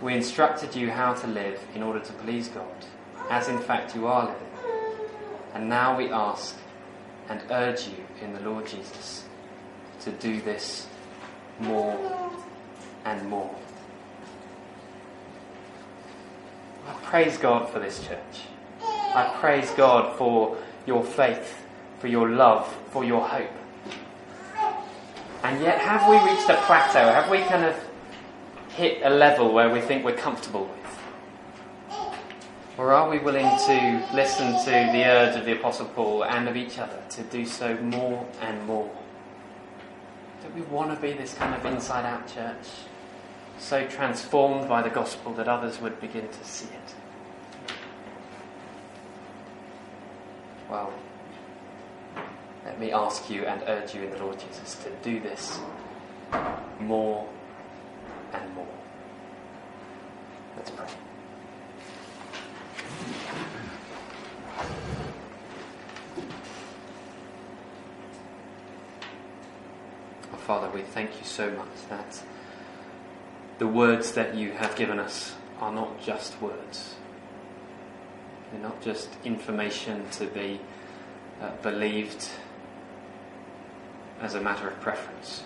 we 0.00 0.14
instructed 0.14 0.74
you 0.74 0.90
how 0.90 1.12
to 1.14 1.26
live 1.26 1.60
in 1.74 1.82
order 1.82 2.00
to 2.00 2.12
please 2.14 2.48
God, 2.48 2.66
as 3.30 3.48
in 3.48 3.58
fact 3.58 3.94
you 3.94 4.06
are 4.06 4.26
living. 4.26 4.72
And 5.54 5.68
now 5.68 5.96
we 5.96 6.08
ask 6.08 6.56
and 7.28 7.42
urge 7.50 7.88
you 7.88 8.04
in 8.22 8.32
the 8.32 8.40
Lord 8.40 8.66
Jesus 8.66 9.24
to 10.02 10.12
do 10.12 10.40
this 10.40 10.86
more 11.58 12.40
and 13.04 13.28
more. 13.28 13.54
I 16.86 16.92
praise 17.02 17.36
God 17.36 17.68
for 17.70 17.80
this 17.80 18.06
church. 18.06 18.46
I 18.80 19.34
praise 19.40 19.70
God 19.72 20.16
for 20.16 20.56
your 20.86 21.02
faith, 21.02 21.66
for 21.98 22.06
your 22.06 22.30
love, 22.30 22.72
for 22.90 23.04
your 23.04 23.26
hope. 23.26 23.50
And 25.42 25.60
yet, 25.60 25.80
have 25.80 26.08
we 26.08 26.16
reached 26.30 26.48
a 26.48 26.56
plateau? 26.66 27.12
Have 27.12 27.30
we 27.30 27.38
kind 27.40 27.64
of 27.64 27.87
hit 28.78 29.02
a 29.02 29.10
level 29.10 29.52
where 29.52 29.68
we 29.70 29.80
think 29.80 30.04
we're 30.04 30.16
comfortable 30.16 30.64
with? 30.64 31.98
Or 32.78 32.92
are 32.92 33.10
we 33.10 33.18
willing 33.18 33.50
to 33.66 34.08
listen 34.14 34.52
to 34.64 34.70
the 34.70 35.04
urge 35.04 35.36
of 35.36 35.44
the 35.44 35.52
Apostle 35.52 35.86
Paul 35.86 36.24
and 36.24 36.48
of 36.48 36.56
each 36.56 36.78
other 36.78 37.02
to 37.10 37.22
do 37.24 37.44
so 37.44 37.76
more 37.78 38.26
and 38.40 38.64
more? 38.66 38.90
Do 40.42 40.48
we 40.54 40.62
want 40.62 40.94
to 40.94 41.00
be 41.00 41.12
this 41.12 41.34
kind 41.34 41.54
of 41.54 41.66
inside 41.66 42.06
out 42.06 42.26
church? 42.32 42.66
so 43.58 43.86
transformed 43.86 44.68
by 44.68 44.82
the 44.82 44.90
gospel 44.90 45.32
that 45.34 45.48
others 45.48 45.80
would 45.80 46.00
begin 46.00 46.28
to 46.28 46.44
see 46.44 46.68
it. 46.68 46.94
Well, 50.70 50.92
let 52.64 52.78
me 52.78 52.92
ask 52.92 53.28
you 53.30 53.44
and 53.46 53.62
urge 53.66 53.94
you 53.94 54.02
in 54.02 54.10
the 54.10 54.18
Lord 54.18 54.38
Jesus 54.38 54.76
to 54.84 54.90
do 55.02 55.20
this 55.20 55.58
more 56.80 57.26
and 58.32 58.54
more. 58.54 58.66
Let's 60.56 60.70
pray. 60.70 60.86
Father, 70.46 70.70
we 70.70 70.80
thank 70.80 71.10
you 71.18 71.24
so 71.24 71.50
much 71.50 71.68
that 71.90 72.22
the 73.58 73.66
words 73.66 74.12
that 74.12 74.34
you 74.34 74.52
have 74.52 74.74
given 74.76 74.98
us 74.98 75.34
are 75.60 75.70
not 75.70 76.00
just 76.02 76.40
words. 76.40 76.94
They're 78.50 78.62
not 78.62 78.80
just 78.80 79.10
information 79.24 80.08
to 80.12 80.26
be 80.26 80.58
uh, 81.42 81.50
believed 81.62 82.28
as 84.22 84.34
a 84.34 84.40
matter 84.40 84.68
of 84.68 84.80
preference, 84.80 85.42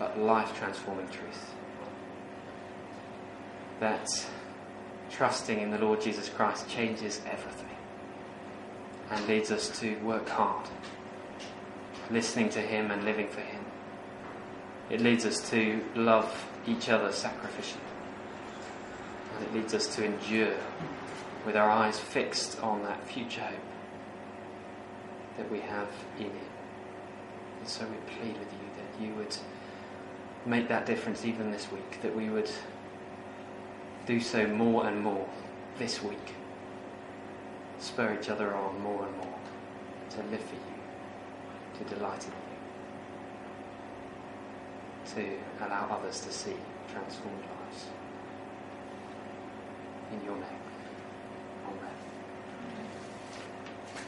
but 0.00 0.18
life 0.18 0.58
transforming 0.58 1.06
truth. 1.08 1.54
That 3.80 4.08
trusting 5.10 5.60
in 5.60 5.70
the 5.70 5.78
Lord 5.78 6.00
Jesus 6.00 6.28
Christ 6.30 6.68
changes 6.68 7.20
everything 7.26 7.76
and 9.10 9.28
leads 9.28 9.52
us 9.52 9.78
to 9.80 9.96
work 9.98 10.26
hard, 10.28 10.66
listening 12.10 12.48
to 12.50 12.60
Him 12.60 12.90
and 12.90 13.04
living 13.04 13.28
for 13.28 13.42
Him. 13.42 13.64
It 14.88 15.02
leads 15.02 15.26
us 15.26 15.48
to 15.50 15.84
love 15.94 16.48
each 16.66 16.88
other 16.88 17.08
sacrificially. 17.08 17.76
And 19.36 19.46
it 19.46 19.54
leads 19.54 19.74
us 19.74 19.94
to 19.96 20.04
endure 20.04 20.56
with 21.44 21.56
our 21.56 21.68
eyes 21.68 21.98
fixed 21.98 22.58
on 22.62 22.82
that 22.84 23.06
future 23.06 23.42
hope 23.42 23.58
that 25.36 25.50
we 25.50 25.60
have 25.60 25.88
in 26.18 26.26
Him. 26.26 26.50
And 27.58 27.68
so 27.68 27.84
we 27.84 27.96
plead 28.14 28.38
with 28.38 28.52
you 28.52 28.68
that 28.76 29.04
you 29.04 29.14
would 29.14 29.36
make 30.46 30.68
that 30.68 30.86
difference 30.86 31.24
even 31.24 31.50
this 31.50 31.70
week, 31.70 32.00
that 32.02 32.14
we 32.14 32.28
would 32.28 32.50
do 34.06 34.20
so 34.20 34.46
more 34.46 34.86
and 34.86 35.00
more 35.02 35.28
this 35.78 36.02
week. 36.02 36.34
Spur 37.78 38.16
each 38.20 38.28
other 38.28 38.54
on 38.54 38.80
more 38.80 39.06
and 39.06 39.16
more 39.16 39.38
to 40.10 40.22
live 40.30 40.40
for 40.40 40.54
you, 40.54 41.78
to 41.78 41.94
delight 41.94 42.24
in 42.24 42.32
you, 45.14 45.38
to 45.58 45.66
allow 45.66 45.88
others 45.90 46.20
to 46.20 46.32
see 46.32 46.56
transformed 46.92 47.44
lives. 47.62 47.86
In 50.12 50.24
your 50.24 50.36
name. 50.36 50.59